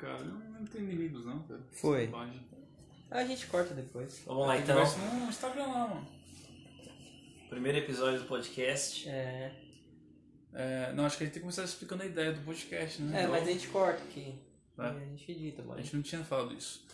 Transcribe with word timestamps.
cara. 0.00 0.18
Eu 0.24 0.32
não 0.60 0.64
tenho 0.66 0.84
inimigos, 0.84 1.24
não, 1.24 1.42
cara. 1.42 1.60
Foi. 1.72 2.06
Bobagem. 2.06 2.46
A 3.10 3.24
gente 3.24 3.46
corta 3.46 3.74
depois. 3.74 4.22
Vamos 4.24 4.46
lá 4.46 4.54
Tem 4.54 4.62
então. 4.62 4.76
conversa 4.76 4.98
no 4.98 5.28
Instagram 5.28 5.66
lá, 5.66 5.88
mano. 5.88 6.08
Primeiro 7.48 7.78
episódio 7.78 8.20
do 8.20 8.26
podcast. 8.26 9.08
É. 9.08 9.52
É, 10.52 10.92
não, 10.92 11.04
acho 11.06 11.16
que 11.16 11.24
a 11.24 11.26
gente 11.26 11.34
tem 11.34 11.40
que 11.40 11.44
começar 11.44 11.64
explicando 11.64 12.02
a 12.02 12.06
ideia 12.06 12.32
do 12.32 12.40
podcast, 12.44 13.02
né? 13.02 13.22
É, 13.22 13.26
mas 13.26 13.46
a 13.46 13.50
gente 13.52 13.68
corta 13.68 14.02
aqui. 14.02 14.34
É. 14.78 14.82
A 14.82 14.92
gente 14.98 15.30
edita, 15.30 15.62
A 15.62 15.64
mano. 15.64 15.82
gente 15.82 15.94
não 15.96 16.02
tinha 16.02 16.24
falado 16.24 16.54
isso. 16.54 16.86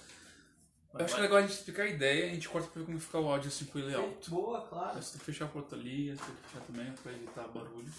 Eu 0.98 1.04
acho 1.04 1.14
que 1.14 1.20
é 1.20 1.22
legal 1.24 1.38
a 1.38 1.42
gente 1.42 1.52
explicar 1.52 1.82
a 1.82 1.88
ideia 1.88 2.24
e 2.24 2.30
a 2.30 2.34
gente 2.34 2.48
corta 2.48 2.68
pra 2.68 2.80
ver 2.80 2.86
como 2.86 2.98
fica 2.98 3.18
o 3.18 3.28
áudio 3.30 3.48
assim 3.48 3.66
com 3.66 3.78
ele 3.78 3.94
alto. 3.94 4.30
Boa, 4.30 4.62
claro. 4.66 5.02
Você 5.02 5.10
tem 5.12 5.18
que 5.18 5.24
fechar 5.26 5.44
a 5.44 5.48
porta 5.48 5.76
ali, 5.76 6.10
você 6.16 6.24
tem 6.24 6.34
que 6.34 6.48
fechar 6.48 6.64
também 6.64 6.92
pra 7.02 7.12
evitar 7.12 7.48
barulho. 7.48 7.92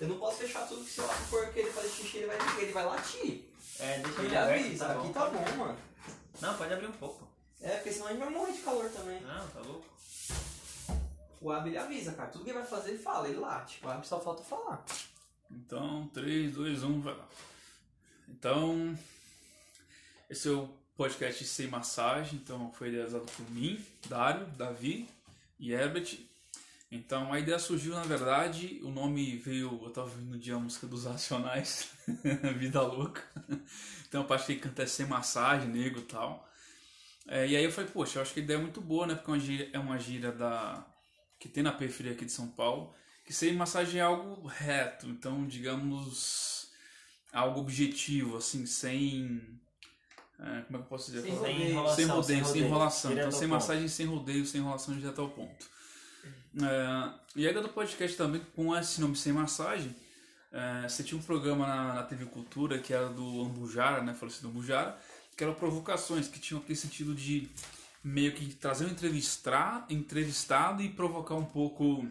Eu 0.00 0.08
não 0.08 0.18
posso 0.18 0.38
fechar 0.38 0.66
tudo, 0.68 0.78
porque 0.78 0.90
se 0.92 1.00
eu 1.00 1.08
for 1.08 1.48
querer 1.52 1.72
fazer 1.72 1.88
xixi, 1.88 2.16
ele 2.18 2.26
vai, 2.26 2.62
ele 2.62 2.72
vai 2.72 2.84
latir. 2.84 3.44
É, 3.78 3.98
deixa 4.00 4.18
Ele 4.20 4.26
ele 4.28 4.36
aberto. 4.36 4.64
avisa, 4.66 4.86
Tá 4.86 4.94
bom. 4.94 5.00
aqui 5.04 5.12
tá 5.12 5.30
bom, 5.30 5.56
mano. 5.56 5.78
Não, 6.40 6.56
pode 6.56 6.72
abrir 6.74 6.86
um 6.86 6.92
pouco. 6.92 7.28
É, 7.60 7.76
porque 7.76 7.92
senão 7.92 8.06
a 8.06 8.10
gente 8.10 8.18
vai 8.20 8.30
morrer 8.30 8.52
de 8.52 8.58
calor 8.58 8.90
também. 8.90 9.20
Não, 9.22 9.48
tá 9.48 9.60
louco. 9.60 9.84
O 11.40 11.50
Ab 11.52 11.68
ele 11.68 11.78
avisa, 11.78 12.12
cara. 12.12 12.28
Tudo 12.30 12.44
que 12.44 12.50
ele 12.50 12.58
vai 12.58 12.66
fazer, 12.68 12.90
ele 12.90 12.98
fala, 12.98 13.28
ele 13.28 13.38
late. 13.38 13.78
O 13.84 13.88
Ab 13.88 14.06
só 14.06 14.20
falta 14.20 14.42
falar. 14.42 14.84
Então, 15.50 16.08
3, 16.12 16.52
2, 16.54 16.82
1, 16.82 17.00
vai 17.00 17.16
lá. 17.16 17.28
Então, 18.28 18.98
esse 20.28 20.48
é 20.48 20.52
o 20.52 20.68
podcast 20.96 21.44
Sem 21.44 21.68
Massagem, 21.68 22.38
então 22.42 22.72
foi 22.72 22.88
idealizado 22.88 23.24
por 23.36 23.50
mim, 23.50 23.84
Dário, 24.08 24.46
Davi 24.56 25.08
e 25.58 25.72
Herbert. 25.72 26.18
Então, 26.96 27.32
a 27.32 27.38
ideia 27.38 27.58
surgiu, 27.58 27.94
na 27.94 28.02
verdade, 28.02 28.80
o 28.82 28.90
nome 28.90 29.36
veio, 29.36 29.80
eu 29.82 29.90
tava 29.90 30.08
ouvindo 30.08 30.38
dia 30.38 30.56
a 30.56 30.60
música 30.60 30.86
dos 30.86 31.04
Racionais, 31.04 31.88
Vida 32.58 32.82
Louca. 32.82 33.22
Então, 34.08 34.22
a 34.22 34.24
parte 34.24 34.46
que 34.54 34.60
canta 34.60 34.82
é 34.82 34.86
Sem 34.86 35.06
Massagem, 35.06 35.68
Negro 35.68 36.00
e 36.00 36.04
tal. 36.04 36.48
É, 37.28 37.46
e 37.46 37.56
aí 37.56 37.64
eu 37.64 37.72
falei, 37.72 37.90
poxa, 37.90 38.18
eu 38.18 38.22
acho 38.22 38.32
que 38.34 38.40
a 38.40 38.42
ideia 38.42 38.56
é 38.56 38.60
muito 38.60 38.80
boa, 38.80 39.06
né? 39.06 39.14
Porque 39.14 39.30
é 39.30 39.34
uma 39.34 39.40
gíria, 39.40 39.70
é 39.72 39.78
uma 39.78 39.98
gíria 39.98 40.32
da, 40.32 40.86
que 41.38 41.48
tem 41.48 41.62
na 41.62 41.72
periferia 41.72 42.12
aqui 42.12 42.24
de 42.24 42.32
São 42.32 42.48
Paulo 42.48 42.94
que 43.26 43.32
sem 43.32 43.52
massagem 43.54 44.00
é 44.00 44.04
algo 44.04 44.46
reto, 44.46 45.08
então 45.08 45.44
digamos 45.48 46.70
algo 47.32 47.60
objetivo, 47.60 48.36
assim, 48.36 48.64
sem 48.64 49.60
é, 50.38 50.44
como 50.44 50.58
é 50.58 50.62
que 50.62 50.74
eu 50.74 50.82
posso 50.82 51.10
dizer? 51.10 51.22
Sem 51.22 51.34
Fala- 51.34 51.48
rodeio. 51.48 51.70
enrolação. 51.70 51.96
sem 51.96 52.06
rodeio, 52.06 52.44
sem 52.44 52.62
enrolação, 52.62 53.12
então 53.12 53.30
sem 53.32 53.40
ponto. 53.40 53.50
massagem, 53.50 53.88
sem 53.88 54.06
rodeio, 54.06 54.46
sem 54.46 54.60
enrolação 54.60 54.96
direto 54.96 55.20
ao 55.20 55.30
ponto. 55.30 55.68
É, 56.62 57.10
e 57.36 57.46
a 57.46 57.50
ideia 57.50 57.62
do 57.62 57.68
podcast 57.68 58.16
também 58.16 58.40
com 58.54 58.76
esse 58.76 59.00
nome 59.00 59.16
sem 59.16 59.32
massagem, 59.32 59.94
é, 60.52 60.88
você 60.88 61.02
tinha 61.02 61.18
um 61.18 61.22
programa 61.22 61.66
na, 61.66 61.94
na 61.94 62.02
TV 62.02 62.24
Cultura 62.26 62.78
que 62.78 62.92
era 62.92 63.08
do 63.08 63.42
Ambujara, 63.42 64.02
né, 64.02 64.14
falecido 64.14 64.48
Ambujara, 64.48 64.98
que 65.36 65.44
eram 65.44 65.54
provocações 65.54 66.28
que 66.28 66.38
tinham 66.38 66.60
aquele 66.60 66.76
sentido 66.76 67.14
de 67.14 67.48
meio 68.02 68.32
que 68.32 68.54
trazer 68.54 68.86
um 68.86 68.88
entrevistado 68.88 70.82
e 70.82 70.88
provocar 70.88 71.34
um 71.34 71.44
pouco 71.44 72.06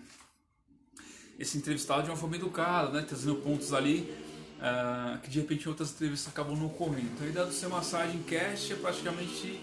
esse 1.40 1.58
entrevistado 1.58 2.04
de 2.04 2.10
uma 2.10 2.18
forma 2.18 2.36
educada, 2.36 2.92
né? 2.92 3.06
Trazendo 3.08 3.36
pontos 3.38 3.74
ali 3.74 4.14
ah, 4.60 5.20
que 5.22 5.30
de 5.30 5.40
repente 5.40 5.68
outras 5.68 5.92
entrevistas 5.92 6.32
acabam 6.32 6.56
não 6.56 6.68
ocorrendo. 6.68 7.08
Então 7.14 7.26
a 7.26 7.30
ideia 7.30 7.46
do 7.46 7.54
seu 7.54 7.70
massagem 7.70 8.22
cast 8.24 8.74
é 8.74 8.76
praticamente 8.76 9.60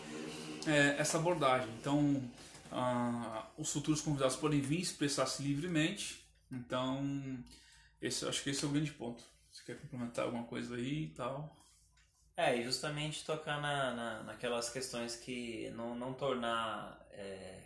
é, 0.66 0.96
essa 0.98 1.18
abordagem. 1.18 1.68
Então 1.80 2.22
ah, 2.72 3.50
os 3.56 3.72
futuros 3.72 4.00
convidados 4.00 4.36
podem 4.36 4.60
vir 4.60 4.80
expressar-se 4.80 5.42
livremente. 5.42 6.24
Então 6.50 7.44
esse, 8.00 8.26
acho 8.26 8.42
que 8.42 8.50
esse 8.50 8.64
é 8.64 8.68
o 8.68 8.70
grande 8.70 8.92
ponto. 8.92 9.24
Você 9.50 9.62
quer 9.64 9.80
complementar 9.80 10.24
alguma 10.24 10.44
coisa 10.44 10.74
aí 10.74 11.04
e 11.04 11.08
tal? 11.10 11.56
É, 12.36 12.56
e 12.56 12.64
justamente 12.64 13.24
tocar 13.24 13.60
na, 13.60 13.94
na, 13.94 14.22
naquelas 14.24 14.70
questões 14.70 15.14
que 15.14 15.70
não, 15.70 15.94
não 15.94 16.14
tornar. 16.14 17.06
é, 17.12 17.62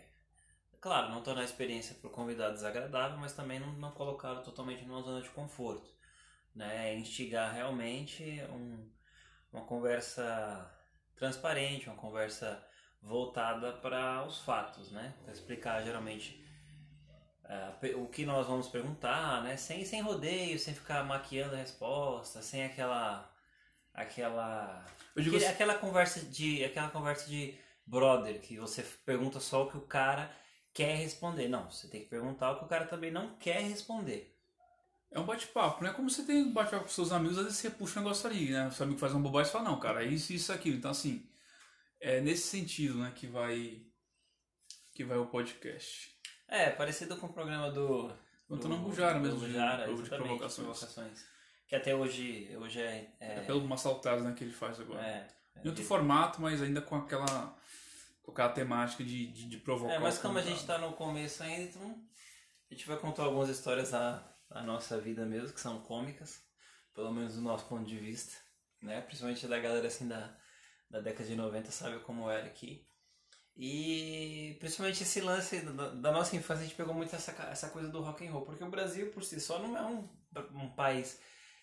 claro, 0.79 1.09
não 1.09 1.23
tornar 1.23 1.41
a 1.41 1.45
experiência 1.45 1.95
para 1.95 2.07
o 2.07 2.11
convidado 2.11 2.53
desagradável, 2.53 3.17
mas 3.17 3.33
também 3.33 3.59
não, 3.59 3.73
não 3.73 3.91
colocá-lo 3.91 4.43
totalmente 4.43 4.83
numa 4.83 5.01
zona 5.01 5.21
de 5.21 5.29
conforto. 5.29 5.89
Né? 6.53 6.95
Instigar 6.95 7.53
realmente 7.53 8.23
um, 8.51 8.91
uma 9.51 9.65
conversa 9.65 10.69
transparente, 11.15 11.87
uma 11.87 11.95
conversa 11.97 12.63
voltada 13.07 13.73
para 13.73 14.25
os 14.25 14.39
fatos, 14.39 14.91
né? 14.91 15.13
Para 15.23 15.33
explicar 15.33 15.83
geralmente 15.83 16.39
pe- 17.79 17.95
o 17.95 18.07
que 18.07 18.25
nós 18.25 18.47
vamos 18.47 18.67
perguntar, 18.67 19.43
né? 19.43 19.57
Sem, 19.57 19.85
sem 19.85 20.01
rodeio, 20.01 20.59
sem 20.59 20.73
ficar 20.73 21.03
maquiando 21.03 21.55
a 21.55 21.57
resposta, 21.59 22.41
sem 22.41 22.63
aquela 22.63 23.29
aquela 23.93 24.85
aquele- 25.17 25.45
assim- 25.45 25.53
aquela 25.53 25.75
conversa 25.75 26.21
de 26.25 26.63
aquela 26.63 26.89
conversa 26.89 27.27
de 27.29 27.55
brother 27.85 28.41
que 28.41 28.57
você 28.57 28.83
pergunta 29.05 29.39
só 29.39 29.63
o 29.65 29.71
que 29.71 29.77
o 29.77 29.81
cara 29.81 30.31
quer 30.73 30.95
responder. 30.97 31.47
Não, 31.47 31.69
você 31.71 31.87
tem 31.87 32.01
que 32.03 32.09
perguntar 32.09 32.51
o 32.51 32.59
que 32.59 32.65
o 32.65 32.67
cara 32.67 32.85
também 32.87 33.11
não 33.11 33.35
quer 33.37 33.61
responder. 33.63 34.33
É 35.11 35.19
um 35.19 35.25
bate-papo, 35.25 35.83
né? 35.83 35.91
Como 35.93 36.09
você 36.09 36.23
tem 36.23 36.43
um 36.43 36.53
bate-papo 36.53 36.83
com 36.85 36.89
seus 36.89 37.11
amigos, 37.11 37.37
às 37.37 37.45
vezes 37.45 37.59
você 37.59 37.69
puxa 37.69 37.99
um 37.99 38.03
negócio 38.03 38.29
ali, 38.29 38.51
né? 38.51 38.69
Seu 38.71 38.85
amigo 38.85 38.99
faz 38.99 39.13
uma 39.13 39.21
bobagem 39.21 39.49
e 39.49 39.53
fala, 39.53 39.65
não, 39.69 39.79
cara, 39.79 40.03
é 40.03 40.07
isso, 40.07 40.33
isso, 40.33 40.51
aquilo. 40.53 40.77
Então, 40.77 40.91
assim, 40.91 41.25
é 41.99 42.21
nesse 42.21 42.47
sentido, 42.47 42.97
né, 42.99 43.11
que 43.15 43.27
vai 43.27 43.83
que 44.93 45.03
vai 45.03 45.17
o 45.17 45.27
podcast. 45.27 46.15
É, 46.47 46.69
parecido 46.71 47.17
com 47.17 47.27
o 47.27 47.33
programa 47.33 47.69
do 47.71 48.07
no 48.49 48.77
Bujara 48.77 49.19
mesmo, 49.19 49.39
de- 49.39 49.47
Bujara, 49.47 49.85
de 49.85 49.91
exatamente, 49.93 50.37
provocações. 50.47 51.25
Que 51.67 51.75
até 51.75 51.93
hoje, 51.93 52.55
hoje 52.57 52.79
é, 52.79 53.13
é, 53.19 53.39
É 53.39 53.41
pelo 53.41 53.61
né, 54.23 54.33
que 54.33 54.43
ele 54.43 54.53
faz 54.53 54.79
agora. 54.79 55.05
é, 55.05 55.27
em 55.63 55.67
outro 55.67 55.83
formato, 55.83 56.41
mas 56.41 56.61
ainda 56.61 56.81
com 56.81 56.95
aquela 56.95 57.57
com 58.23 58.31
aquela 58.31 58.49
temática 58.49 59.03
de, 59.03 59.27
de, 59.27 59.49
de 59.49 59.57
provocar. 59.57 59.93
É, 59.93 59.99
mas 59.99 60.17
como 60.17 60.37
a 60.37 60.41
gente 60.41 60.65
tá 60.65 60.77
no 60.77 60.93
começo 60.93 61.43
ainda, 61.43 61.63
então 61.63 62.07
a 62.69 62.73
gente 62.73 62.85
vai 62.87 62.97
contar 62.97 63.23
algumas 63.23 63.49
histórias 63.49 63.91
da, 63.91 64.21
da 64.49 64.61
nossa 64.63 64.99
vida 64.99 65.25
mesmo, 65.25 65.53
que 65.53 65.61
são 65.61 65.81
cômicas, 65.81 66.41
pelo 66.93 67.11
menos 67.11 67.35
do 67.35 67.41
nosso 67.41 67.65
ponto 67.67 67.85
de 67.85 67.97
vista, 67.97 68.35
né? 68.81 69.01
Principalmente 69.01 69.47
da 69.47 69.59
galera 69.59 69.87
assim 69.87 70.07
da, 70.07 70.37
da 70.89 70.99
década 70.99 71.27
de 71.27 71.35
90 71.35 71.71
sabe 71.71 71.99
como 71.99 72.29
era 72.29 72.45
aqui. 72.45 72.85
E 73.55 74.55
principalmente 74.59 75.01
esse 75.01 75.19
lance 75.19 75.61
da, 75.61 75.89
da 75.89 76.11
nossa 76.11 76.35
infância, 76.35 76.63
a 76.63 76.67
gente 76.67 76.75
pegou 76.75 76.93
muito 76.93 77.15
essa, 77.15 77.31
essa 77.49 77.69
coisa 77.69 77.89
do 77.89 78.01
rock 78.01 78.25
and 78.25 78.31
roll, 78.31 78.45
porque 78.45 78.63
o 78.63 78.69
Brasil 78.69 79.11
por 79.11 79.23
si 79.23 79.39
só 79.41 79.57
não 79.59 79.75
é 79.75 79.81
um, 79.81 80.07
um 80.53 80.69
país 80.69 81.19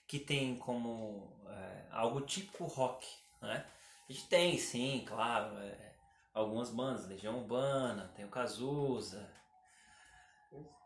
que 0.07 0.19
tem 0.19 0.57
como 0.57 1.41
é, 1.49 1.87
algo 1.93 2.21
típico 2.21 2.65
rock, 2.65 3.07
né? 3.41 3.65
A 4.09 4.12
gente 4.12 4.29
tem, 4.29 4.59
sim, 4.59 5.05
claro, 5.07 5.56
é, 5.59 5.95
algumas 6.35 6.69
bandas, 6.69 7.06
Legião 7.06 7.39
Urbana, 7.39 8.12
tem 8.17 8.25
o 8.25 8.29
Cazuza, 8.29 9.31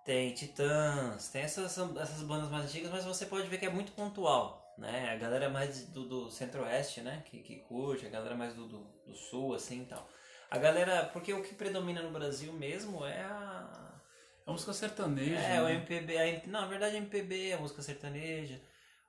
tem 0.05 0.33
Titãs, 0.35 1.29
tem 1.31 1.43
essas, 1.43 1.77
essas 1.77 2.23
bandas 2.23 2.51
mais 2.51 2.67
antigas, 2.67 2.91
mas 2.91 3.05
você 3.05 3.27
pode 3.27 3.49
ver 3.49 3.59
que 3.59 3.67
é 3.67 3.71
muito 3.71 3.93
pontual, 3.93 4.63
né? 4.79 5.11
A 5.13 5.17
galera 5.17 5.51
mais 5.51 5.87
do, 5.87 6.05
do 6.05 6.31
centro-oeste, 6.31 7.01
né? 7.01 7.23
Que, 7.27 7.41
que 7.41 7.57
curte, 7.57 8.07
a 8.07 8.11
galera 8.11 8.35
mais 8.35 8.55
do, 8.55 8.67
do, 8.67 8.79
do 9.07 9.15
sul, 9.15 9.55
assim 9.55 9.83
e 9.83 9.87
tal. 9.87 10.09
A 10.51 10.57
galera, 10.57 11.05
porque 11.13 11.33
o 11.35 11.43
que 11.43 11.55
predomina 11.55 12.01
no 12.01 12.11
Brasil 12.11 12.53
mesmo 12.53 13.05
é 13.05 13.21
a... 13.21 14.01
É 14.47 14.51
música 14.51 14.73
sertaneja. 14.73 15.39
É, 15.39 15.61
o 15.61 15.65
né? 15.65 15.75
MPB, 15.75 16.17
a, 16.17 16.47
não, 16.47 16.63
na 16.63 16.67
verdade 16.67 16.97
a 16.97 16.99
MPB, 16.99 17.53
a 17.53 17.59
música 17.59 17.83
sertaneja, 17.83 18.59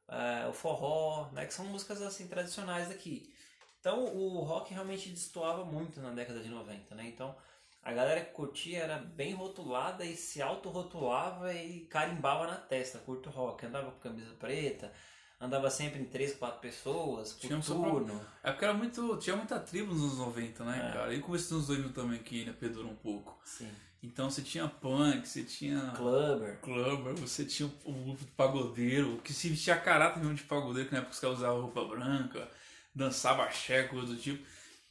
é, 0.10 0.48
o 0.48 0.54
forró, 0.54 1.30
né? 1.32 1.46
Que 1.46 1.54
são 1.54 1.66
músicas 1.66 2.02
assim 2.02 2.28
tradicionais 2.28 2.90
daqui. 2.90 3.34
Então 3.80 4.04
o 4.04 4.40
rock 4.40 4.74
realmente 4.74 5.08
destoava 5.08 5.64
muito 5.64 6.02
na 6.02 6.12
década 6.12 6.42
de 6.42 6.50
90, 6.50 6.94
né? 6.96 7.06
Então 7.08 7.34
a 7.82 7.94
galera 7.94 8.26
que 8.26 8.34
curtia 8.34 8.80
era 8.80 8.98
bem 8.98 9.34
rotulada 9.34 10.04
e 10.04 10.16
se 10.18 10.42
autorrotulava 10.42 11.54
e 11.54 11.86
carimbava 11.86 12.46
na 12.46 12.58
testa, 12.58 13.00
curto 13.00 13.30
rock, 13.30 13.66
andava 13.66 13.92
com 13.92 14.00
camisa 14.00 14.34
preta, 14.36 14.92
andava 15.40 15.70
sempre 15.70 16.00
em 16.02 16.06
três, 16.06 16.34
quatro 16.36 16.60
pessoas, 16.60 17.34
por 17.34 17.48
Tinha 17.48 17.58
um 17.58 17.62
turno. 17.62 18.22
É 18.44 18.52
porque 18.52 18.66
era 18.66 18.74
muito, 18.74 19.18
tinha 19.18 19.36
muita 19.36 19.60
tribo 19.60 19.94
nos 19.94 20.04
anos 20.04 20.18
90, 20.18 20.64
né, 20.66 20.90
É. 20.90 20.94
cara? 20.94 21.14
E 21.14 21.20
começo 21.22 21.46
dos 21.46 21.54
anos 21.54 21.68
2000 21.68 21.94
também, 21.94 22.20
que 22.20 22.40
ainda 22.40 22.54
perdurou 22.54 22.92
um 22.92 22.96
pouco. 22.96 23.40
Sim. 23.46 23.70
Então 24.02 24.30
você 24.30 24.42
tinha 24.42 24.68
punk, 24.68 25.28
você 25.28 25.44
tinha 25.44 25.92
Clubber. 25.96 26.58
clubber, 26.62 27.14
você 27.16 27.44
tinha 27.44 27.70
o 27.84 27.92
grupo 27.92 28.24
de 28.24 28.32
pagodeiro, 28.32 29.20
que 29.24 29.34
se 29.34 29.50
vestia 29.50 29.76
caráter 29.78 30.20
mesmo 30.20 30.36
de 30.36 30.44
pagodeiro, 30.44 30.88
que 30.88 30.94
na 30.94 31.00
época 31.02 31.14
os 31.14 31.20
caras 31.20 31.38
usavam 31.40 31.62
roupa 31.64 31.84
branca, 31.86 32.48
dançava 32.96 33.44
axé, 33.44 33.84
coisa 33.84 34.08
do 34.08 34.16
tipo. 34.16 34.42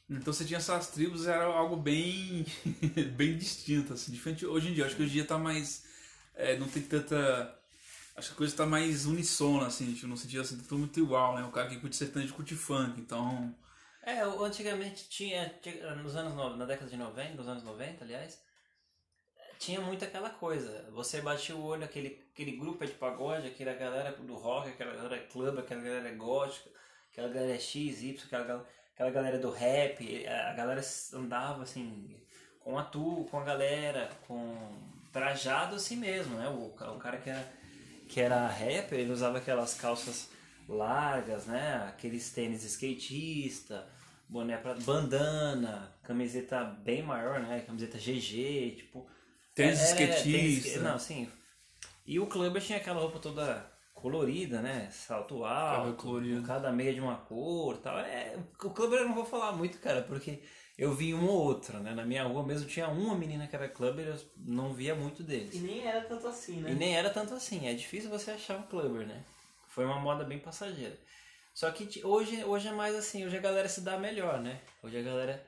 Então 0.07 0.31
você 0.33 0.45
tinha 0.45 0.57
essas 0.57 0.87
tribos, 0.89 1.27
era 1.27 1.45
algo 1.45 1.75
bem 1.75 2.45
bem 3.15 3.35
distinto, 3.37 3.93
assim, 3.93 4.11
diferente 4.11 4.45
hoje 4.45 4.69
em 4.69 4.73
dia. 4.73 4.85
Acho 4.85 4.95
que 4.95 5.01
hoje 5.03 5.11
em 5.11 5.15
dia 5.15 5.25
tá 5.25 5.37
mais. 5.39 5.85
é, 6.35 6.57
não 6.57 6.67
tem 6.67 6.81
tanta. 6.83 7.58
Acho 8.19 8.27
que 8.29 8.33
a 8.33 8.37
coisa 8.37 8.57
tá 8.57 8.65
mais 8.65 9.05
unissona, 9.05 9.67
assim, 9.67 9.93
tipo, 9.93 10.05
no 10.07 10.17
sentido 10.17 10.41
assim, 10.41 10.57
tudo 10.57 10.77
muito 10.77 10.99
igual, 10.99 11.37
né? 11.37 11.43
O 11.45 11.51
cara 11.51 11.69
que 11.69 11.79
curte 11.79 11.95
sertanejo 11.95 12.33
curte 12.33 12.53
funk, 12.53 12.99
então. 12.99 13.55
É, 14.03 14.21
antigamente 14.21 15.07
tinha, 15.09 15.53
nos 16.03 16.15
anos 16.17 16.33
no- 16.33 16.57
na 16.57 16.65
década 16.65 16.89
de 16.89 16.97
90, 16.97 17.35
nos 17.35 17.47
anos 17.47 17.63
90, 17.63 18.03
aliás, 18.03 18.41
tinha 19.57 19.79
muito 19.81 20.03
aquela 20.03 20.29
coisa. 20.29 20.89
Você 20.91 21.21
batia 21.21 21.55
o 21.55 21.63
olho, 21.63 21.83
aquele, 21.83 22.27
aquele 22.33 22.51
grupo 22.57 22.85
de 22.85 22.93
pagode, 22.93 23.47
aquela 23.47 23.73
galera 23.73 24.11
do 24.11 24.35
rock, 24.35 24.69
aquela 24.69 24.93
galera 24.95 25.19
club, 25.27 25.59
aquela 25.59 25.81
galera 25.81 26.13
gótica, 26.15 26.69
aquela 27.11 27.27
galera 27.29 27.59
X, 27.59 28.01
Y, 28.01 28.17
aquela, 28.25 28.67
aquela 28.93 29.11
galera 29.11 29.37
do 29.39 29.49
rap, 29.51 30.27
a 30.27 30.53
galera 30.53 30.81
andava 31.13 31.63
assim, 31.63 32.15
com 32.59 32.77
a 32.77 32.83
tu, 32.83 33.25
com 33.29 33.39
a 33.39 33.43
galera, 33.43 34.09
com 34.27 34.77
trajado 35.11 35.75
assim 35.75 35.95
mesmo, 35.97 36.35
né? 36.37 36.47
O, 36.49 36.67
o 36.67 36.99
cara 36.99 37.17
que 37.17 37.29
era, 37.29 37.45
que 38.09 38.19
era 38.19 38.47
rapper, 38.47 38.99
ele 38.99 39.11
usava 39.11 39.37
aquelas 39.37 39.75
calças 39.75 40.29
largas, 40.67 41.45
né? 41.45 41.85
Aqueles 41.87 42.31
tênis 42.31 42.63
skatista, 42.63 43.87
boné 44.27 44.57
pra, 44.57 44.73
bandana, 44.73 45.95
camiseta 46.03 46.63
bem 46.63 47.03
maior, 47.03 47.39
né? 47.39 47.61
Camiseta 47.61 47.99
GG, 47.99 48.75
tipo. 48.77 49.07
Tênis 49.53 49.79
é, 49.79 49.83
skatista. 49.85 50.23
tênis- 50.23 50.81
não, 50.81 50.97
sim. 50.97 51.31
E 52.05 52.19
o 52.19 52.25
clube 52.25 52.59
tinha 52.59 52.79
aquela 52.79 52.99
roupa 52.99 53.19
toda 53.19 53.71
colorida, 53.93 54.59
né? 54.61 54.89
Salto 54.91 55.45
alto, 55.45 56.19
cada 56.47 56.71
meia 56.71 56.93
de 56.93 56.99
uma 56.99 57.15
cor 57.17 57.77
tal. 57.77 57.99
É, 57.99 58.35
o 58.63 58.69
clube 58.71 58.95
eu 58.95 59.07
não 59.07 59.13
vou 59.13 59.25
falar 59.25 59.51
muito, 59.51 59.77
cara, 59.79 60.01
porque 60.01 60.41
eu 60.79 60.93
vi 60.93 61.13
um 61.13 61.27
ou 61.27 61.43
outro, 61.43 61.77
né? 61.79 61.93
Na 61.93 62.05
minha 62.05 62.23
rua 62.23 62.41
mesmo 62.41 62.65
tinha 62.65 62.87
uma 62.87 63.13
menina 63.13 63.45
que 63.45 63.55
era 63.55 63.67
clubber, 63.67 64.07
eu 64.07 64.17
não 64.37 64.73
via 64.73 64.95
muito 64.95 65.21
deles. 65.21 65.53
E 65.53 65.59
nem 65.59 65.85
era 65.85 65.99
tanto 65.99 66.25
assim, 66.25 66.61
né? 66.61 66.71
E 66.71 66.73
nem 66.73 66.95
era 66.95 67.09
tanto 67.09 67.33
assim, 67.33 67.67
é 67.67 67.73
difícil 67.73 68.09
você 68.09 68.31
achar 68.31 68.57
um 68.57 68.63
clubber, 68.63 69.05
né? 69.05 69.21
Foi 69.67 69.83
uma 69.83 69.99
moda 69.99 70.23
bem 70.23 70.39
passageira. 70.39 70.97
Só 71.53 71.69
que 71.69 72.01
hoje, 72.05 72.45
hoje 72.45 72.69
é 72.69 72.71
mais 72.71 72.95
assim, 72.95 73.25
hoje 73.25 73.35
a 73.35 73.41
galera 73.41 73.67
se 73.67 73.81
dá 73.81 73.97
melhor, 73.97 74.39
né? 74.39 74.61
Hoje 74.81 74.97
a 74.97 75.01
galera. 75.01 75.45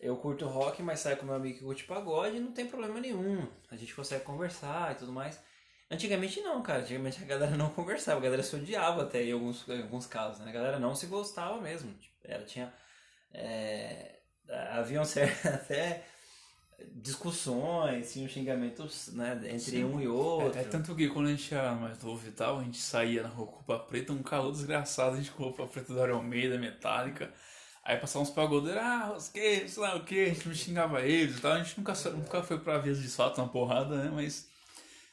Eu 0.00 0.16
curto 0.16 0.46
rock, 0.46 0.82
mas 0.82 1.00
saio 1.00 1.18
com 1.18 1.26
meu 1.26 1.34
amigo 1.34 1.58
que 1.58 1.64
curte 1.64 1.84
pagode 1.84 2.38
e 2.38 2.40
não 2.40 2.52
tem 2.52 2.66
problema 2.66 2.98
nenhum. 2.98 3.46
A 3.70 3.76
gente 3.76 3.94
consegue 3.94 4.24
conversar 4.24 4.92
e 4.92 4.94
tudo 4.94 5.12
mais. 5.12 5.38
Antigamente 5.90 6.40
não, 6.40 6.62
cara. 6.62 6.80
Antigamente 6.80 7.22
a 7.22 7.26
galera 7.26 7.56
não 7.58 7.68
conversava, 7.68 8.18
a 8.18 8.22
galera 8.22 8.42
se 8.42 8.56
odiava 8.56 9.02
até 9.02 9.22
em 9.22 9.32
alguns, 9.32 9.68
em 9.68 9.82
alguns 9.82 10.06
casos, 10.06 10.40
né? 10.40 10.48
A 10.48 10.54
galera 10.54 10.78
não 10.78 10.94
se 10.94 11.06
gostava 11.06 11.60
mesmo. 11.60 11.92
Tipo, 11.92 12.16
Era, 12.24 12.42
tinha. 12.44 12.72
É, 13.34 14.21
haviam 14.72 15.02
até 15.44 16.04
discussões, 16.94 18.12
tinham 18.12 18.28
xingamentos 18.28 19.08
né, 19.12 19.38
entre 19.44 19.58
Sim. 19.58 19.84
um 19.84 20.00
e 20.00 20.08
outro. 20.08 20.58
É, 20.58 20.62
é 20.62 20.64
tanto 20.64 20.94
que 20.94 21.08
quando 21.08 21.26
a 21.28 21.30
gente 21.30 21.54
era 21.54 21.72
mais 21.72 22.02
novo 22.02 22.26
e 22.26 22.30
tal, 22.32 22.58
a 22.58 22.62
gente 22.62 22.78
saía 22.78 23.22
na 23.22 23.28
rua 23.28 23.46
com 23.46 23.52
roupa 23.56 23.78
preta, 23.78 24.12
um 24.12 24.22
calor 24.22 24.52
desgraçado, 24.52 25.14
a 25.14 25.18
gente 25.18 25.30
com 25.30 25.44
roupa 25.44 25.66
preta 25.66 25.92
do 25.92 26.02
Iron 26.02 26.16
Almeida, 26.16 26.58
metálica. 26.58 27.32
Aí 27.84 27.96
passavam 27.96 28.22
uns 28.22 28.30
pagodeiros, 28.30 28.80
ah, 28.80 29.06
rosqueiro, 29.06 29.68
sei 29.68 29.82
lá 29.82 29.96
o 29.96 30.04
que, 30.04 30.24
a 30.24 30.28
gente 30.28 30.46
não 30.46 30.54
xingava 30.54 31.00
eles 31.02 31.38
e 31.38 31.40
tal. 31.40 31.52
A 31.52 31.62
gente 31.62 31.78
nunca, 31.78 31.92
nunca 32.10 32.42
foi 32.42 32.58
pra 32.58 32.78
vias 32.78 33.02
de 33.02 33.08
fato, 33.08 33.40
uma 33.40 33.48
porrada, 33.48 33.96
né? 33.96 34.10
Mas 34.12 34.48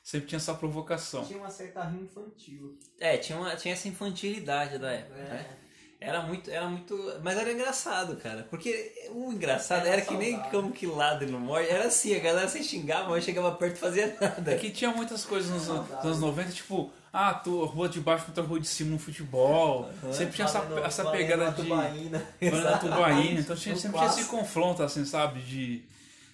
sempre 0.03 0.27
tinha 0.27 0.38
essa 0.38 0.53
provocação. 0.53 1.25
Tinha 1.25 1.39
uma 1.39 1.50
certa 1.50 1.83
rima 1.83 2.03
infantil. 2.03 2.77
É, 3.00 3.18
tinha, 3.18 3.39
uma, 3.39 3.56
tinha 3.56 3.74
essa 3.74 3.88
infantilidade 3.88 4.77
da 4.77 4.91
época, 4.91 5.19
É. 5.19 5.30
né? 5.30 5.57
Era 6.01 6.22
muito, 6.22 6.50
era 6.50 6.66
muito. 6.66 7.19
Mas 7.22 7.38
era 7.38 7.51
engraçado, 7.51 8.16
cara. 8.16 8.48
Porque 8.50 8.94
o 9.12 9.34
engraçado 9.34 9.86
Era 9.86 9.98
era, 9.98 10.01
que 10.01 10.16
nem 10.16 10.40
como 10.44 10.72
que 10.72 10.88
ladro 10.88 11.30
não 11.30 11.40
morre. 11.40 11.68
Era 11.68 11.88
assim, 11.88 12.16
a 12.16 12.19
galera 12.19 12.48
se 12.48 12.63
xingava, 12.63 13.10
mas 13.10 13.25
chegava 13.25 13.51
perto 13.51 13.75
e 13.75 13.80
fazia 13.80 14.16
nada. 14.19 14.54
É 14.54 14.57
que 14.57 14.72
tinha 14.72 14.92
muitas 14.92 15.25
coisas 15.25 15.51
nos, 15.51 15.69
anos 15.69 16.19
90, 16.22 16.51
tipo, 16.51 16.90
ah, 17.12 17.34
tu, 17.34 17.66
rua 17.66 17.90
de 17.90 18.00
baixo 18.00 18.25
contra 18.28 18.42
a 18.42 18.48
rua 18.48 18.62
de 18.62 18.68
cima 18.68 18.92
no 18.92 19.00
futebol. 19.00 19.90
Sempre 20.13 20.36
tinha 20.36 20.46
essa, 20.46 20.60
essa 20.86 21.04
valendo 21.04 21.19
pegada 21.19 21.51
de. 21.51 21.63
tubaína. 21.63 22.28
Banana 22.42 22.78
tubaína, 22.80 23.40
então 23.42 23.56
tinha, 23.57 23.75
sempre 23.75 23.98
tinha 23.98 24.10
esse 24.10 24.25
confronto, 24.25 24.81
assim, 24.81 25.04
sabe? 25.04 25.42
De, 25.42 25.84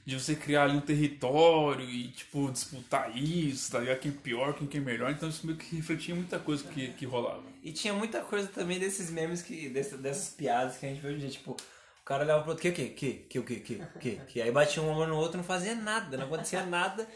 de 0.06 0.19
você 0.19 0.36
criar 0.36 0.63
ali 0.63 0.78
um 0.78 0.81
território 0.81 1.90
e, 1.90 2.10
tipo, 2.10 2.52
disputar 2.52 3.16
isso, 3.18 3.72
tá 3.72 3.80
ligado? 3.80 4.00
Quem 4.00 4.12
é 4.12 4.16
pior, 4.16 4.54
quem 4.54 4.68
que 4.68 4.78
é 4.78 4.80
melhor. 4.81 5.10
Então 5.12 5.28
isso 5.28 5.46
meio 5.46 5.57
que 5.57 5.75
refletia 5.75 6.13
muita 6.13 6.38
coisa 6.40 6.63
que, 6.66 6.90
que 6.94 7.06
rolava. 7.06 7.44
E 7.63 7.72
tinha 7.72 7.94
muita 7.94 8.22
coisa 8.22 8.48
também 8.48 8.78
desses 8.80 9.10
memes 9.10 9.42
que. 9.42 9.68
desse- 9.69 9.98
dessas 9.98 10.30
piadas 10.30 10.78
que 10.78 10.86
a 10.86 10.90
gente 10.90 11.02
vê 11.02 11.07
hoje 11.07 11.18
em 11.18 11.19
dia, 11.22 11.30
tipo. 11.30 11.52
O 11.54 12.06
cara 12.06 12.24
olhava 12.24 12.42
pro 12.44 12.52
outro, 12.52 12.62
que, 12.62 12.72
que, 12.72 12.90
que, 12.90 13.13
que, 13.28 13.42
que, 13.42 13.60
que, 13.60 13.81
que, 14.00 14.16
que. 14.28 14.42
Aí 14.42 14.52
batia 14.52 14.81
um 14.84 14.90
ombro 14.90 15.07
no 15.07 15.16
outro 15.18 15.38
não 15.38 15.44
fazia 15.44 15.74
nada, 15.74 16.16
não 16.18 16.25
acontecia 16.25 16.63
nada. 16.63 17.07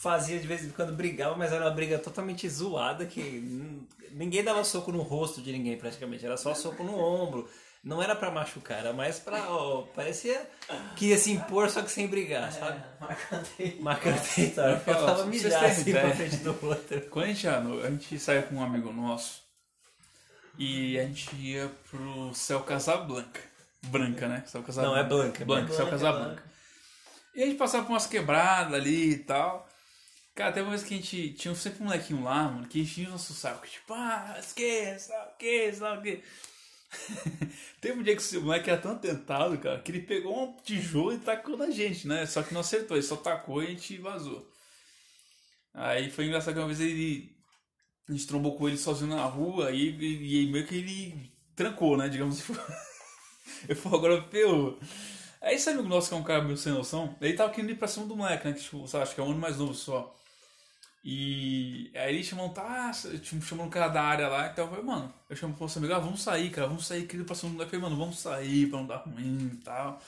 Fazia 0.00 0.38
de 0.38 0.46
vez 0.46 0.64
em 0.64 0.70
quando 0.70 0.92
brigava, 0.94 1.34
mas 1.36 1.52
era 1.52 1.64
uma 1.64 1.70
briga 1.70 1.98
totalmente 1.98 2.46
zoada, 2.48 3.06
que 3.06 3.20
ninguém 4.10 4.42
dava 4.44 4.62
soco 4.62 4.92
no 4.92 5.00
rosto 5.00 5.40
de 5.40 5.50
ninguém 5.52 5.78
praticamente, 5.78 6.26
era 6.26 6.36
só 6.36 6.54
soco 6.54 6.82
no 6.84 6.98
ombro. 6.98 7.48
Não 7.84 8.02
era 8.02 8.16
pra 8.16 8.30
machucar, 8.30 8.78
era 8.78 8.92
mais 8.94 9.18
pra. 9.18 9.46
ó, 9.50 9.82
parecia 9.94 10.48
que 10.96 11.08
ia 11.10 11.18
se 11.18 11.30
impor, 11.32 11.68
só 11.68 11.82
que 11.82 11.90
sem 11.90 12.06
brigar, 12.08 12.50
sabe? 12.50 12.78
É, 12.78 13.00
marcante. 13.00 13.76
Marcando 13.80 14.34
território. 14.34 14.76
Eu 14.76 14.80
Fala, 14.80 14.96
tava 15.06 15.14
pra 15.22 15.24
vocês 15.26 15.42
mijar 15.44 15.64
assim 15.66 15.92
pra 15.92 16.10
frente 16.16 16.36
do 16.38 16.66
outro. 16.66 17.00
Quando 17.10 17.24
a 17.26 17.28
gente, 17.28 17.46
no- 17.46 17.84
a 17.84 17.90
gente 17.90 18.18
saía 18.18 18.42
com 18.42 18.54
um 18.56 18.62
amigo 18.62 18.90
nosso 18.90 19.42
e 20.58 20.98
a 20.98 21.02
gente 21.04 21.34
ia 21.36 21.70
pro 21.90 22.32
Céu 22.34 22.60
Casablanca. 22.60 23.40
Branca, 23.82 24.28
né? 24.28 24.42
Céu 24.46 24.62
Casablanca. 24.62 24.96
Não, 24.96 25.04
é 25.04 25.06
Blanca, 25.06 25.44
Blanca, 25.44 25.66
Blanca, 25.66 25.74
Céu 25.74 25.86
Blanca. 25.86 25.90
Casablanca. 26.04 26.42
E 27.34 27.42
a 27.42 27.46
gente 27.46 27.58
passava 27.58 27.84
por 27.84 27.92
umas 27.92 28.06
quebradas 28.06 28.72
ali 28.72 29.10
e 29.10 29.18
tal. 29.18 29.68
Cara, 30.34 30.52
teve 30.52 30.64
uma 30.66 30.70
vez 30.70 30.82
que 30.82 30.94
a 30.94 30.96
gente 30.96 31.32
tinha 31.34 31.54
sempre 31.54 31.82
um 31.82 31.86
molequinho 31.86 32.22
lá, 32.24 32.44
mano, 32.44 32.66
que 32.66 32.80
enchia 32.80 33.08
o 33.08 33.12
nosso 33.12 33.34
saco. 33.34 33.66
Tipo, 33.66 33.92
ah, 33.92 34.36
esqueça, 34.38 35.12
o 35.34 35.36
que, 35.38 35.72
sabe 35.74 35.98
o 35.98 36.02
que. 36.02 36.24
Teve 37.80 37.98
um 37.98 38.02
dia 38.02 38.14
que 38.16 38.22
esse 38.22 38.38
moleque 38.38 38.70
era 38.70 38.80
tão 38.80 38.92
atentado, 38.92 39.58
cara, 39.58 39.80
que 39.80 39.90
ele 39.90 40.00
pegou 40.00 40.44
um 40.44 40.56
tijolo 40.62 41.12
e 41.12 41.18
tacou 41.18 41.56
na 41.56 41.70
gente, 41.70 42.06
né? 42.06 42.26
Só 42.26 42.42
que 42.42 42.54
não 42.54 42.60
acertou, 42.60 42.96
ele 42.96 43.06
só 43.06 43.16
tacou 43.16 43.62
e 43.62 43.66
a 43.66 43.70
gente 43.70 43.98
vazou. 43.98 44.48
Aí 45.74 46.10
foi 46.10 46.26
engraçado 46.26 46.54
que 46.54 46.60
uma 46.60 46.66
vez 46.66 46.80
ele. 46.80 47.34
A 48.08 48.12
gente 48.12 48.26
trombou 48.26 48.56
com 48.56 48.68
ele 48.68 48.76
sozinho 48.76 49.14
na 49.14 49.24
rua 49.24 49.70
e, 49.70 49.90
e, 49.90 50.42
e 50.42 50.52
meio 50.52 50.66
que 50.66 50.76
ele 50.76 51.32
trancou, 51.56 51.96
né? 51.96 52.08
Digamos 52.08 52.40
assim. 52.40 52.54
Eu 53.68 53.76
falei, 53.76 53.98
agora 53.98 54.22
ferrou. 54.30 54.78
Aí 55.40 55.56
esse 55.56 55.68
amigo 55.68 55.88
nosso 55.88 56.08
que 56.08 56.14
é 56.14 56.18
um 56.18 56.22
cara 56.22 56.42
meio 56.42 56.56
sem 56.56 56.72
noção, 56.72 57.16
ele 57.20 57.34
tava 57.34 57.52
querendo 57.52 57.70
ir 57.70 57.76
pra 57.76 57.88
cima 57.88 58.06
do 58.06 58.16
moleque, 58.16 58.46
né? 58.46 58.54
Que 58.54 58.62
tipo, 58.62 58.86
sabe, 58.86 59.02
acho 59.04 59.14
que 59.14 59.20
é 59.20 59.24
um 59.24 59.30
ano 59.30 59.40
mais 59.40 59.58
novo 59.58 59.74
só. 59.74 60.14
E 61.06 61.90
aí 61.94 62.14
ele 62.14 62.24
chamou 62.24 62.46
um 62.46 62.48
tá, 62.48 62.90
chamou 63.42 63.66
um 63.66 63.70
cara 63.70 63.88
da 63.88 64.02
área 64.02 64.26
lá, 64.26 64.48
então 64.48 64.64
eu 64.64 64.70
falei, 64.70 64.84
mano, 64.84 65.12
eu 65.28 65.36
chamo 65.36 65.52
pro 65.52 65.64
nosso 65.64 65.78
amigo, 65.78 65.92
ah, 65.92 65.98
vamos 65.98 66.22
sair, 66.22 66.48
cara, 66.50 66.66
vamos 66.66 66.86
sair, 66.86 67.02
querido 67.06 67.26
pra 67.26 67.34
cima 67.34 67.50
do 67.50 67.54
moleque. 67.56 67.76
Eu 67.76 67.80
falei, 67.80 67.90
mano, 67.94 68.00
vamos 68.02 68.18
sair 68.20 68.66
pra 68.70 68.78
não 68.78 68.86
dar 68.86 68.96
ruim 68.96 69.50
e 69.52 69.56
tal. 69.58 70.00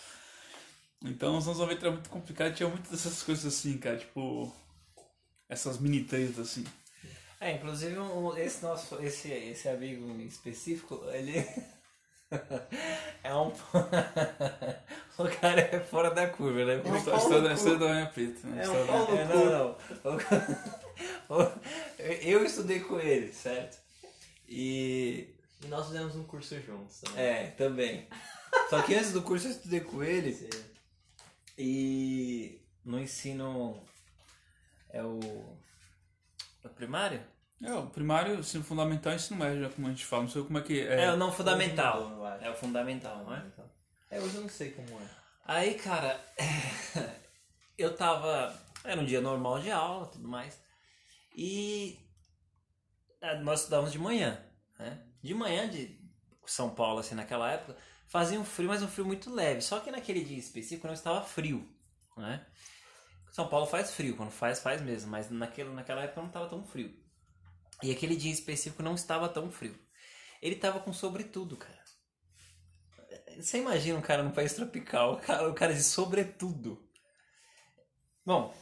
Então 1.05 1.37
os 1.37 1.47
anos 1.47 1.59
90 1.59 1.81
era 1.83 1.91
muito 1.93 2.09
complicado, 2.09 2.55
tinha 2.55 2.67
muitas 2.69 2.91
dessas 2.91 3.23
coisas 3.23 3.45
assim, 3.45 3.77
cara, 3.77 3.99
tipo. 3.99 4.51
Essas 5.49 5.79
mini 5.79 6.03
tretas 6.03 6.39
assim. 6.39 6.65
É, 7.41 7.53
inclusive 7.53 7.97
um- 7.99 8.35
esse 8.37 8.63
nosso, 8.65 8.99
esse, 9.03 9.31
esse 9.31 9.69
amigo 9.69 10.09
em 10.11 10.25
específico, 10.27 11.05
ele 11.13 11.47
é 13.23 13.35
um. 13.35 13.53
o 15.19 15.29
cara 15.41 15.61
é 15.61 15.79
fora 15.81 16.11
da 16.11 16.27
curva, 16.27 16.65
né? 16.65 16.83
É 16.85 16.89
um 16.89 16.97
A 16.97 17.01
pau 17.03 17.17
história 17.19 17.39
no 17.43 17.43
da 17.43 17.49
cu. 17.51 17.55
história 17.55 17.79
da 17.79 17.93
minha 17.95 18.07
preta, 18.07 18.49
né? 18.49 18.63
A 18.63 18.65
É 18.65 18.69
um 18.71 18.73
no 18.87 19.19
É, 19.19 19.25
não, 19.27 19.45
não. 19.45 19.77
O- 20.05 20.17
o- 20.83 20.86
Eu 21.99 22.45
estudei 22.45 22.81
com 22.81 22.99
ele, 22.99 23.33
certo? 23.33 23.79
E. 24.49 25.35
E 25.63 25.67
nós 25.69 25.87
fizemos 25.87 26.15
um 26.15 26.25
curso 26.25 26.61
juntos 26.61 27.01
também. 27.01 27.25
É, 27.25 27.47
também. 27.53 28.09
Só 28.69 28.83
que 28.83 28.95
antes 28.95 29.13
do 29.13 29.23
curso 29.23 29.47
eu 29.47 29.53
estudei 29.53 29.81
com 29.81 30.03
ele 30.03 30.51
e 31.59 32.61
no 32.85 33.01
ensino. 33.01 33.83
É 34.91 35.03
o. 35.03 35.21
É 36.63 36.67
o 36.67 36.71
primário? 36.71 37.21
É, 37.63 37.73
o 37.73 37.87
primário, 37.87 38.39
ensino 38.39 38.63
fundamental 38.63 39.13
e 39.13 39.17
ensino 39.17 39.39
médio, 39.39 39.71
como 39.71 39.87
a 39.87 39.91
gente 39.91 40.05
fala, 40.05 40.25
não 40.25 40.31
sei 40.31 40.43
como 40.43 40.59
é 40.59 40.63
que 40.63 40.81
é. 40.81 41.05
É, 41.05 41.13
o 41.13 41.17
não 41.17 41.33
fundamental. 41.33 42.39
É 42.41 42.51
o 42.51 42.55
fundamental, 42.55 43.25
não 43.25 43.35
é? 43.35 43.43
É, 44.11 44.21
hoje 44.21 44.37
eu 44.37 44.43
não 44.43 44.49
sei 44.49 44.73
como 44.73 44.89
é. 45.01 45.09
Aí, 45.45 45.75
cara, 45.75 46.21
eu 47.79 47.97
tava. 47.97 48.55
Era 48.85 49.01
um 49.01 49.05
dia 49.05 49.21
normal 49.21 49.59
de 49.61 49.71
aula 49.71 50.07
tudo 50.07 50.29
mais. 50.29 50.61
E 51.37 51.99
eh, 53.21 53.39
nós 53.41 53.61
estudávamos 53.61 53.93
de 53.93 53.99
manhã, 53.99 54.43
né? 54.79 55.07
De 55.23 55.35
manhã 55.35 55.69
de 55.69 56.01
São 56.47 56.75
Paulo, 56.75 57.01
assim, 57.01 57.15
naquela 57.15 57.53
época, 57.53 57.77
fazia 58.09 58.41
um 58.41 58.45
frio, 58.45 58.69
mas 58.69 58.83
um 58.83 58.89
frio 58.89 59.05
muito 59.05 59.33
leve. 59.33 59.61
Só 59.61 59.81
que 59.81 59.91
naquele 59.91 60.25
dia 60.25 60.39
específico 60.39 60.87
não 60.87 60.95
estava 60.95 61.23
frio, 61.23 61.69
né? 62.17 62.47
São 63.31 63.49
Paulo 63.49 63.67
faz 63.67 63.93
frio, 63.93 64.17
quando 64.17 64.31
faz, 64.31 64.61
faz 64.61 64.81
mesmo, 64.81 65.11
mas 65.11 65.31
naquele, 65.31 65.69
naquela 65.69 66.03
época 66.03 66.23
não 66.23 66.29
estava 66.29 66.49
tão 66.49 66.65
frio. 66.65 66.99
E 67.83 67.93
aquele 67.93 68.17
dia 68.17 68.33
específico 68.33 68.83
não 68.83 68.95
estava 68.95 69.29
tão 69.29 69.51
frio. 69.51 69.79
Ele 70.41 70.57
tava 70.57 70.81
com 70.81 70.91
sobretudo, 70.91 71.55
cara. 71.57 71.85
Você 73.39 73.59
imagina 73.59 73.99
um 73.99 74.03
cara 74.03 74.23
num 74.23 74.31
país 74.31 74.55
tropical, 74.55 75.15
o 75.15 75.17
cara, 75.19 75.51
o 75.51 75.55
cara 75.55 75.75
de 75.75 75.83
sobretudo. 75.83 76.83
Bom, 78.25 78.55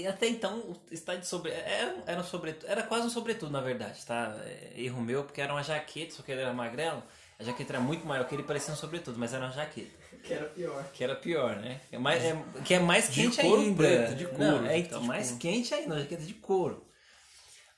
e 0.00 0.06
até 0.06 0.26
então 0.28 0.58
o 0.58 0.76
está 0.90 1.14
de 1.14 1.26
sobre 1.26 1.50
era, 1.52 1.96
era 2.06 2.20
um 2.20 2.24
sobretudo, 2.24 2.68
era 2.70 2.82
quase 2.82 3.06
um 3.06 3.10
sobretudo 3.10 3.50
na 3.52 3.60
verdade, 3.60 4.04
tá? 4.06 4.36
É, 4.44 4.72
Erro 4.76 5.00
meu, 5.02 5.24
porque 5.24 5.40
era 5.40 5.52
uma 5.52 5.62
jaqueta, 5.62 6.14
só 6.14 6.22
que 6.22 6.32
ele 6.32 6.40
era 6.42 6.52
magrelo. 6.52 7.02
A 7.38 7.44
jaqueta 7.44 7.74
era 7.74 7.80
muito 7.80 8.04
maior 8.04 8.26
que 8.26 8.34
ele, 8.34 8.42
parecia 8.42 8.74
um 8.74 8.76
sobretudo, 8.76 9.16
mas 9.18 9.32
era 9.32 9.44
uma 9.46 9.52
jaqueta. 9.52 9.90
Que 10.24 10.32
era 10.34 10.44
pior. 10.46 10.84
Que 10.92 11.04
era 11.04 11.14
pior, 11.14 11.56
né? 11.56 11.80
É 11.92 11.96
mais, 11.98 12.24
é- 12.24 12.42
que 12.64 12.74
é 12.74 12.80
mais 12.80 13.08
De 13.08 13.22
quente 13.22 13.40
couro 13.40 13.62
ainda. 13.62 13.76
preto, 13.76 14.14
de 14.16 14.26
couro, 14.26 14.42
Não, 14.44 14.66
é, 14.66 14.72
de 14.74 14.78
então, 14.80 14.98
tipo- 15.00 15.06
mais 15.06 15.30
quente 15.32 15.72
ainda, 15.74 15.94
uma 15.94 16.00
jaqueta 16.00 16.22
de 16.24 16.34
couro. 16.34 16.84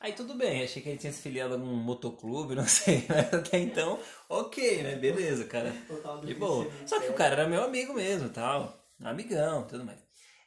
Aí 0.01 0.15
tudo 0.15 0.33
bem, 0.35 0.65
achei 0.65 0.81
que 0.83 0.89
ele 0.89 0.97
tinha 0.97 1.13
se 1.13 1.21
filiado 1.21 1.53
a 1.53 1.57
algum 1.59 1.67
motoclube, 1.75 2.55
não 2.57 2.67
sei, 2.67 3.05
mas 3.07 3.35
até 3.35 3.59
então, 3.59 3.99
ok, 4.31 4.83
né? 4.83 4.97
Beleza, 4.97 5.45
cara. 5.45 5.71
Total 5.87 6.19
do 6.19 6.27
De 6.27 6.33
boa. 6.35 6.67
Só 6.87 6.99
que 6.99 7.09
o 7.09 7.13
cara 7.13 7.35
era 7.35 7.47
meu 7.49 7.63
amigo 7.63 7.93
mesmo, 7.93 8.31
tal. 8.31 8.83
Amigão, 9.05 9.65
tudo 9.67 9.85
mais. 9.85 9.99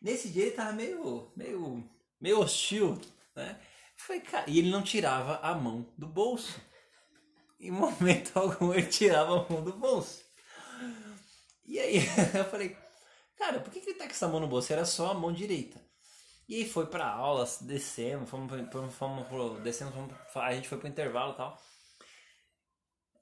Nesse 0.03 0.27
dia 0.27 0.47
ele 0.47 0.51
tava 0.51 0.73
meio, 0.73 1.31
meio, 1.33 1.89
meio 2.19 2.39
hostil, 2.41 2.99
né? 3.33 3.57
Foi, 3.95 4.19
cara, 4.19 4.49
e 4.49 4.59
ele 4.59 4.69
não 4.69 4.83
tirava 4.83 5.37
a 5.37 5.55
mão 5.55 5.89
do 5.97 6.05
bolso. 6.05 6.59
Em 7.57 7.71
momento 7.71 8.37
algum 8.37 8.73
ele 8.73 8.87
tirava 8.87 9.39
a 9.39 9.49
mão 9.49 9.63
do 9.63 9.71
bolso. 9.71 10.21
E 11.65 11.79
aí 11.79 11.99
eu 12.35 12.43
falei, 12.43 12.75
cara, 13.37 13.61
por 13.61 13.71
que, 13.71 13.79
que 13.79 13.91
ele 13.91 13.97
tá 13.97 14.03
com 14.03 14.11
essa 14.11 14.27
mão 14.27 14.41
no 14.41 14.47
bolso? 14.47 14.73
Era 14.73 14.83
só 14.83 15.11
a 15.11 15.13
mão 15.13 15.31
direita. 15.31 15.81
E 16.49 16.55
aí 16.55 16.69
foi 16.69 16.85
pra 16.87 17.07
aula, 17.07 17.47
descemos, 17.61 18.29
fomos, 18.29 18.51
fomos, 18.69 18.93
fomos 18.97 19.63
descemos, 19.63 19.93
fomos, 19.93 20.13
a 20.35 20.53
gente 20.53 20.67
foi 20.67 20.77
pro 20.77 20.89
intervalo 20.89 21.31
e 21.31 21.37
tal. 21.37 21.57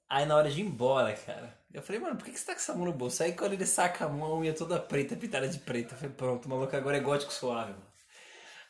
Aí 0.08 0.26
na 0.26 0.34
hora 0.34 0.50
de 0.50 0.60
ir 0.60 0.64
embora, 0.64 1.14
cara, 1.14 1.61
eu 1.72 1.82
falei, 1.82 2.00
mano, 2.00 2.16
por 2.16 2.24
que, 2.24 2.32
que 2.32 2.38
você 2.38 2.46
tá 2.46 2.52
com 2.54 2.58
essa 2.60 2.74
mão 2.74 2.84
no 2.86 2.92
bolso? 2.92 3.22
Aí 3.22 3.32
quando 3.32 3.52
ele 3.54 3.66
saca 3.66 4.04
a 4.04 4.08
mão, 4.08 4.32
a 4.34 4.38
unha 4.38 4.52
toda 4.54 4.78
preta, 4.78 5.16
pintada 5.16 5.48
de 5.48 5.58
preto. 5.58 5.92
Eu 5.94 5.98
falei, 5.98 6.14
pronto, 6.14 6.46
o 6.46 6.48
maluco 6.48 6.76
agora 6.76 6.96
é 6.96 7.00
gótico 7.00 7.32
suave, 7.32 7.72
mano. 7.72 7.86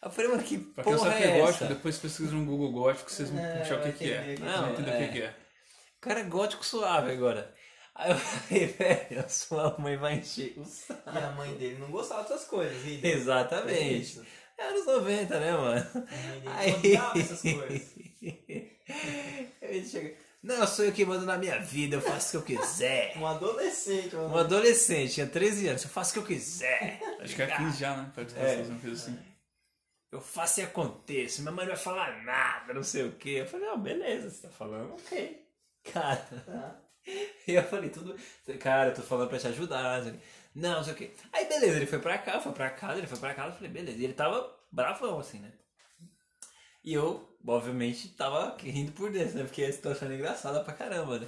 Aí 0.03 0.09
Eu 0.09 0.13
falei, 0.13 0.31
mano, 0.31 0.43
que 0.43 0.59
Pra 0.59 0.85
quem 0.85 0.95
porra 0.97 1.11
sabe 1.11 1.23
que 1.23 1.29
é 1.29 1.31
é 1.37 1.41
gótico, 1.41 1.65
essa? 1.65 1.75
depois 1.75 1.99
pesquisa 1.99 2.33
no 2.35 2.45
Google 2.45 2.73
gótico, 2.73 3.11
vocês 3.11 3.31
vão 3.31 3.41
É, 3.45 3.59
puxar 3.59 3.79
o 3.79 3.83
que, 3.83 3.93
que 3.93 4.13
é. 4.13 4.37
Não, 4.39 4.63
vão 4.63 4.71
entender 4.73 4.91
o 4.91 4.95
é. 4.95 5.07
que, 5.07 5.13
que 5.13 5.23
é. 5.23 5.31
O 5.99 6.01
cara 6.01 6.21
é 6.21 6.25
gótico 6.25 6.65
suave 6.65 7.13
agora. 7.13 7.55
Aí 7.95 8.11
eu 8.11 8.17
falei, 8.19 8.67
velho, 8.69 9.21
a 9.21 9.29
sua 9.29 9.77
mãe 9.79 9.97
vai 9.97 10.15
encher 10.19 10.55
o 10.59 10.65
saco. 10.65 11.11
E 11.15 11.19
a 11.19 11.31
mãe 11.33 11.55
dele 11.55 11.79
não 11.79 11.91
gostava 11.91 12.23
dessas 12.23 12.45
coisas. 12.45 12.83
Daí? 12.83 13.01
Exatamente. 13.03 14.21
É 14.59 14.65
anos 14.69 14.87
90, 14.87 15.41
né, 15.41 15.53
mano? 15.53 15.87
A 15.95 16.17
mãe 16.29 16.41
dele 16.41 16.97
Aí... 16.97 17.21
essas 17.21 17.43
coisas. 17.43 17.95
Ele 19.63 19.87
chega, 19.89 20.15
não, 20.43 20.57
eu 20.57 20.67
sou 20.67 20.85
eu 20.85 20.93
que 20.93 21.05
mando 21.05 21.25
na 21.25 21.39
minha 21.39 21.59
vida, 21.61 21.97
eu 21.97 22.01
faço 22.01 22.39
o 22.39 22.43
que 22.43 22.55
eu 22.55 22.59
quiser. 22.61 23.17
Um 23.19 23.27
adolescente, 23.27 24.15
mano. 24.17 24.35
Um 24.35 24.39
adolescente, 24.39 25.15
tinha 25.15 25.27
13 25.27 25.69
anos, 25.69 25.85
eu 25.85 25.91
faço 25.91 26.11
o 26.11 26.13
que 26.15 26.19
eu 26.19 26.37
quiser. 26.37 27.01
Acho 27.21 27.35
que 27.37 27.43
é 27.43 27.47
15 27.57 27.79
já, 27.79 27.97
né? 27.97 28.11
Perto 28.15 28.35
É. 28.37 28.57
uma 28.63 28.79
coisa 28.81 28.97
assim. 29.03 29.19
Eu 30.11 30.21
faço 30.21 30.61
e 30.61 30.63
aconteço, 30.63 31.41
minha 31.43 31.53
mãe 31.53 31.65
não 31.65 31.75
vai 31.75 31.83
falar 31.83 32.23
nada, 32.25 32.75
não 32.75 32.83
sei 32.83 33.05
o 33.05 33.13
que. 33.13 33.31
Eu 33.37 33.47
falei, 33.47 33.67
não, 33.67 33.81
beleza, 33.81 34.29
você 34.31 34.43
tá 34.43 34.51
falando, 34.51 34.93
ok. 34.95 35.47
Cara, 35.93 36.17
Tá. 36.45 36.77
e 37.47 37.53
eu 37.55 37.63
falei, 37.65 37.89
tudo. 37.91 38.15
Cara, 38.61 38.91
eu 38.91 38.95
tô 38.95 39.03
falando 39.03 39.29
pra 39.31 39.39
te 39.39 39.47
ajudar. 39.49 40.03
Não, 40.05 40.13
Não, 40.55 40.77
não 40.77 40.85
sei 40.85 40.93
o 40.93 40.97
que. 40.97 41.11
Aí 41.33 41.47
beleza, 41.47 41.77
ele 41.77 41.87
foi 41.87 41.99
pra 41.99 42.19
cá, 42.19 42.39
foi 42.41 42.53
pra 42.53 42.69
casa, 42.71 42.99
ele 42.99 43.07
foi 43.07 43.19
pra 43.19 43.33
casa, 43.35 43.49
eu 43.51 43.55
falei, 43.55 43.71
beleza. 43.71 43.99
E 43.99 44.05
ele 44.05 44.13
tava 44.13 44.55
bravão, 44.71 45.19
assim, 45.19 45.39
né? 45.39 45.51
E 46.85 46.93
eu, 46.95 47.29
obviamente, 47.47 48.09
tava 48.09 48.57
rindo 48.61 48.93
por 48.93 49.11
dentro, 49.11 49.37
né? 49.39 49.45
Porque 49.45 49.63
a 49.65 49.73
situação 49.73 50.07
era 50.09 50.17
engraçada 50.17 50.61
pra 50.65 50.73
caramba, 50.75 51.19
né? 51.19 51.27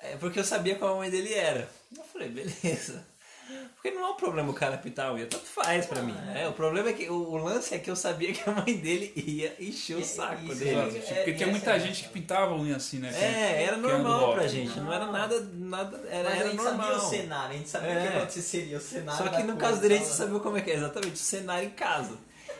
É 0.00 0.16
porque 0.16 0.38
eu 0.38 0.44
sabia 0.44 0.76
qual 0.76 0.94
a 0.94 0.98
mãe 0.98 1.10
dele 1.10 1.34
era. 1.34 1.68
Eu 1.96 2.04
falei, 2.04 2.28
beleza. 2.28 3.04
Porque 3.74 3.90
não 3.90 4.04
é 4.06 4.10
um 4.10 4.14
problema 4.14 4.50
o 4.50 4.54
cara 4.54 4.76
pintar 4.76 5.06
a 5.06 5.14
unha, 5.14 5.26
tanto 5.26 5.46
faz 5.46 5.86
pra 5.86 6.02
mim, 6.02 6.12
né? 6.12 6.46
O 6.48 6.52
problema 6.52 6.90
é 6.90 6.92
que, 6.92 7.08
o, 7.08 7.14
o 7.14 7.36
lance 7.38 7.74
é 7.74 7.78
que 7.78 7.90
eu 7.90 7.96
sabia 7.96 8.30
que 8.32 8.48
a 8.48 8.52
mãe 8.52 8.76
dele 8.76 9.10
ia 9.16 9.56
encher 9.58 9.96
o 9.96 10.00
É, 10.00 10.04
saco 10.04 10.44
isso, 10.44 10.56
dele. 10.56 10.76
É, 10.76 11.14
Porque 11.14 11.30
e 11.30 11.34
tinha 11.34 11.46
muita 11.48 11.70
é 11.70 11.74
a 11.74 11.78
gente 11.78 12.02
que 12.04 12.08
pintava 12.10 12.52
a 12.52 12.58
unha 12.58 12.76
assim, 12.76 12.98
né? 12.98 13.08
É, 13.14 13.62
era 13.64 13.78
normal 13.78 14.34
pra 14.34 14.46
gente, 14.46 14.78
não 14.80 14.92
era 14.92 15.06
nada, 15.06 15.40
nada 15.54 15.96
era, 16.10 16.28
Mas 16.28 16.32
a 16.32 16.40
era 16.40 16.50
gente 16.50 16.62
normal. 16.62 16.86
sabia 16.90 16.96
o 16.98 17.10
cenário, 17.10 17.54
a 17.54 17.56
gente 17.58 17.68
sabia 17.70 17.88
o 17.88 17.92
É. 17.98 18.02
que 18.02 18.16
aconteceria, 18.18 18.76
o 18.76 18.80
cenário. 18.80 19.24
Só 19.24 19.30
que 19.36 19.42
no 19.44 19.56
caso 19.56 19.80
dele 19.80 19.94
a 19.94 19.98
gente 19.98 20.10
sabia 20.10 20.40
como 20.40 20.56
é 20.58 20.60
que 20.60 20.70
é, 20.70 20.74
exatamente, 20.74 21.14
o 21.14 21.16
cenário 21.16 21.66
em 21.68 21.70
casa. 21.72 22.18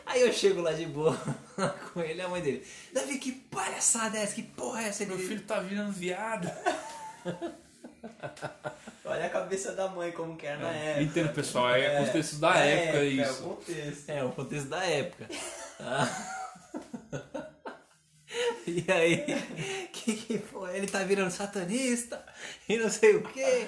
Aí 0.09 0.21
eu 0.21 0.33
chego 0.33 0.61
lá 0.61 0.71
de 0.73 0.85
boa 0.87 1.15
com 1.93 2.01
ele 2.01 2.19
e 2.19 2.21
a 2.21 2.27
mãe 2.27 2.41
dele. 2.41 2.65
Davi, 2.91 3.19
que 3.19 3.31
palhaçada 3.31 4.17
é 4.17 4.23
essa? 4.23 4.33
Que 4.33 4.41
porra 4.43 4.81
é 4.83 4.87
essa? 4.87 5.05
Meu 5.05 5.15
Ele- 5.17 5.27
filho 5.27 5.41
tá 5.43 5.59
virando 5.59 5.91
viado. 5.91 6.49
Olha 9.05 9.25
a 9.25 9.29
cabeça 9.29 9.71
da 9.73 9.87
mãe 9.87 10.11
como 10.11 10.35
que 10.37 10.45
era 10.47 10.57
na 10.57 10.71
É, 10.73 10.89
época. 10.91 11.01
Entendo, 11.03 11.33
pessoal. 11.33 11.69
É, 11.75 11.85
É, 11.95 12.05
contexto 12.05 12.35
da 12.37 12.57
é, 12.65 12.83
época 12.83 12.97
É, 12.97 13.05
isso. 13.05 13.43
o 13.43 13.55
contexto. 13.55 14.09
É, 14.09 14.23
o 14.23 14.29
contexto 14.31 14.67
da 14.69 14.83
época. 14.83 15.27
Ah. 15.79 16.35
E 18.67 18.85
aí, 18.91 19.25
que 19.91 20.13
que 20.15 20.37
foi? 20.37 20.77
Ele 20.77 20.85
tá 20.85 21.03
virando 21.03 21.31
satanista 21.31 22.23
e 22.67 22.77
não 22.77 22.87
sei 22.87 23.15
o 23.15 23.23
que. 23.23 23.67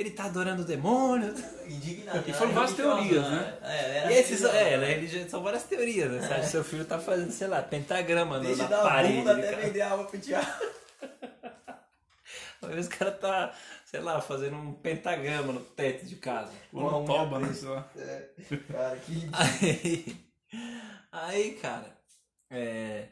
Ele 0.00 0.10
tá 0.12 0.24
adorando 0.24 0.62
o 0.62 0.64
demônio. 0.64 1.34
Indignado. 1.66 2.24
E 2.26 2.32
foram 2.32 2.52
Era 2.52 2.60
várias 2.60 2.76
religiosa, 2.78 3.02
teorias, 3.10 3.30
né? 3.30 3.58
É, 3.62 3.96
era 3.98 4.12
E 4.12 4.16
esses, 4.16 4.42
é, 4.44 4.76
né, 4.78 4.92
ele- 4.92 5.28
são 5.28 5.42
várias 5.42 5.64
teorias, 5.64 6.10
né? 6.10 6.20
Você 6.20 6.32
acha 6.32 6.40
que 6.42 6.48
seu 6.48 6.64
filho 6.64 6.84
tá 6.86 6.98
fazendo, 6.98 7.30
sei 7.30 7.46
lá, 7.48 7.60
pentagrama 7.62 8.38
no- 8.38 8.56
na 8.56 8.64
dar 8.66 8.82
parede. 8.82 9.12
bunda 9.18 9.32
até 9.32 9.50
casa. 9.50 9.56
vender 9.62 9.82
água 9.82 10.04
pro 10.06 10.16
diabo. 10.18 10.46
Às 12.62 12.68
vezes 12.70 12.86
o 12.86 12.98
cara 12.98 13.10
tá, 13.12 13.54
sei 13.86 14.00
lá, 14.00 14.20
fazendo 14.20 14.56
um 14.56 14.72
pentagrama 14.74 15.52
no 15.52 15.60
teto 15.60 16.04
de 16.06 16.16
casa. 16.16 16.52
Uma 16.72 16.96
unha 16.98 17.06
toba, 17.06 17.38
né? 17.38 17.46
preta. 17.48 17.60
sei 17.60 17.68
lá. 17.68 17.90
É, 17.96 18.56
cara, 18.72 18.96
que 18.96 19.12
ridículo. 19.12 19.36
Aí, 19.62 20.16
aí 21.12 21.50
cara, 21.52 21.96
é, 22.50 23.04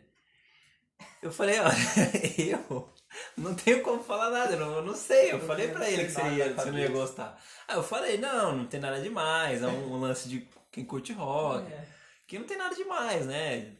eu 1.22 1.30
falei, 1.32 1.58
olha, 1.60 1.74
eu 2.38 2.88
não 3.36 3.54
tenho 3.54 3.82
como 3.82 4.02
falar 4.02 4.30
nada, 4.30 4.52
eu 4.54 4.60
não, 4.60 4.76
eu 4.76 4.82
não 4.84 4.94
sei. 4.94 5.32
Eu 5.32 5.38
Não 5.38 5.46
falei 5.46 5.68
não 5.72 5.82
ele 5.82 6.04
que 6.04 6.10
você, 6.12 6.22
ia, 6.22 6.52
você 6.54 6.70
não 6.70 6.78
ia 6.78 6.88
gostar. 6.88 7.40
Aí 7.66 7.76
eu 7.76 7.82
falei, 7.82 8.18
não, 8.18 8.56
não 8.56 8.66
tem 8.66 8.80
nada 8.80 9.00
demais, 9.00 9.62
é 9.62 9.66
um, 9.66 9.94
um 9.94 10.00
lance 10.00 10.28
de 10.28 10.48
quem 10.70 10.84
curte 10.84 11.12
rock, 11.12 11.70
É. 11.72 11.86
que 12.26 12.38
não 12.38 12.46
tem 12.46 12.56
nada 12.58 12.74
demais, 12.74 13.26
né? 13.26 13.74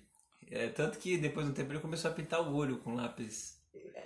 É, 0.51 0.69
tanto 0.69 0.99
que 0.99 1.19
depois 1.19 1.45
de 1.45 1.53
um 1.53 1.55
tempo 1.55 1.73
ele 1.73 1.81
começou 1.81 2.11
a 2.11 2.15
pintar 2.15 2.41
o 2.41 2.55
olho 2.55 2.79
com 2.79 2.95
lápis. 2.95 3.58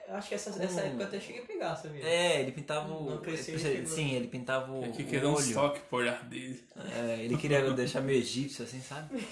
Eu 0.09 0.15
acho 0.17 0.29
que 0.29 0.35
essa, 0.35 0.51
essa 0.51 0.81
Hum. 0.81 0.85
época 0.87 1.03
eu 1.03 1.07
até 1.07 1.21
cheguei 1.21 1.43
a 1.43 1.47
pegar, 1.47 1.77
sabia? 1.77 2.05
É, 2.05 2.41
ele 2.41 2.53
pintava 2.53 2.93
o. 2.93 3.23
Ele- 3.25 3.87
sim, 3.87 4.15
ele 4.15 4.29
pintava 4.29 4.71
o, 4.73 4.85
É 4.85 4.89
que 4.89 5.03
o 5.03 5.07
queria 5.07 5.29
um 5.29 5.39
estoque 5.39 5.81
por 5.89 6.07
ar 6.07 6.23
dele. 6.25 6.63
É, 6.77 7.23
ele 7.23 7.37
queria 7.37 7.71
deixar 7.73 8.01
meio 8.01 8.19
egípcio, 8.19 8.65
assim, 8.65 8.81
sabe? 8.81 9.25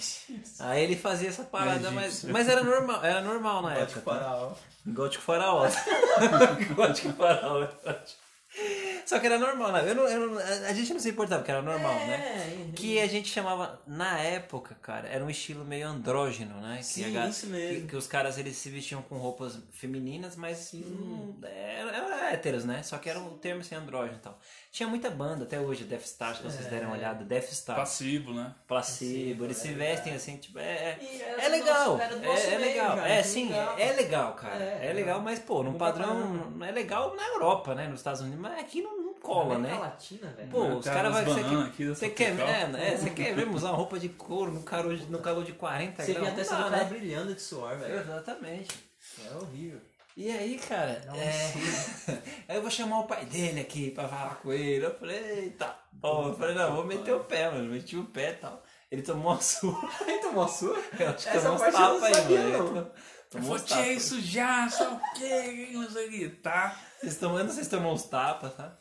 Aí 0.58 0.82
ele 0.82 0.96
fazia 0.96 1.28
essa 1.28 1.44
parada, 1.44 1.88
É 1.88 1.90
mas, 1.90 2.24
mas 2.24 2.48
era 2.48 2.62
normal, 2.62 3.04
era 3.04 3.20
normal 3.20 3.62
na 3.62 3.70
Pode 3.74 3.82
época. 3.82 4.00
tá? 4.00 4.10
parar, 4.18 4.36
ó. 4.36 4.54
Gótico 4.86 5.22
faraó. 5.22 5.66
Gótico 6.74 7.12
faraó. 7.12 7.68
Só 9.06 9.18
que 9.18 9.26
era 9.26 9.38
normal, 9.38 9.72
né? 9.72 9.90
Eu 9.90 9.94
não, 9.94 10.08
eu 10.08 10.30
não- 10.30 10.38
a 10.38 10.72
gente 10.72 10.92
não 10.92 11.00
se 11.00 11.10
importava, 11.10 11.40
porque 11.40 11.50
era 11.50 11.62
normal, 11.62 11.94
né? 12.06 12.14
É, 12.68 12.72
Que 12.74 13.00
a 13.00 13.06
gente 13.06 13.28
chamava, 13.28 13.80
na 13.86 14.18
época, 14.18 14.76
cara, 14.80 15.08
era 15.08 15.24
um 15.24 15.30
estilo 15.30 15.64
meio 15.64 15.86
andrógeno, 15.88 16.60
né? 16.60 16.78
Que 16.78 16.84
Sim, 16.84 17.16
a 17.16 17.26
isso 17.28 17.46
mesmo. 17.48 17.82
Que, 17.82 17.86
que 17.88 17.96
os 17.96 18.06
caras 18.06 18.38
eles 18.38 18.56
se 18.56 18.70
vestiam 18.70 19.02
com 19.02 19.16
roupas 19.16 19.58
femininas, 19.72 20.36
mas 20.36 20.72
não, 20.74 21.36
eram 21.44 21.90
era 21.90 22.32
héteros, 22.32 22.64
né? 22.64 22.82
Só 22.82 22.98
que 22.98 23.08
era 23.10 23.18
um 23.18 23.36
termo 23.38 23.60
assim, 23.60 23.74
andrógeno 23.74 24.16
e 24.18 24.20
tal. 24.20 24.38
Tinha 24.70 24.88
muita 24.88 25.10
banda 25.10 25.44
até 25.44 25.58
hoje, 25.60 25.82
Death 25.84 26.06
Star, 26.06 26.36
se 26.36 26.42
vocês 26.42 26.66
É. 26.66 26.70
derem 26.70 26.86
uma 26.86 26.96
olhada, 26.96 27.24
Death 27.24 27.50
Star, 27.52 27.76
Passivo, 27.76 28.32
né? 28.32 28.54
Placebo, 28.68 29.44
eles 29.44 29.58
é 29.58 29.60
se 29.62 29.74
vestem 29.74 30.14
assim, 30.14 30.36
tipo, 30.36 30.58
é, 30.58 30.62
é, 30.62 31.34
é 31.38 31.48
legal, 31.48 31.98
é, 31.98 32.04
é 32.04 32.58
meio, 32.58 32.60
legal, 32.60 32.96
cara, 32.96 33.08
é 33.08 33.22
que 33.22 33.28
sim, 33.28 33.48
legal. 33.48 33.78
é, 33.78 33.88
é 33.88 33.92
legal, 33.92 34.34
cara, 34.34 34.62
É, 34.62 34.86
é, 34.88 34.92
legal, 34.92 35.20
mas 35.20 35.38
pô, 35.40 35.62
num 35.62 35.74
padrão, 35.74 36.52
é 36.62 36.70
legal 36.70 37.16
na 37.16 37.26
Europa, 37.26 37.74
né, 37.74 37.88
nos 37.88 37.98
Estados 38.00 38.20
Unidos, 38.20 38.38
mas 38.40 38.58
aqui 38.60 38.80
não 38.80 38.99
cola, 39.20 39.58
né? 39.58 39.74
Latina, 39.78 40.28
velho. 40.36 40.48
Pô, 40.50 40.64
Né, 40.64 40.74
os 40.74 40.84
caras 40.84 41.16
as 41.16 41.24
vão. 41.24 41.34
Você 41.34 41.42
quer, 41.44 41.56
aqui 41.66 41.84
da 41.86 41.94
você 41.94 42.08
quer, 42.10 42.36
tropical. 42.36 42.48
é, 42.54 42.66
né, 42.68 42.96
você 42.96 43.10
quer 43.10 43.36
mesmo 43.36 43.54
usar 43.56 43.68
uma 43.68 43.76
roupa 43.76 43.98
de 43.98 44.08
couro 44.08 44.52
no 44.52 44.62
calor 44.62 44.96
de, 44.96 45.06
no 45.06 45.18
calor 45.20 45.44
de 45.44 45.52
40 45.52 46.02
Você 46.02 46.12
graus? 46.12 46.26
via 46.28 46.42
até 46.42 46.50
Não 46.50 46.62
cara 46.62 46.76
né? 46.76 46.84
brilhando 46.84 47.34
de 47.34 47.40
suor, 47.42 47.76
velho. 47.78 48.00
Exatamente. 48.00 48.68
É 49.24 49.34
horrível. 49.36 49.80
E 50.16 50.30
aí, 50.30 50.58
cara, 50.58 51.00
um 51.08 51.14
é... 51.14 51.52
aí 52.48 52.56
eu 52.56 52.62
vou 52.62 52.70
chamar 52.70 53.00
o 53.00 53.04
pai 53.06 53.24
dele 53.26 53.60
aqui 53.60 53.90
pra 53.92 54.08
falar 54.08 54.34
com 54.36 54.52
ele. 54.52 54.84
Eu 54.84 54.94
falei, 54.98 55.18
eita, 55.44 55.74
bom, 55.92 56.28
eu 56.28 56.36
falei, 56.36 56.54
não, 56.54 56.74
vou 56.74 56.84
meter 56.84 57.14
o 57.14 57.20
pé, 57.24 57.48
mano. 57.50 57.70
Meti 57.72 57.96
o 57.96 58.04
pé 58.04 58.30
e 58.32 58.34
tal. 58.34 58.62
Ele 58.90 59.02
tomou 59.02 59.32
uma 59.32 59.40
surra. 59.40 59.88
Aí 60.06 60.18
tomou 60.18 60.42
a 60.44 60.48
sua? 60.48 60.76
Eu 60.98 61.08
acho 61.10 61.22
que 61.30 61.36
Essa 61.36 61.40
tomou 61.40 61.54
uns 61.54 61.60
parte 61.60 61.74
eu 61.76 61.80
não 61.80 62.00
tapas 62.00 62.02
aí, 62.08 62.14
sabia, 62.14 62.38
mano. 62.58 62.58
não. 62.58 62.70
Ele 62.70 62.78
Eu 62.80 62.90
Tomou 63.30 63.54
uns 63.54 63.62
falei, 63.62 63.84
tapas. 63.84 64.02
isso 64.04 64.20
já, 64.20 64.68
só 64.68 64.92
o 64.94 65.00
quê? 65.14 65.68
Não 65.72 65.88
sei 65.90 66.08
o 66.08 66.10
que, 66.10 66.28
tá? 66.30 66.76
Vocês 67.00 67.16
tomam, 67.16 67.38
eu 67.38 67.44
não 67.44 67.52
sei 67.52 67.62
se 67.64 67.70
tomou 67.70 67.92
uns 67.94 68.02
tapas, 68.02 68.52
tá? 68.56 68.76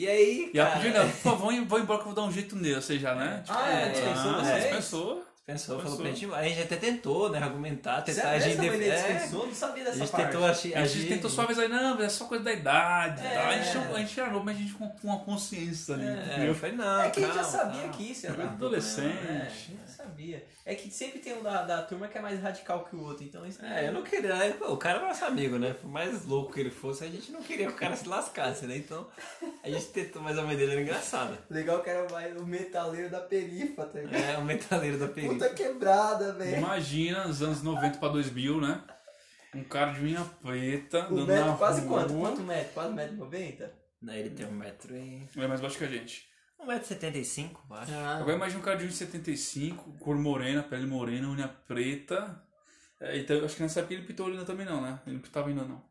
E 0.00 0.08
aí, 0.08 0.50
E 0.54 0.58
ela 0.58 0.70
pediu, 0.70 0.94
não, 0.94 1.10
por 1.10 1.18
favor, 1.18 1.52
vou 1.66 1.78
embora 1.78 1.98
que 1.98 2.08
eu 2.08 2.14
vou 2.14 2.14
dar 2.14 2.22
um 2.22 2.32
jeito 2.32 2.56
nele, 2.56 2.76
você 2.76 2.98
já, 2.98 3.14
né? 3.14 3.42
Tipo, 3.44 3.58
Ah, 3.58 3.70
é, 3.70 3.84
ah, 3.84 3.88
dispensou 3.88 4.32
você 4.32 4.52
vocês? 4.52 5.24
Dispensou. 5.54 5.76
Pensou, 5.76 5.80
falou 5.80 5.98
Pensou. 5.98 6.28
pra 6.28 6.42
gente, 6.42 6.46
a 6.46 6.48
gente 6.54 6.62
até 6.62 6.76
tentou, 6.76 7.28
né, 7.30 7.38
argumentar, 7.38 8.02
tentar 8.02 8.20
Sério, 8.22 8.36
agir 8.46 8.56
dele 8.58 8.88
é, 8.88 8.96
dispensou? 8.96 9.46
Não 9.46 9.54
sabia 9.54 9.82
a 9.82 9.86
dessa 9.86 9.98
gente 9.98 10.10
parte. 10.10 10.24
tentou 10.26 10.44
agir, 10.46 10.74
A 10.76 10.86
gente 10.86 11.08
tentou 11.08 11.30
suavizar, 11.30 11.68
não, 11.68 11.94
mas 11.96 12.04
é 12.04 12.08
só 12.08 12.24
coisa 12.26 12.44
da 12.44 12.52
idade 12.52 13.26
É. 13.26 13.34
tal. 13.34 13.46
A 13.46 13.58
gente, 13.58 13.74
não- 13.76 13.94
a 13.94 13.98
gente 13.98 14.20
era 14.20 14.30
novo, 14.30 14.44
mas 14.44 14.56
a 14.56 14.60
gente 14.60 14.72
com, 14.74 14.88
com 14.88 15.08
uma 15.08 15.18
consciência 15.20 15.94
ali, 15.94 16.04
É, 16.06 16.48
eu 16.48 16.54
falei, 16.54 16.76
não, 16.76 17.02
É 17.02 17.10
que 17.10 17.20
a 17.22 17.26
gente 17.26 17.34
já 17.36 17.42
calma, 17.42 17.58
sabia 17.58 17.80
calma. 17.80 17.94
que 17.96 18.02
isso 18.10 18.20
de 18.22 18.26
problema, 18.28 18.52
adolescente. 18.52 19.14
né? 19.24 19.46
A 19.46 19.54
gente 19.54 19.78
já 19.86 19.92
sabia. 20.04 20.46
É 20.66 20.74
que 20.74 20.90
sempre 20.90 21.18
tem 21.18 21.36
um 21.36 21.42
da, 21.42 21.62
da 21.62 21.82
turma 21.82 22.06
que 22.06 22.16
é 22.16 22.20
mais 22.20 22.40
radical 22.40 22.84
que 22.84 22.94
o 22.94 23.02
outro, 23.02 23.24
então 23.24 23.44
isso 23.44 23.64
É, 23.64 23.88
eu 23.88 23.92
não 23.92 24.02
queria. 24.02 24.54
Pô, 24.58 24.72
O 24.72 24.76
cara 24.76 24.98
é 24.98 25.02
nosso 25.08 25.24
amigo, 25.24 25.58
né? 25.58 25.72
Por 25.74 25.90
mais 25.90 26.24
louco 26.26 26.52
que 26.52 26.60
ele 26.60 26.70
fosse, 26.70 27.02
a 27.02 27.08
gente 27.08 27.32
não 27.32 27.42
queria 27.42 27.66
que 27.66 27.72
o 27.72 27.76
cara 27.76 27.96
se 27.96 28.06
lascasse, 28.06 28.66
né? 28.66 28.76
Então 28.76 29.06
a 29.64 29.68
gente 29.68 29.86
tentou, 29.86 30.22
mas 30.22 30.38
a 30.38 30.42
mãe 30.42 30.56
dele 30.56 30.72
era 30.72 30.82
engraçada. 30.82 31.36
Legal 31.50 31.82
que 31.82 31.90
era 31.90 32.08
mais 32.12 32.36
o 32.36 32.46
metaleiro 32.46 33.08
da 33.10 33.20
perifa, 33.20 33.84
tá 33.86 33.98
ligado? 33.98 34.22
É, 34.22 34.36
o 34.38 34.44
metaleiro 34.44 34.98
da 34.98 35.08
Puta, 35.08 35.39
puta 35.48 35.54
quebrada, 35.54 36.32
velho. 36.34 36.58
Imagina, 36.58 37.26
os 37.26 37.42
anos 37.42 37.62
90 37.62 37.98
pra 37.98 38.08
2000, 38.08 38.60
né? 38.60 38.82
Um 39.54 39.64
cara 39.64 39.92
de 39.92 40.00
unha 40.04 40.24
preta, 40.42 41.06
O 41.10 41.16
dando 41.16 41.26
metro 41.26 41.46
na 41.46 41.56
quase 41.56 41.80
rua. 41.80 41.98
quanto? 42.00 42.14
Quanto 42.14 42.40
metro? 42.42 42.72
Quase 42.72 42.94
metro 42.94 43.14
e 43.14 43.16
noventa? 43.18 43.74
Daí 44.00 44.20
ele 44.20 44.30
tem 44.30 44.46
um 44.46 44.52
metro 44.52 44.96
e... 44.96 45.28
Ele 45.34 45.44
é 45.44 45.48
mais 45.48 45.60
baixo 45.60 45.76
que 45.76 45.84
a 45.84 45.88
gente. 45.88 46.28
Um 46.58 46.66
metro 46.66 46.84
e 46.84 46.88
setenta 46.88 47.18
e 47.18 47.24
cinco, 47.24 47.66
acho. 47.74 47.92
Agora 47.92 48.36
imagina 48.36 48.60
um 48.60 48.62
cara 48.62 48.78
de 48.78 48.86
1,75, 48.86 49.98
cor 49.98 50.16
morena, 50.16 50.62
pele 50.62 50.86
morena, 50.86 51.28
unha 51.28 51.48
preta. 51.48 52.42
É, 53.00 53.18
então, 53.18 53.44
acho 53.44 53.56
que 53.56 53.62
nessa 53.62 53.80
época 53.80 53.94
ele 53.94 54.06
pintou 54.06 54.26
a 54.26 54.28
urina 54.28 54.44
também 54.44 54.66
não, 54.66 54.80
né? 54.80 55.00
Ele 55.06 55.16
não 55.16 55.22
pintava 55.22 55.48
ainda 55.48 55.64
não. 55.64 55.82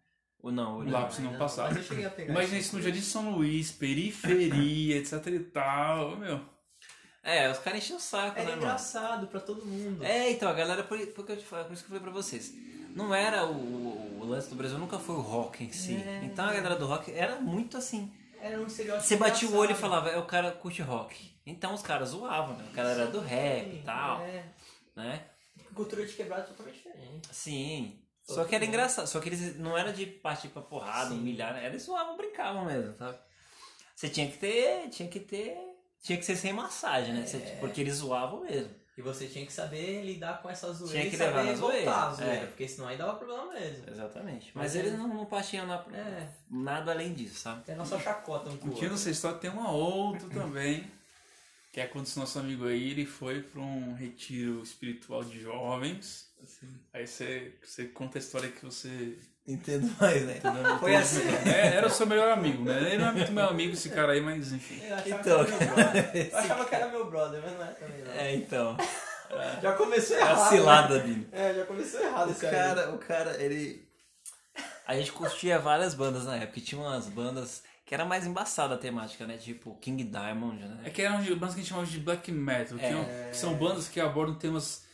Ou 0.42 0.52
não, 0.52 0.78
O 0.78 0.90
lápis 0.90 1.20
não, 1.20 1.38
passava. 1.38 1.70
Mas 1.70 1.78
eu 1.78 1.84
cheguei 1.84 2.06
a 2.06 2.10
pegar 2.10 2.32
Imagina 2.32 2.60
isso 2.60 2.76
no 2.78 2.82
Jardim 2.82 3.02
São 3.02 3.32
Luís, 3.32 3.72
periferia, 3.72 4.96
etc 5.02 5.26
e 5.28 5.40
tal. 5.40 6.18
Meu, 6.18 6.40
É, 7.30 7.50
os 7.52 7.60
caras 7.60 7.80
enchiam 7.84 7.98
o 7.98 8.02
saco, 8.02 8.38
Era 8.38 8.44
né, 8.44 8.50
mano? 8.52 8.62
engraçado 8.64 9.28
pra 9.28 9.40
todo 9.40 9.66
mundo. 9.66 10.04
É, 10.04 10.30
então, 10.32 10.50
a 10.50 10.54
galera, 10.54 10.84
por, 10.84 10.98
por, 11.08 11.26
que 11.26 11.32
eu 11.34 11.38
te 11.38 11.46
falo- 11.46 11.66
por 11.66 11.74
isso 11.74 11.84
que 11.84 11.88
eu 11.94 11.98
falei 12.00 12.04
pra 12.04 12.12
vocês. 12.22 12.54
Não 12.96 13.14
era 13.14 13.46
o, 13.46 13.54
o, 13.54 14.20
o 14.22 14.26
lance 14.26 14.50
do 14.50 14.56
Brasil, 14.56 14.78
nunca 14.80 14.98
foi 14.98 15.16
o 15.16 15.22
rock 15.22 15.64
em 15.64 15.72
si. 15.72 15.96
É. 15.96 16.22
Então 16.24 16.44
a 16.46 16.54
galera 16.54 16.76
do 16.76 16.88
rock 16.88 17.12
era 17.14 17.36
muito 17.40 17.78
assim. 17.78 18.12
Era 18.42 18.60
um 18.60 18.66
estereótipo 18.66 19.06
Você 19.08 19.16
batia 19.18 19.48
o 19.48 19.52
olho 19.52 19.72
e 19.72 19.74
engraçado. 19.74 19.82
falava, 19.82 20.10
é 20.10 20.18
o 20.18 20.26
cara 20.26 20.52
curte 20.52 20.82
rock. 20.82 21.38
Então 21.46 21.74
os 21.74 21.82
caras 21.82 22.10
zoavam, 22.10 22.56
né? 22.58 22.66
O 22.72 22.74
cara 22.74 22.90
era 22.90 23.08
do 23.08 23.20
rap 23.20 23.76
e 23.76 23.82
tal, 23.86 24.22
É. 24.22 24.46
né? 24.96 25.26
Cultura 25.76 26.06
de 26.06 26.14
quebrada 26.14 26.44
é 26.44 26.46
totalmente 26.46 26.76
diferente. 26.78 27.28
Sim. 27.32 28.00
Só 28.24 28.44
que 28.46 28.56
era 28.56 28.66
engraçado. 28.66 29.08
Só 29.08 29.20
que 29.20 29.30
eles 29.30 29.58
não 29.60 29.78
era 29.78 29.92
de 29.94 30.06
partir 30.06 30.48
pra 30.50 30.62
porrada, 30.62 31.10
Sim. 31.10 31.18
humilhar, 31.20 31.54
né? 31.54 31.66
eles 31.68 31.84
zoavam, 31.84 32.18
brincavam 32.18 32.66
mesmo, 32.66 32.96
sabe? 32.98 33.18
Você 33.96 34.10
tinha 34.10 34.28
que 34.30 34.38
ter. 34.38 34.90
Tinha 34.90 35.08
que 35.10 35.20
ter. 35.20 35.56
Tinha 36.02 36.18
que 36.18 36.26
ser 36.26 36.36
sem 36.36 36.54
massagem, 36.54 37.14
né? 37.14 37.26
Você- 37.26 37.38
É. 37.38 37.58
porque 37.60 37.82
eles 37.82 37.96
zoavam 37.96 38.42
mesmo. 38.42 38.78
E 38.98 39.02
você 39.02 39.28
tinha 39.28 39.46
que 39.46 39.54
saber 39.54 40.04
lidar 40.04 40.42
com 40.42 40.50
essa 40.50 40.74
zoeira 40.74 40.92
Tinha 41.00 41.06
e 41.08 41.10
que 41.10 41.16
saber 41.18 41.42
levar 41.44 41.56
voltar 41.56 42.08
a 42.08 42.14
zoeira, 42.14 42.34
É. 42.34 42.46
porque 42.48 42.68
senão 42.68 42.88
aí 42.90 42.98
dava 42.98 43.14
problema 43.16 43.54
mesmo. 43.54 43.86
Exatamente. 43.90 44.52
Mas 44.54 44.74
Mas, 44.74 44.76
é- 44.76 44.80
eles 44.80 44.98
não, 45.00 45.08
não 45.08 45.26
partiam 45.26 45.66
na, 45.66 45.76
É. 45.94 46.28
nada 46.52 46.92
além 46.92 47.14
disso, 47.14 47.40
sabe? 47.40 47.64
Tem 47.64 47.76
a 47.76 47.78
nossa 47.78 47.98
chacota 47.98 48.50
um 48.50 48.58
com 48.58 48.66
o 48.68 48.70
Curtindo 48.72 48.92
outro. 48.92 48.96
essa 48.96 49.10
história, 49.10 49.38
tem 49.38 49.50
uma 49.50 49.72
outra 49.72 50.28
também. 50.30 50.86
Que 51.72 51.82
é 51.82 51.86
quando 51.88 52.06
esse 52.08 52.18
nosso 52.18 52.40
amigo 52.40 52.66
aí 52.66 52.92
ele 52.92 53.06
foi 53.06 53.42
para 53.44 53.62
um 53.62 53.94
retiro 53.94 54.62
espiritual 54.64 55.24
de 55.24 55.40
jovens. 55.40 56.28
Aí 56.94 57.06
você, 57.06 57.54
você 57.64 57.86
conta 57.86 58.18
a 58.18 58.22
história 58.22 58.50
que 58.50 58.66
você. 58.66 59.18
Entendo 59.48 59.92
mais, 60.00 60.24
né? 60.26 60.40
Foi 60.80 60.96
assim. 60.96 61.22
É, 61.48 61.76
era 61.78 61.88
o 61.88 61.90
seu 61.90 62.06
melhor 62.06 62.32
amigo, 62.32 62.64
né? 62.64 62.94
Ele 62.94 62.98
não 63.00 63.10
é 63.10 63.12
muito 63.14 63.32
meu 63.32 63.48
amigo, 63.50 63.74
esse 63.74 63.90
cara 63.90 64.12
aí, 64.14 64.22
mas 64.22 64.52
enfim. 64.52 64.80
Eu 64.86 64.96
achava, 64.96 65.10
Então. 65.22 65.46
que 65.46 65.52
era 65.54 65.66
meu 65.66 65.76
brother. 65.76 66.12
Eu 66.32 66.38
achava 66.38 66.66
que 66.66 66.76
era 66.76 66.88
meu 66.88 67.10
brother, 67.10 67.42
mas 67.44 67.54
não 67.54 67.64
é 67.66 67.72
também 67.72 68.02
não. 68.04 68.12
É, 68.14 68.36
então. 68.36 68.78
Já 69.62 69.74
começou 69.74 70.18
É 70.18 70.22
a 70.24 70.32
errado. 70.32 70.50
cilada 70.50 70.98
né? 70.98 71.04
dele. 71.04 71.28
É, 71.32 71.54
já 71.54 71.66
começou 71.66 72.00
errado 72.02 72.30
O 72.30 72.32
esse 72.32 72.46
aí. 72.48 72.52
cara, 72.52 72.92
o 72.92 72.98
cara, 72.98 73.42
ele. 73.44 73.88
A 74.88 74.96
gente 74.96 75.12
curtia 75.12 75.60
várias 75.60 75.94
bandas 75.94 76.26
na 76.26 76.36
época. 76.38 76.58
e 76.58 76.62
Tinha 76.64 76.82
umas 76.82 77.06
bandas 77.08 77.64
que 77.90 77.96
era 77.96 78.06
mais 78.06 78.28
embaçada 78.28 78.76
a 78.76 78.78
temática, 78.78 79.26
né? 79.26 79.36
Tipo 79.36 79.76
King 79.78 80.04
Diamond, 80.04 80.64
né? 80.64 80.82
É 80.84 80.92
que 80.92 81.02
eram 81.02 81.18
bandas 81.36 81.56
que 81.56 81.62
a 81.62 81.64
gente 81.64 81.70
chamava 81.70 81.88
de 81.88 82.00
black 82.00 82.32
metal, 82.32 82.78
que, 82.78 82.86
É. 82.86 82.92
é- 82.92 83.30
que 83.32 83.36
são 83.38 83.56
bandas 83.56 83.88
que 83.88 84.00
abordam 84.00 84.36
temas 84.38 84.86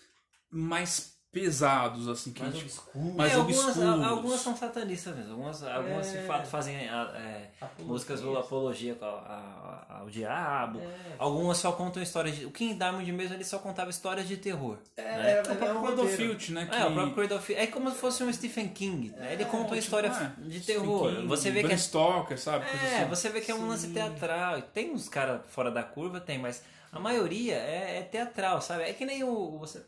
mais 0.50 1.14
pesados, 1.39 2.08
assim, 2.08 2.32
que 2.32 2.42
a 2.42 2.46
Mais 2.46 2.56
gente. 2.56 2.63
obscuro. 2.65 3.13
mais 3.13 3.32
É, 3.34 3.36
algumas, 3.36 3.60
obscuros. 3.65 3.89
a- 4.04 4.08
algumas 4.08 4.39
são 4.39 4.56
satanistas 4.56 5.13
mesmo. 5.18 5.32
Algumas, 5.34 5.62
algumas 5.63 6.10
de 6.12 6.20
fato 6.20 6.48
fazem 6.48 6.77
a- 6.89 7.12
é, 7.13 7.50
Apologia. 7.60 7.86
músicas 7.86 8.24
ou 8.24 8.38
apologia 8.39 8.98
ao, 9.01 9.08
a- 9.18 9.86
ao 10.00 10.10
diabo. 10.10 10.80
É. 10.80 11.15
Algumas 11.20 11.58
só 11.58 11.74
contam 11.74 12.01
histórias 12.01 12.38
de. 12.38 12.46
O 12.46 12.51
King 12.51 12.75
Diamond 12.75 13.12
mesmo 13.12 13.34
ele 13.36 13.44
só 13.44 13.60
contava 13.60 13.89
histórias 13.89 14.25
de 14.30 14.38
terror. 14.38 14.77
É, 14.96 15.01
né? 15.04 15.32
é, 15.34 15.42
O 15.42 15.44
próprio 15.44 15.68
é 15.68 15.74
um 15.74 15.82
Cradle 15.84 16.06
roteiro. 16.06 16.39
Filth, 16.39 16.50
né? 16.56 16.65
Que... 16.72 16.75
É, 16.77 16.86
o 16.86 16.94
próprio 16.94 17.13
Cradle 17.15 17.38
of 17.38 17.46
Filth. 17.48 17.60
É 17.60 17.68
como 17.68 17.92
se 17.92 17.98
fosse 17.98 18.24
um 18.24 18.32
Stephen 18.32 18.70
King. 18.70 19.10
né? 19.10 19.34
Ele 19.34 19.44
conta 19.44 19.58
uma 19.58 19.63
tipo, 19.65 19.75
história 19.75 20.08
é, 20.08 20.42
de 20.48 20.62
terror. 20.62 21.13
King, 21.13 21.27
Você 21.27 21.51
vê 21.51 21.63
que 21.65 21.74
é 21.74 21.77
Stoker, 21.77 22.39
sabe? 22.39 22.65
É, 22.65 23.00
assim. 23.01 23.10
você 23.10 23.27
vê 23.30 23.42
que 23.42 23.51
é 23.51 23.56
um 23.56 23.68
lance 23.68 23.89
teatral. 23.89 24.62
Tem 24.62 24.92
uns 24.92 25.10
caras 25.10 25.42
fora 25.50 25.70
da 25.70 25.83
curva, 25.83 26.22
tem, 26.22 26.40
mas 26.40 26.64
a 26.94 27.00
maioria 27.00 27.55
é, 27.55 27.98
é 27.98 28.01
teatral, 28.03 28.62
sabe? 28.62 28.83
É 28.83 28.94
que 28.94 29.05
nem 29.05 29.22
o. 29.22 29.57
Você, 29.59 29.83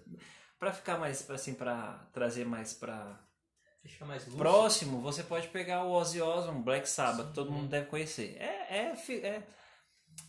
pra 0.59 0.71
ficar 0.73 0.97
mais, 0.97 1.21
pra, 1.21 1.35
assim, 1.35 1.53
pra 1.53 2.07
trazer 2.13 2.45
mais 2.45 2.73
pra 2.73 3.19
Deixa 3.83 4.05
mais 4.05 4.23
lúcido. 4.23 4.37
próximo, 4.37 5.01
você 5.01 5.23
pode 5.23 5.47
pegar 5.49 5.83
o 5.83 5.91
Ozzy 5.91 6.21
Osbourne, 6.21 6.61
Black 6.63 6.87
Sabbath, 6.89 7.27
que 7.27 7.33
todo 7.33 7.51
mundo 7.51 7.69
deve 7.69 7.85
conhecer. 7.87 8.35
É, 8.39 8.77
é, 8.89 8.93
é, 9.25 9.43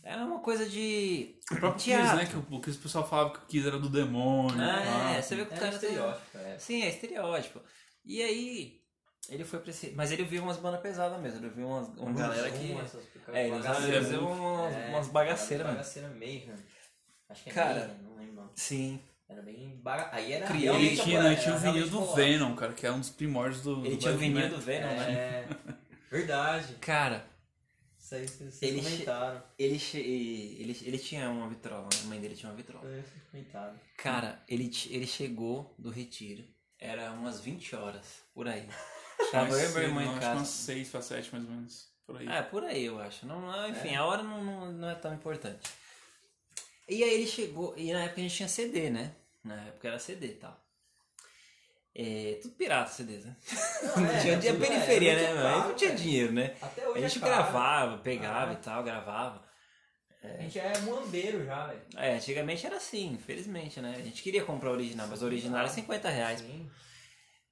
é 0.03 0.15
uma 0.17 0.39
coisa 0.39 0.67
de. 0.69 1.37
O 1.51 1.55
próprio 1.57 1.83
Kiss, 1.83 2.15
né? 2.15 2.25
Que 2.25 2.37
o, 2.37 2.61
Kiss, 2.61 2.77
o 2.77 2.81
pessoal 2.81 3.07
falava 3.07 3.31
que 3.33 3.39
o 3.39 3.45
Kiss 3.47 3.67
era 3.67 3.79
do 3.79 3.89
demônio. 3.89 4.55
Ah, 4.61 4.81
é, 4.81 5.13
tal. 5.15 5.23
você 5.23 5.35
vê 5.35 5.45
que 5.45 5.51
o 5.53 5.55
É 5.55 5.59
cara 5.59 5.77
tem- 5.79 5.89
estereótipo, 5.89 6.37
é. 6.37 6.59
Sim, 6.59 6.81
é 6.83 6.89
estereótipo. 6.89 7.61
E 8.05 8.21
aí, 8.21 8.79
ele 9.27 9.43
foi 9.43 9.59
pra 9.59 9.71
esse. 9.71 9.91
Mas 9.91 10.11
ele 10.11 10.23
viu 10.23 10.41
umas 10.43 10.57
bandas 10.57 10.79
pesadas 10.79 11.19
mesmo. 11.19 11.39
Ele 11.39 11.49
viu 11.49 11.67
umas, 11.67 11.87
uma 11.97 12.13
galera 12.13 12.49
que. 12.51 12.71
É, 13.33 13.47
ele 13.47 13.57
bagaceiras. 13.57 14.07
usava 14.07 14.25
umas, 14.25 14.73
É, 14.73 14.89
umas 14.89 15.07
bagaceiras 15.09 15.65
mesmo. 15.65 15.77
Bagaceira 15.77 16.09
Mayhem. 16.09 16.53
Acho 17.27 17.43
que 17.43 17.49
é 17.49 17.53
Cara. 17.53 17.79
Mayhem, 17.87 18.03
não 18.03 18.15
lembro. 18.15 18.51
Sim. 18.55 19.01
Era 19.29 19.41
bem 19.43 19.77
baga... 19.83 20.09
Aí 20.11 20.33
era 20.33 20.47
Criou- 20.47 20.75
Ele 20.75 20.97
tinha, 20.97 21.19
ele 21.23 21.35
tinha 21.35 21.55
o 21.55 21.59
vinil 21.59 21.85
do 21.87 21.91
colóquico. 21.99 22.15
Venom, 22.15 22.55
cara, 22.55 22.73
que 22.73 22.85
é 22.87 22.91
um 22.91 22.99
dos 22.99 23.09
primórdios 23.11 23.61
do. 23.61 23.85
Ele 23.85 23.95
do 23.95 23.97
tinha 24.01 24.13
o 24.13 24.17
vinil 24.17 24.49
do 24.49 24.57
Venom, 24.59 24.87
né? 24.87 25.11
É, 25.13 25.47
verdade. 26.09 26.73
Cara, 26.81 27.25
Isso 27.99 28.15
aí 28.15 28.27
vocês 28.27 28.61
Ele 28.61 28.81
comentaram. 28.81 29.43
ele, 29.59 29.77
che- 29.77 29.99
ele, 29.99 30.75
ele 30.83 30.97
tinha 30.97 31.29
uma 31.29 31.47
vitrola, 31.47 31.83
né? 31.83 31.89
a 32.03 32.07
mãe 32.07 32.19
dele 32.19 32.35
tinha 32.35 32.49
uma 32.49 32.55
vitrola. 32.57 32.83
Vocês 32.89 33.05
comentaram. 33.31 33.75
Cara, 33.97 34.41
ele, 34.47 34.71
ele 34.89 35.05
chegou 35.05 35.75
do 35.77 35.91
retiro, 35.91 36.43
era 36.79 37.11
umas 37.11 37.39
20 37.39 37.75
horas, 37.75 38.23
por 38.33 38.47
aí. 38.47 38.67
Tava 39.31 39.51
eu 39.61 39.69
e 39.69 39.73
meu 39.73 39.83
irmão 39.83 40.01
em 40.03 40.07
acho 40.07 40.19
que 40.19 40.25
umas 40.25 40.37
casa. 40.39 40.45
6 40.45 40.89
pra 40.89 41.01
7 41.03 41.31
mais 41.33 41.43
ou 41.45 41.51
menos. 41.51 41.87
Por 42.07 42.17
aí. 42.17 42.27
É, 42.27 42.41
por 42.41 42.63
aí 42.63 42.83
eu 42.85 42.99
acho. 42.99 43.27
Não, 43.27 43.39
não- 43.41 43.69
enfim, 43.69 43.95
a 43.95 44.03
hora 44.05 44.23
não, 44.23 44.43
não, 44.43 44.71
não 44.71 44.89
é 44.89 44.95
tão 44.95 45.13
importante. 45.13 45.69
E 46.89 47.03
aí 47.03 47.13
ele 47.13 47.27
chegou, 47.27 47.73
e 47.77 47.93
na 47.93 48.03
época 48.03 48.19
a 48.19 48.23
gente 48.23 48.35
tinha 48.35 48.49
CD, 48.49 48.89
né? 48.89 49.13
Na 49.43 49.55
época 49.67 49.87
era 49.87 49.99
CD 49.99 50.27
e 50.27 50.33
tal. 50.35 50.59
É, 51.95 52.39
tudo 52.41 52.53
pirata 52.55 52.91
CDs, 52.91 53.25
né? 53.25 53.35
Não, 53.83 53.97
Não 54.03 54.09
é, 54.11 54.19
tinha, 54.21 54.39
tinha 54.39 54.53
tudo- 54.53 54.63
é, 54.63 54.67
periferia, 54.67 55.13
muito 55.13 55.23
né? 55.25 55.33
mano? 55.33 55.43
caro, 55.49 55.61
Aí 55.63 55.67
não 55.69 55.75
tinha 55.75 55.95
dinheiro, 55.95 56.31
né? 56.31 56.55
Até 56.61 56.83
A 56.85 56.89
hoje 56.89 57.01
gente 57.01 57.17
é 57.17 57.21
gravava, 57.27 57.97
pegava 57.97 58.51
Ah. 58.51 58.53
e 58.53 58.57
tal, 58.57 58.83
gravava. 58.83 59.49
A 60.23 60.41
gente 60.41 60.59
é 60.59 60.77
muambeiro 60.79 61.45
já, 61.45 61.67
velho. 61.67 61.81
É, 61.95 62.13
antigamente 62.15 62.65
era 62.65 62.75
assim, 62.77 63.13
infelizmente, 63.13 63.79
né? 63.81 63.95
A 63.97 64.01
gente 64.01 64.21
queria 64.21 64.43
comprar 64.43 64.71
original, 64.71 65.07
mas 65.07 65.23
original 65.23 65.59
era 65.61 65.69
50 65.69 66.09
reais. 66.09 66.39
Sim. 66.41 66.69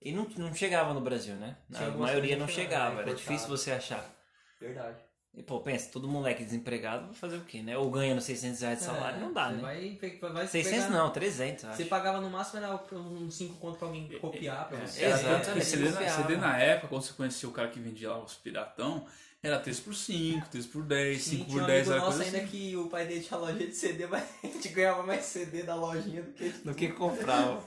E 0.01 0.11
não, 0.11 0.25
não 0.37 0.53
chegava 0.53 0.93
no 0.93 1.01
Brasil, 1.01 1.35
né? 1.35 1.57
Tinha 1.73 1.87
A 1.87 1.91
maioria 1.91 2.37
não 2.37 2.47
chegava, 2.47 3.01
era 3.01 3.09
era 3.09 3.15
difícil 3.15 3.47
você 3.47 3.71
achar. 3.71 4.05
Verdade. 4.59 4.97
E 5.35 5.43
pô, 5.43 5.59
pensa, 5.59 5.89
todo 5.91 6.07
moleque 6.07 6.43
desempregado 6.43 7.05
vai 7.05 7.13
fazer 7.15 7.37
o 7.37 7.41
quê, 7.41 7.61
né? 7.61 7.77
Ou 7.77 7.91
ganhando 7.91 8.19
600 8.21 8.59
reais 8.61 8.79
de 8.79 8.85
salário, 8.85 9.17
É, 9.17 9.21
não 9.21 9.31
dá, 9.31 9.49
você 9.49 9.55
né? 9.55 9.61
Vai, 9.61 10.31
vai 10.33 10.47
600 10.47 10.85
pegar- 10.85 10.89
não, 10.97 11.09
300, 11.11 11.63
eu 11.63 11.69
acho. 11.69 11.77
Você 11.77 11.85
pagava 11.85 12.19
no 12.19 12.29
máximo 12.29 12.57
era 12.63 12.75
uns 12.93 13.35
5 13.35 13.53
conto 13.59 13.77
pra 13.77 13.87
alguém 13.87 14.07
copiar 14.19 14.67
pra 14.67 14.79
você. 14.79 15.03
É, 15.03 15.07
Exato, 15.09 15.25
exatamente, 15.27 15.45
porque 15.45 15.89
CD. 15.91 16.09
CD 16.09 16.37
na 16.37 16.57
época, 16.57 16.87
quando 16.87 17.03
você 17.03 17.13
conhecia 17.13 17.47
o 17.47 17.51
cara 17.51 17.67
que 17.67 17.79
vendia 17.79 18.09
lá 18.09 18.23
os 18.23 18.33
piratão, 18.33 19.05
era 19.43 19.59
3 19.59 19.79
por 19.79 19.93
5, 19.93 20.49
3 20.49 20.65
por 20.65 20.81
10, 20.83 21.21
Sim, 21.21 21.29
5 21.37 21.45
tinha 21.45 21.55
por 21.57 21.63
um 21.63 21.67
10, 21.67 21.79
amigo 21.81 21.91
era 21.93 21.99
nosso 22.01 22.17
coisa 22.17 22.23
ainda 22.35 22.37
assim. 22.47 22.57
que 22.57 22.75
o 22.75 22.87
pai 22.89 23.05
dele 23.05 23.21
tinha 23.21 23.39
loja 23.39 23.53
de 23.67 23.73
CD, 23.75 24.07
mas 24.07 24.23
a 24.43 24.47
gente 24.47 24.69
ganhava 24.69 25.03
mais 25.03 25.23
CD 25.23 25.61
da 25.61 25.75
lojinha 25.75 26.23
do 26.23 26.31
que... 26.33 26.49
Do 26.49 26.73
que 26.73 26.87
comprava. 26.87 27.63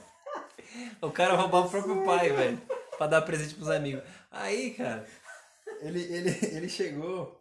o 1.01 1.09
cara 1.09 1.35
roubava 1.35 1.67
o 1.67 1.69
próprio 1.69 2.03
pai, 2.03 2.29
velho. 2.33 2.61
Pra 2.97 3.07
dar 3.07 3.21
presente 3.21 3.55
pros 3.55 3.69
amigos. 3.69 4.03
Aí, 4.29 4.71
cara, 4.71 5.07
ele, 5.81 6.01
ele, 6.01 6.29
ele 6.51 6.69
chegou, 6.69 7.40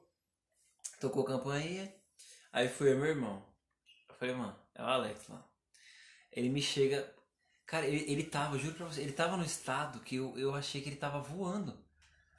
tocou 1.00 1.24
campainha, 1.24 1.92
aí 2.52 2.68
foi 2.68 2.94
meu 2.94 3.06
irmão. 3.06 3.42
Eu 4.08 4.14
falei, 4.14 4.34
mano, 4.34 4.54
é 4.74 4.82
o 4.82 4.86
Alex 4.86 5.28
lá. 5.28 5.42
Ele 6.30 6.48
me 6.48 6.62
chega. 6.62 7.10
Cara, 7.66 7.86
ele, 7.86 8.04
ele 8.10 8.24
tava, 8.24 8.58
juro 8.58 8.74
pra 8.74 8.86
você, 8.86 9.00
ele 9.00 9.12
tava 9.12 9.36
no 9.36 9.44
estado 9.44 10.00
que 10.00 10.16
eu, 10.16 10.36
eu 10.38 10.54
achei 10.54 10.80
que 10.80 10.88
ele 10.88 10.96
tava 10.96 11.20
voando. 11.20 11.76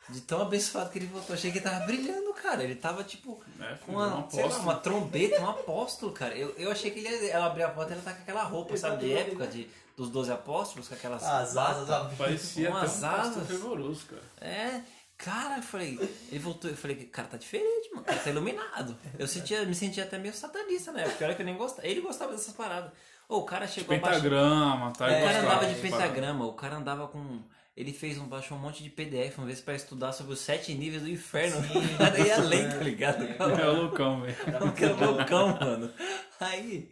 De 0.10 0.20
tão 0.22 0.42
abençoado 0.42 0.90
que 0.90 0.98
ele 0.98 1.06
voltou. 1.06 1.30
Eu 1.30 1.36
achei 1.36 1.52
que 1.52 1.60
ele 1.60 1.64
tava 1.64 1.86
brilhando, 1.86 2.34
cara. 2.34 2.64
Ele 2.64 2.76
tava 2.76 3.04
tipo. 3.04 3.42
É, 3.60 3.76
Com 3.76 3.94
foi 3.94 3.96
uma, 3.96 4.16
uma 4.16 4.30
sei 4.30 4.48
lá, 4.48 4.58
uma 4.58 4.76
trombeta, 4.76 5.40
um 5.42 5.50
apóstolo, 5.50 6.12
cara. 6.12 6.36
Eu, 6.36 6.50
eu 6.58 6.72
achei 6.72 6.92
que 6.92 7.00
ele 7.00 7.08
ia 7.08 7.32
ela 7.32 7.46
abrir 7.46 7.64
a 7.64 7.70
porta 7.70 7.92
e 7.92 7.94
ela 7.94 8.04
tá 8.04 8.14
com 8.14 8.22
aquela 8.22 8.44
roupa, 8.44 8.76
sabe, 8.76 9.06
de 9.06 9.14
época, 9.14 9.48
de, 9.48 9.70
dos 9.96 10.10
12 10.10 10.32
apóstolos, 10.32 10.88
com 10.88 10.96
aquelas. 10.96 11.24
As 11.24 11.56
asas. 11.56 12.18
Parecia 12.18 12.70
até 12.70 12.78
um 12.78 12.80
Umas 12.80 13.04
asas. 13.04 13.48
fervoroso, 13.48 14.06
cara. 14.08 14.24
É, 14.42 14.82
cara, 15.24 15.58
eu 15.58 15.64
falei. 15.64 15.98
Ele 16.30 16.40
voltou, 16.40 16.70
eu 16.70 16.78
falei, 16.78 16.96
cara, 17.06 17.28
tá 17.28 17.38
diferente, 17.38 17.90
mano. 17.94 18.06
Cara, 18.06 18.20
tá 18.20 18.30
iluminado. 18.30 18.98
Eu 19.18 19.28
sentia, 19.28 19.64
me 19.66 19.76
sentia 19.76 20.04
até 20.04 20.18
meio 20.18 20.34
satanista, 20.34 20.92
né? 20.92 21.04
Porque 21.04 21.24
era 21.24 21.36
que 21.36 21.42
eu 21.42 21.46
nem 21.46 21.58
gostava. 21.58 21.88
Ele 21.88 22.02
gostava 22.02 22.32
dessas 22.32 22.54
paradas. 22.54 22.92
Ô, 23.30 23.38
o 23.38 23.46
cara 23.46 23.68
chegou 23.68 23.96
abaixo. 23.96 24.22
Pentagrama, 24.22 24.92
tá? 24.92 25.06
O 25.06 25.10
Ele 25.10 25.24
cara 25.24 25.40
andava 25.40 25.66
de 25.66 25.76
pentagrama, 25.76 26.46
o 26.46 26.54
cara 26.54 26.76
andava 26.76 27.08
com. 27.08 27.42
Ele 27.78 27.94
fez 27.94 28.18
um, 28.18 28.28
baixou 28.28 28.58
um 28.58 28.60
monte 28.62 28.84
de 28.84 28.90
PDF 28.90 29.38
uma 29.38 29.48
vez 29.48 29.62
pra 29.62 29.74
estudar 29.74 30.12
sobre 30.12 30.34
os 30.34 30.40
sete 30.40 30.74
níveis 30.74 31.04
do 31.04 31.10
inferno. 31.10 31.58
O 31.58 31.98
cara 31.98 32.20
ia 32.20 32.36
além, 32.36 32.68
tá 32.70 32.76
ligado? 32.78 33.24
É 33.24 33.70
o 33.70 33.84
loucão, 33.84 34.22
velho. 34.22 34.36
Que 34.76 34.84
é 34.84 34.90
loucão, 34.90 35.58
mano. 35.58 35.94
Aí, 36.40 36.92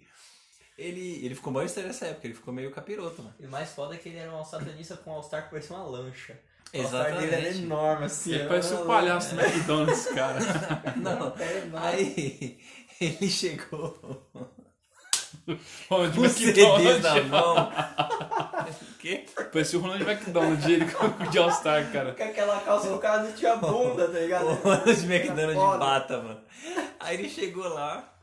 Ele, 0.78 1.26
ele 1.26 1.36
ficou 1.36 1.52
mais 1.52 1.72
sério 1.72 1.90
nessa 1.90 2.06
época, 2.06 2.28
ele 2.28 2.34
ficou 2.34 2.54
meio 2.54 2.72
capiroto, 2.72 3.22
mano. 3.22 3.36
E 3.38 3.46
o 3.46 3.50
mais 3.50 3.72
foda 3.72 3.96
é 3.96 3.98
que 3.98 4.08
ele 4.08 4.20
era 4.20 4.34
um 4.34 4.46
satanista 4.46 4.96
com 4.96 5.12
um 5.12 5.16
All-Star 5.16 5.44
que 5.44 5.50
parecia 5.50 5.76
uma 5.76 5.86
lancha. 5.86 6.40
All-Star 6.74 7.18
dele 7.18 7.34
era 7.34 7.40
Exatamente. 7.42 7.64
enorme, 7.64 8.06
assim. 8.06 8.34
Ele 8.34 8.48
parece 8.48 8.74
uma 8.74 8.82
o 8.82 8.86
palhaço 8.86 9.36
do. 9.36 9.42
McDonald's, 9.42 10.06
cara. 10.08 10.40
Não, 10.98 11.34
É 11.38 11.70
aí 11.74 12.60
ele 13.02 13.30
chegou 13.30 14.28
Ronald 15.90 16.16
com 16.16 16.22
o 16.22 16.30
CD 16.30 16.64
na 17.00 17.24
mão. 17.24 17.56
O 18.70 19.02
quê? 19.02 19.26
Parecia 19.52 19.80
o 19.80 19.82
Ronald 19.82 20.04
McDonald, 20.04 20.72
ele 20.72 20.92
com 20.92 21.06
o 21.06 21.30
de 21.30 21.40
All-Star, 21.40 21.90
cara. 21.92 22.14
Com 22.14 22.22
aquela 22.22 22.60
calça, 22.60 22.94
o 22.94 23.00
cara 23.00 23.24
não 23.24 23.32
tinha 23.32 23.56
bunda, 23.56 24.08
tá 24.10 24.20
ligado? 24.20 24.46
O 24.48 24.54
Ronald 24.56 25.06
McDonald 25.06 25.54
de 25.54 25.80
bata, 25.80 26.22
mano. 26.22 26.42
Aí 27.00 27.18
ele 27.18 27.30
chegou 27.30 27.68
lá 27.68 28.14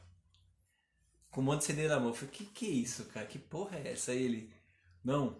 com 1.30 1.40
um 1.40 1.44
monte 1.44 1.60
de 1.60 1.64
CD 1.64 1.88
na 1.88 1.98
mão. 1.98 2.08
Eu 2.08 2.14
falei, 2.14 2.30
que 2.30 2.44
que 2.44 2.66
é 2.66 2.70
isso, 2.70 3.06
cara? 3.06 3.26
Que 3.26 3.38
porra 3.38 3.78
é 3.82 3.92
essa? 3.92 4.12
Aí 4.12 4.22
ele, 4.22 4.52
não. 5.02 5.36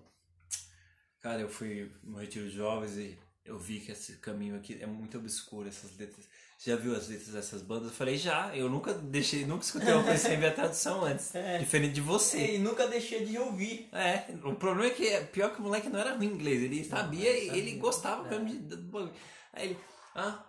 Cara, 1.26 1.40
eu 1.40 1.48
fui 1.48 1.90
no 2.04 2.18
retiro 2.18 2.48
de 2.48 2.54
jovens 2.54 2.96
e 2.96 3.18
eu 3.44 3.58
vi 3.58 3.80
que 3.80 3.90
esse 3.90 4.12
caminho 4.18 4.54
aqui 4.54 4.78
é 4.80 4.86
muito 4.86 5.18
obscuro, 5.18 5.66
essas 5.66 5.98
letras. 5.98 6.24
Já 6.64 6.76
viu 6.76 6.94
as 6.94 7.08
letras 7.08 7.30
dessas 7.30 7.62
bandas? 7.62 7.88
Eu 7.88 7.94
falei, 7.96 8.16
já. 8.16 8.56
Eu 8.56 8.70
nunca 8.70 8.94
deixei, 8.94 9.44
nunca 9.44 9.64
escutei 9.64 9.92
uma 9.92 10.04
coisa 10.04 10.18
sem 10.20 10.38
ver 10.38 10.46
a 10.46 10.52
tradução 10.52 11.04
antes. 11.04 11.34
É. 11.34 11.58
Diferente 11.58 11.94
de 11.94 12.00
você. 12.00 12.54
E 12.54 12.58
nunca 12.60 12.86
deixei 12.86 13.24
de 13.26 13.36
ouvir. 13.36 13.88
É, 13.92 14.32
o 14.44 14.54
problema 14.54 14.86
é 14.86 14.94
que 14.94 15.04
é 15.08 15.24
pior 15.24 15.52
que 15.52 15.58
o 15.58 15.64
moleque 15.64 15.88
não 15.88 15.98
era 15.98 16.14
ruim 16.14 16.28
em 16.28 16.34
inglês, 16.34 16.62
ele 16.62 16.84
sabia 16.84 17.28
ele 17.28 17.40
e 17.40 17.46
sabia. 17.48 17.60
ele 17.60 17.72
gostava 17.72 18.32
É. 18.32 18.38
mesmo 18.38 18.60
de. 18.60 19.10
Aí 19.52 19.70
ele, 19.70 19.78
ah, 20.14 20.46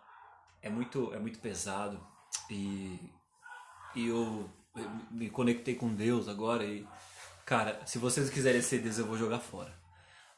é 0.61 0.69
muito, 0.69 1.11
é 1.11 1.17
muito 1.17 1.39
pesado 1.39 1.99
e, 2.51 2.99
e 3.95 4.05
eu, 4.09 4.47
eu 4.75 4.91
me 5.09 5.27
conectei 5.31 5.73
com 5.73 5.91
Deus 5.91 6.27
agora 6.27 6.63
e, 6.63 6.85
cara, 7.47 7.83
se 7.83 7.97
vocês 7.97 8.29
quiserem 8.29 8.61
CDs 8.61 8.99
eu 8.99 9.07
vou 9.07 9.17
jogar 9.17 9.39
fora. 9.39 9.86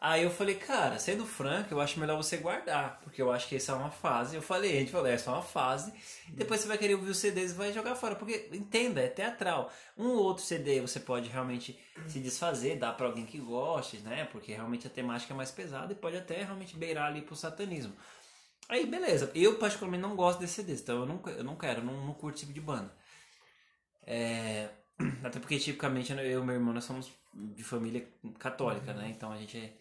Aí 0.01 0.23
eu 0.23 0.31
falei, 0.31 0.55
cara, 0.55 0.97
sendo 0.97 1.25
franco, 1.25 1.73
eu 1.73 1.81
acho 1.81 1.99
melhor 1.99 2.15
você 2.15 2.38
guardar, 2.38 3.01
porque 3.03 3.21
eu 3.21 3.29
acho 3.31 3.49
que 3.49 3.55
essa 3.57 3.73
é 3.73 3.75
uma 3.75 3.91
fase. 3.91 4.35
Eu 4.35 4.41
falei, 4.41 4.77
a 4.77 4.79
gente 4.79 4.91
falou, 4.91 5.07
essa 5.07 5.29
é 5.29 5.33
uma 5.33 5.41
fase, 5.41 5.93
depois 6.29 6.62
você 6.62 6.67
vai 6.69 6.77
querer 6.77 6.95
ouvir 6.95 7.09
os 7.09 7.17
CDs 7.17 7.51
e 7.51 7.55
vai 7.55 7.73
jogar 7.73 7.95
fora, 7.95 8.15
porque 8.15 8.49
entenda, 8.53 9.01
é 9.01 9.09
teatral. 9.09 9.69
Um 9.97 10.07
ou 10.07 10.23
outro 10.23 10.43
CD 10.43 10.79
você 10.79 11.01
pode 11.01 11.27
realmente 11.29 11.77
se 12.07 12.19
desfazer, 12.21 12.77
dar 12.77 12.93
pra 12.93 13.07
alguém 13.07 13.25
que 13.25 13.39
goste, 13.39 13.97
né? 13.97 14.23
Porque 14.31 14.53
realmente 14.53 14.88
a 14.88 14.89
temática 14.89 15.33
é 15.33 15.38
mais 15.38 15.51
pesada 15.51 15.91
e 15.91 15.95
pode 15.95 16.15
até 16.15 16.43
realmente 16.43 16.77
beirar 16.77 17.07
ali 17.07 17.21
pro 17.21 17.35
satanismo. 17.35 17.93
Aí, 18.69 18.85
beleza. 18.85 19.31
Eu, 19.35 19.57
particularmente, 19.57 20.01
não 20.03 20.15
gosto 20.15 20.39
desse 20.39 20.55
CDs, 20.55 20.81
então 20.81 20.99
eu 21.01 21.05
não, 21.05 21.21
eu 21.27 21.43
não 21.43 21.55
quero, 21.57 21.83
não, 21.83 22.05
não 22.05 22.13
curto 22.13 22.35
esse 22.38 22.45
tipo 22.45 22.53
de 22.53 22.62
banda. 22.62 22.91
É, 24.05 24.69
até 25.23 25.39
porque, 25.39 25.57
tipicamente, 25.59 26.12
eu 26.13 26.41
e 26.41 26.45
meu 26.45 26.55
irmão, 26.55 26.73
nós 26.73 26.83
somos 26.85 27.12
de 27.33 27.63
família 27.63 28.07
católica, 28.38 28.93
né? 28.93 29.09
Então 29.09 29.31
a 29.31 29.38
gente 29.38 29.57
é- 29.57 29.73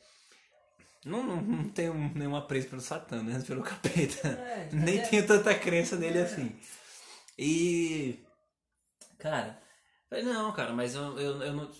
não, 1.04 1.22
não, 1.22 1.36
não 1.40 1.68
tem 1.68 1.88
um- 1.90 2.12
nenhum 2.14 2.36
apreço 2.36 2.68
pelo 2.68 2.80
Satã, 2.80 3.22
né? 3.22 3.42
Pelo 3.46 3.62
capeta. 3.62 4.28
É, 4.28 4.68
Nem 4.72 4.98
é. 4.98 5.02
tenho 5.02 5.26
tanta 5.26 5.54
crença 5.54 5.96
nele 5.96 6.18
assim. 6.20 6.54
E. 7.38 8.18
Cara, 9.18 9.60
falei, 10.08 10.24
não, 10.24 10.52
cara, 10.52 10.72
mas 10.72 10.94
eu, 10.94 11.18
eu, 11.18 11.42
eu 11.42 11.52
não, 11.52 11.70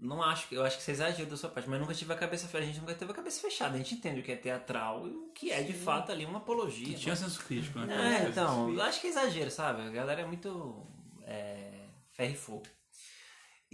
não 0.00 0.22
acho 0.22 0.48
que. 0.48 0.54
Eu 0.54 0.64
acho 0.64 0.76
que 0.76 0.82
você 0.82 0.92
exagera 0.92 1.28
da 1.28 1.36
sua 1.36 1.50
parte, 1.50 1.68
mas 1.68 1.80
nunca 1.80 1.94
tive 1.94 2.12
a 2.12 2.16
cabeça 2.16 2.46
fechada. 2.46 2.64
A 2.64 2.66
gente 2.66 2.80
nunca 2.80 2.94
teve 2.94 3.10
a 3.10 3.14
cabeça 3.14 3.40
fechada. 3.40 3.74
A 3.74 3.78
gente 3.78 3.94
entende 3.94 4.20
o 4.20 4.22
que 4.22 4.32
é 4.32 4.36
teatral 4.36 5.06
e 5.06 5.10
o 5.10 5.30
que 5.32 5.50
é 5.50 5.62
de 5.62 5.72
fato 5.72 6.10
ali 6.12 6.24
uma 6.24 6.38
apologia. 6.38 6.88
E 6.88 6.94
tinha 6.98 7.16
senso 7.16 7.42
crítico, 7.44 7.78
né? 7.80 8.24
É, 8.24 8.28
então, 8.28 8.70
eu 8.72 8.82
acho 8.82 9.00
que 9.00 9.06
é 9.06 9.10
exagero, 9.10 9.50
sabe? 9.50 9.82
A 9.82 9.90
galera 9.90 10.22
é 10.22 10.26
muito 10.26 10.86
é, 11.22 11.86
ferro 12.12 12.32
e 12.32 12.36
fogo. 12.36 12.62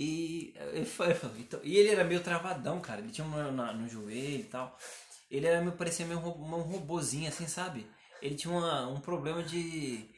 E, 0.03 0.55
eu 0.73 0.87
falei- 0.87 1.15
então- 1.39 1.61
e 1.63 1.77
ele 1.77 1.91
era 1.91 2.05
meio 2.05 2.21
travadão, 2.23 2.81
cara. 2.81 3.01
Ele 3.03 3.11
tinha 3.11 3.27
um 3.27 3.53
na- 3.53 3.73
no 3.75 3.87
joelho 3.87 4.41
e 4.41 4.45
tal. 4.45 4.75
Ele 5.31 5.47
era 5.47 5.61
meio, 5.61 5.73
parecia 5.73 6.07
meio 6.07 6.19
um, 6.21 6.55
um 6.55 6.61
robozinho, 6.63 7.29
assim, 7.29 7.47
sabe? 7.47 7.87
Ele 8.23 8.35
tinha 8.35 8.51
uma- 8.53 8.89
um 8.89 8.99
problema 8.99 9.43
de 9.43 10.09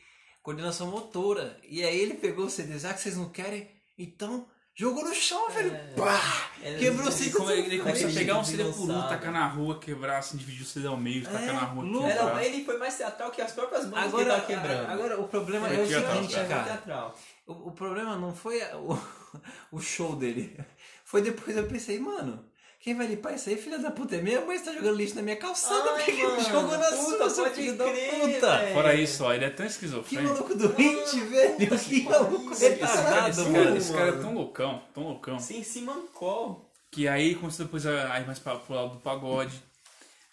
coordenação 0.40 0.86
motora. 0.88 1.58
E 1.68 1.82
aí 1.82 1.98
ele 1.98 2.14
pegou 2.14 2.46
o 2.46 2.50
CD, 2.50 2.74
ah, 2.86 2.94
que 2.94 3.00
vocês 3.00 3.16
não 3.16 3.28
querem? 3.30 3.68
Então, 3.98 4.46
jogou 4.72 5.04
no 5.04 5.12
chão, 5.14 5.50
velho. 5.50 5.72
Pá! 5.96 6.48
Ele- 6.62 6.78
Quebrou 6.78 7.06
ele 7.06 7.12
cinco 7.16 7.50
Ele, 7.50 7.60
ele 7.66 7.78
começou 7.80 8.08
a 8.08 8.12
pegar 8.12 8.38
um 8.38 8.44
CD 8.44 8.64
por 8.64 8.88
um, 8.88 9.02
tacar 9.08 9.32
na 9.32 9.48
rua, 9.48 9.80
quebrar, 9.80 10.18
assim, 10.18 10.36
dividir 10.36 10.62
o 10.62 10.66
CD 10.66 10.86
ao 10.86 10.96
meio, 10.96 11.24
tacar 11.24 11.42
É, 11.42 11.52
na 11.52 11.60
rua, 11.64 11.84
louco. 11.84 12.08
quebrar. 12.08 12.28
Era, 12.30 12.46
ele 12.46 12.64
foi 12.64 12.78
mais 12.78 12.96
teatral 12.96 13.32
que 13.32 13.42
as 13.42 13.50
próprias 13.52 13.84
bandas 13.86 14.04
Agora, 14.04 14.24
que 14.40 14.52
ele 14.52 14.60
tava 14.60 14.68
quebrando. 14.68 14.90
agora 14.92 15.20
o 15.20 15.26
problema 15.28 15.66
Foi 15.68 15.76
é 15.76 15.80
o 15.82 15.86
seguinte, 15.88 16.34
cara. 16.48 16.82
é. 16.86 17.50
O, 17.50 17.68
o 17.68 17.72
problema 17.72 18.16
não 18.16 18.32
foi 18.34 18.62
a- 18.62 18.76
o, 18.78 18.96
o 19.72 19.80
show 19.80 20.16
dele. 20.16 20.58
Foi 21.04 21.22
depois 21.22 21.56
eu 21.56 21.66
pensei, 21.66 21.98
mano, 21.98 22.44
quem 22.80 22.94
vai 22.96 23.06
limpar 23.06 23.34
isso 23.34 23.48
aí, 23.48 23.56
filha 23.56 23.78
da 23.78 23.90
puta? 23.90 24.16
É 24.16 24.20
minha 24.22 24.40
mãe 24.40 24.56
está 24.56 24.72
jogando 24.72 24.96
lixo 24.96 25.14
na 25.14 25.22
minha 25.22 25.36
calçada, 25.36 25.90
Ai, 25.92 26.04
porque 26.04 26.22
mano, 26.22 26.40
jogou 26.42 26.78
na 26.78 26.86
puta, 26.90 27.30
sua, 27.30 27.30
seu 27.30 27.50
filho 27.50 27.76
da 27.76 27.84
puta. 27.84 28.58
velho. 28.58 28.74
Fora 28.74 28.94
isso, 28.94 29.24
ó, 29.24 29.32
ele 29.32 29.44
é 29.44 29.50
tão 29.50 29.66
Que 29.66 29.72
esquizofrênico. 29.72 30.32
maluco 30.34 30.54
doente, 30.56 31.20
velho. 31.20 31.56
Que 31.56 31.66
que 31.78 32.02
maluco 32.02 32.50
pariu, 32.50 32.52
Esse 32.52 32.76
cara, 32.76 32.94
retardado, 32.96 33.28
esse, 33.30 33.40
mano. 33.40 33.54
cara, 33.64 33.76
esse 33.76 33.92
cara 33.92 34.08
é 34.08 34.12
tão 34.20 34.34
loucão, 34.34 34.82
tão 34.92 35.02
loucão. 35.04 35.38
Sim, 35.38 35.62
se 35.62 35.80
mancou. 35.82 36.68
Que 36.90 37.06
aí 37.08 37.34
começou 37.36 37.64
depois 37.66 37.86
a 37.86 38.12
a 38.12 38.20
ir 38.20 38.26
mais 38.26 38.38
pra, 38.38 38.56
pro 38.56 38.74
lado 38.74 38.90
do 38.94 39.00
pagode. 39.00 39.62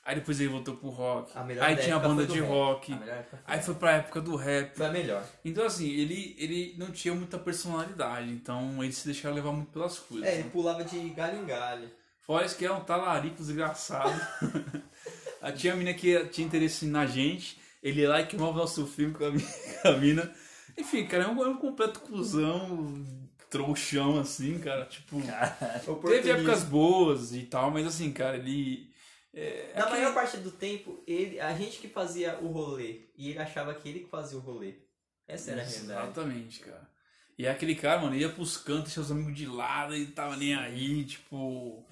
Aí 0.09 0.15
depois 0.15 0.39
ele 0.39 0.49
voltou 0.49 0.75
pro 0.75 0.89
rock. 0.89 1.31
Aí 1.61 1.75
tinha 1.75 1.95
a 1.95 1.99
banda 1.99 2.25
de 2.25 2.39
rock. 2.39 2.97
Foi 2.97 3.39
Aí 3.45 3.61
foi 3.61 3.75
pra 3.75 3.91
época 3.91 4.19
do 4.19 4.35
rap. 4.35 4.75
Foi 4.75 4.87
a 4.87 4.89
melhor. 4.89 5.23
Então 5.45 5.63
assim, 5.63 5.87
ele, 5.87 6.35
ele 6.39 6.73
não 6.79 6.89
tinha 6.89 7.13
muita 7.13 7.37
personalidade. 7.37 8.31
Então 8.31 8.83
ele 8.83 8.91
se 8.91 9.05
deixava 9.05 9.35
levar 9.35 9.51
muito 9.51 9.71
pelas 9.71 9.99
coisas. 9.99 10.27
É, 10.27 10.39
ele 10.39 10.49
pulava 10.49 10.83
de 10.83 10.97
galho 11.09 11.37
em 11.37 11.45
galho. 11.45 11.91
Fora 12.23 12.43
isso 12.43 12.57
que 12.57 12.65
é 12.65 12.71
um 12.73 12.79
talarico 12.79 13.35
desgraçado. 13.35 14.19
Aí 15.43 15.53
tinha 15.53 15.73
a 15.73 15.75
mina 15.75 15.93
que 15.93 16.25
tinha 16.25 16.47
interesse 16.47 16.87
na 16.87 17.05
gente. 17.05 17.59
Ele 17.83 18.01
ia 18.01 18.09
lá 18.09 18.21
e 18.21 18.25
queimava 18.25 18.53
o 18.53 18.55
nosso 18.55 18.87
filme 18.87 19.13
com 19.13 19.25
a 19.25 19.29
com 19.83 19.87
a 19.89 19.91
mina. 19.91 20.33
Enfim, 20.75 21.05
cara, 21.05 21.25
é 21.25 21.27
um, 21.27 21.43
é 21.43 21.47
um 21.47 21.57
completo 21.57 21.99
cuzão, 21.99 23.05
trouxão, 23.47 24.19
assim, 24.19 24.57
cara. 24.57 24.85
Tipo, 24.85 25.21
teve 26.01 26.31
épocas 26.31 26.63
boas 26.63 27.31
e 27.31 27.43
tal, 27.43 27.69
mas 27.69 27.85
assim, 27.85 28.11
cara, 28.11 28.37
ele. 28.37 28.88
É, 29.33 29.73
Na 29.75 29.89
maior 29.89 30.13
parte 30.13 30.37
do 30.37 30.51
tempo, 30.51 31.03
ele, 31.07 31.39
a 31.39 31.55
gente 31.55 31.79
que 31.79 31.87
fazia 31.87 32.39
o 32.39 32.47
rolê. 32.47 33.01
E 33.15 33.29
ele 33.29 33.39
achava 33.39 33.73
que 33.73 33.87
ele 33.87 33.99
que 34.01 34.09
fazia 34.09 34.37
o 34.37 34.41
rolê. 34.41 34.75
Essa 35.27 35.51
era 35.51 35.61
a 35.61 35.65
realidade. 35.65 36.03
Exatamente, 36.03 36.59
cara. 36.61 36.89
E 37.37 37.47
aquele 37.47 37.75
cara, 37.75 38.01
mano, 38.01 38.15
ia 38.15 38.29
pros 38.29 38.57
cantos, 38.57 38.97
os 38.97 39.11
amigos 39.11 39.35
de 39.35 39.45
lado 39.45 39.95
e 39.95 40.07
tava 40.07 40.35
nem 40.35 40.55
aí, 40.55 41.05
tipo. 41.05 41.85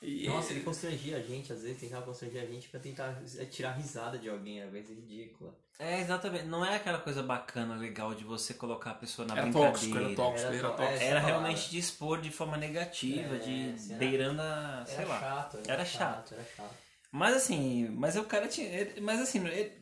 E- 0.00 0.28
Nossa, 0.28 0.52
ele 0.52 0.60
constrangia 0.62 1.16
a 1.16 1.20
gente, 1.22 1.52
às 1.52 1.62
vezes 1.62 1.80
tentava 1.80 2.04
constranger 2.06 2.42
a 2.42 2.46
gente 2.46 2.68
pra 2.68 2.78
tentar 2.78 3.20
tirar 3.50 3.72
risada 3.72 4.16
de 4.18 4.28
alguém, 4.28 4.62
às 4.62 4.70
vezes 4.70 4.96
ridícula. 4.96 5.52
É, 5.78 6.00
exatamente. 6.00 6.44
Não 6.44 6.64
é 6.64 6.76
aquela 6.76 6.98
coisa 6.98 7.22
bacana, 7.22 7.74
legal 7.76 8.14
de 8.14 8.22
você 8.24 8.54
colocar 8.54 8.92
a 8.92 8.94
pessoa 8.94 9.26
na 9.26 9.34
Era 9.34 9.42
brincadeira. 9.42 9.72
tóxico, 9.72 9.96
era 9.98 10.14
tóxico, 10.14 10.48
Era 10.48 10.56
era 10.58 10.68
tó- 10.68 10.76
tóxico. 10.76 11.02
é, 11.02 11.06
Era 11.06 11.20
realmente 11.20 11.70
de 11.70 11.78
expor 11.78 12.20
de 12.20 12.30
forma 12.30 12.56
negativa, 12.56 13.36
É, 13.36 13.38
de 13.38 13.90
era- 13.90 13.98
beirando 13.98 14.40
a. 14.42 14.84
sei 14.86 14.96
Era 14.98 15.08
lá. 15.08 15.20
chato, 15.20 15.58
Era 15.66 15.84
chato. 15.84 16.34
Era 16.34 16.44
chato. 16.56 16.74
Mas 17.10 17.34
assim, 17.36 17.88
mas 17.90 18.16
o 18.16 18.24
cara 18.24 18.46
tinha. 18.48 18.66
ele- 18.68 19.00
Mas 19.00 19.20
assim, 19.20 19.44
ele 19.46 19.80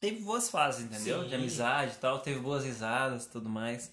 teve 0.00 0.20
boas 0.22 0.50
fases, 0.50 0.84
entendeu? 0.84 1.22
Sim. 1.22 1.28
De 1.28 1.34
amizade 1.34 1.92
e 1.94 1.98
tal, 1.98 2.18
teve 2.20 2.40
boas 2.40 2.64
risadas 2.64 3.24
e 3.24 3.30
tudo 3.30 3.48
mais. 3.48 3.92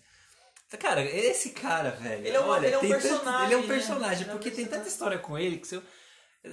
Cara, 0.77 1.01
esse 1.03 1.49
cara, 1.51 1.91
velho. 1.91 2.25
Ele 2.27 2.35
é 2.35 2.39
um- 2.41 2.47
olha, 2.47 2.65
ele 2.67 2.75
é 2.75 2.77
um 2.77 2.81
tem 2.81 2.89
tanto- 2.91 3.01
personagem, 3.01 3.45
ele 3.45 3.53
é 3.53 3.57
um 3.57 3.61
né? 3.61 3.67
personagem, 3.67 4.21
Ele 4.21 4.29
é 4.29 4.33
um 4.33 4.37
porque 4.37 4.51
tem 4.51 4.65
tanta 4.65 4.69
personagem. 4.83 4.93
história 4.93 5.17
com 5.19 5.37
ele 5.37 5.57
que 5.57 5.67
se 5.67 5.75
eu. 5.75 5.83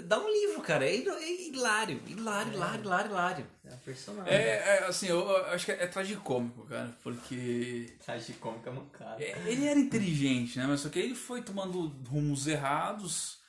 Dá 0.05 0.21
um 0.21 0.29
livro, 0.31 0.61
cara. 0.63 0.85
É 0.89 0.95
é 0.95 1.49
hilário, 1.49 2.01
hilário, 2.07 2.53
hilário, 2.53 2.81
hilário, 2.85 3.11
hilário. 3.11 3.47
É 3.65 3.75
um 3.75 3.79
personagem. 3.79 4.33
É, 4.33 4.39
é, 4.39 4.85
assim, 4.87 5.09
eu, 5.09 5.19
eu 5.19 5.47
acho 5.47 5.65
que 5.67 5.73
é, 5.73 5.83
é 5.83 5.87
tragicômico, 5.89 6.65
cara, 6.67 6.97
porque. 7.03 7.93
Tragicômica 8.05 8.71
mancada. 8.71 9.21
é, 9.21 9.37
Ele 9.47 9.67
era 9.67 9.81
inteligente, 9.81 10.59
né? 10.59 10.67
Mas 10.69 10.81
só 10.81 10.89
que 10.89 10.99
ele 11.01 11.17
foi 11.17 11.43
tomando 11.43 11.89
rumos 12.09 12.47
errados. 12.47 13.41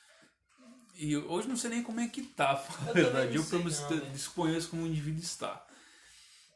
E 0.96 1.16
hoje 1.16 1.48
não 1.48 1.56
sei 1.56 1.70
nem 1.70 1.82
como 1.82 2.00
é 2.00 2.08
que 2.08 2.22
tá, 2.22 2.54
pra 2.56 2.72
falar 2.72 2.86
a 2.86 2.88
Eu 2.88 2.92
também 2.94 3.12
verdade. 3.12 3.36
Eu 3.36 3.42
sei 3.42 3.50
pelo 3.50 3.64
menos 3.64 3.80
não, 3.80 3.96
né? 3.96 4.10
desconheço 4.12 4.68
como 4.70 4.82
o 4.82 4.86
indivíduo 4.86 5.22
está. 5.22 5.64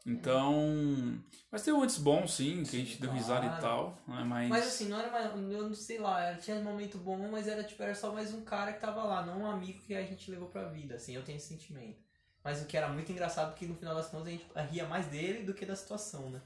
Então. 0.07 1.21
Mas 1.51 1.63
tem 1.63 1.75
momentos 1.75 1.99
bons, 1.99 2.35
sim, 2.35 2.63
que 2.63 2.77
a 2.77 2.79
gente 2.79 3.01
deu 3.01 3.11
risada 3.11 3.47
e 3.47 3.61
tal. 3.61 3.99
Né? 4.07 4.23
Mas. 4.25 4.49
Mas 4.49 4.67
assim, 4.69 4.89
não 4.89 5.01
era 5.01 5.11
mais, 5.11 5.27
eu 5.27 5.63
não 5.65 5.75
sei 5.75 5.99
lá, 5.99 6.35
tinha 6.35 6.57
um 6.57 6.63
momento 6.63 6.97
bom, 6.97 7.29
mas 7.29 7.49
era 7.49 7.65
tipo, 7.65 7.83
era 7.83 7.95
só 7.95 8.13
mais 8.13 8.33
um 8.33 8.43
cara 8.43 8.73
que 8.73 8.81
tava 8.81 9.03
lá, 9.03 9.27
não 9.27 9.41
um 9.43 9.51
amigo 9.51 9.81
que 9.81 9.95
a 9.95 10.03
gente 10.03 10.31
levou 10.31 10.49
pra 10.49 10.69
vida, 10.69 10.95
assim, 10.95 11.17
eu 11.17 11.25
tenho 11.25 11.37
esse 11.37 11.49
sentimento. 11.49 11.99
Mas 12.45 12.63
o 12.63 12.67
que 12.67 12.77
era 12.77 12.89
muito 12.89 13.11
engraçado 13.11 13.53
é 13.53 13.55
que 13.55 13.67
no 13.67 13.75
final 13.75 13.97
das 13.97 14.07
contas 14.07 14.29
a 14.29 14.31
gente 14.31 14.47
ria 14.71 14.87
mais 14.87 15.07
dele 15.07 15.43
do 15.43 15.53
que 15.53 15.67
da 15.67 15.75
situação, 15.75 16.31
né? 16.31 16.41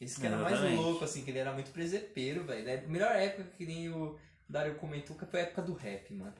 Isso 0.00 0.20
que 0.20 0.26
era 0.26 0.36
mais 0.36 0.60
louco, 0.76 1.04
assim, 1.04 1.24
que 1.24 1.30
ele 1.30 1.38
era 1.38 1.52
muito 1.52 1.70
presepeiro, 1.70 2.42
velho. 2.44 2.84
A 2.84 2.88
melhor 2.88 3.14
época 3.14 3.44
que 3.56 3.64
nem 3.64 3.88
o 3.88 4.18
Dario 4.48 4.74
comentou 4.76 5.16
que 5.16 5.26
foi 5.26 5.40
a 5.40 5.42
época 5.44 5.62
do 5.62 5.74
rap, 5.74 6.12
mano. 6.14 6.34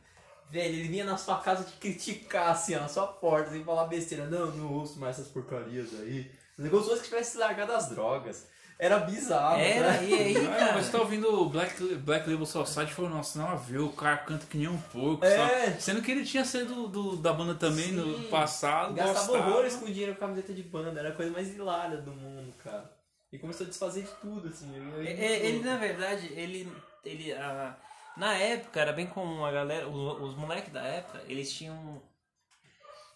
Velho, 0.50 0.74
ele 0.74 0.88
vinha 0.88 1.04
na 1.04 1.16
sua 1.16 1.38
casa 1.40 1.64
te 1.64 1.76
criticar, 1.76 2.50
assim, 2.50 2.74
ó, 2.74 2.80
na 2.80 2.88
sua 2.88 3.06
porta, 3.06 3.50
sem 3.50 3.62
falar 3.62 3.86
besteira. 3.86 4.26
Não, 4.26 4.50
não 4.56 4.72
ouço 4.72 4.98
mais 4.98 5.18
essas 5.18 5.30
porcarias 5.30 5.88
aí. 6.00 6.30
O 6.58 6.62
negócio 6.62 6.88
fosse 6.90 7.02
que 7.02 7.08
tivesse 7.08 7.38
largado 7.38 7.72
as 7.72 7.88
drogas. 7.88 8.46
Era 8.80 8.98
bizarro, 9.00 9.58
Era, 9.58 9.90
né? 9.92 10.04
e 10.08 10.14
aí, 10.14 10.36
Ah, 10.36 10.50
cara? 10.56 10.72
mas 10.74 10.86
você 10.86 10.92
tá 10.92 10.98
ouvindo 10.98 11.28
o 11.42 11.48
Black, 11.48 11.82
Black 11.96 12.30
Label 12.30 12.46
Society 12.46 12.92
e 12.92 12.94
falou, 12.94 13.10
nossa, 13.10 13.36
não 13.36 13.48
a 13.48 13.56
ver, 13.56 13.78
o 13.78 13.88
cara 13.90 14.18
canta 14.18 14.46
que 14.46 14.56
nem 14.56 14.68
um 14.68 14.78
porco, 14.78 15.24
É. 15.24 15.72
Sendo 15.80 16.00
que 16.00 16.12
ele 16.12 16.24
tinha 16.24 16.44
sido 16.44 16.86
do, 16.86 17.16
da 17.16 17.32
banda 17.32 17.56
também 17.56 17.90
no 17.90 18.16
Sim. 18.18 18.28
passado, 18.30 18.94
Gastava 18.94 19.18
gostava. 19.26 19.50
horrores 19.50 19.74
com 19.74 19.86
dinheiro 19.86 20.14
com 20.14 20.20
camiseta 20.20 20.52
de 20.54 20.62
banda, 20.62 21.00
era 21.00 21.08
a 21.08 21.12
coisa 21.12 21.32
mais 21.32 21.52
hilária 21.52 21.98
do 21.98 22.12
mundo, 22.12 22.54
cara. 22.62 22.88
E 23.32 23.38
começou 23.38 23.66
a 23.66 23.68
desfazer 23.68 24.04
de 24.04 24.10
tudo, 24.20 24.46
assim. 24.48 24.70
É, 25.04 25.10
é, 25.12 25.46
ele, 25.46 25.58
na 25.64 25.76
verdade, 25.76 26.32
ele. 26.34 26.72
ele 27.04 27.32
ah, 27.32 27.76
na 28.16 28.34
época 28.34 28.80
era 28.80 28.92
bem 28.92 29.06
comum 29.06 29.44
a 29.44 29.50
galera. 29.50 29.88
Os, 29.88 30.20
os 30.22 30.34
moleques 30.36 30.72
da 30.72 30.82
época, 30.82 31.20
eles 31.26 31.52
tinham. 31.52 32.00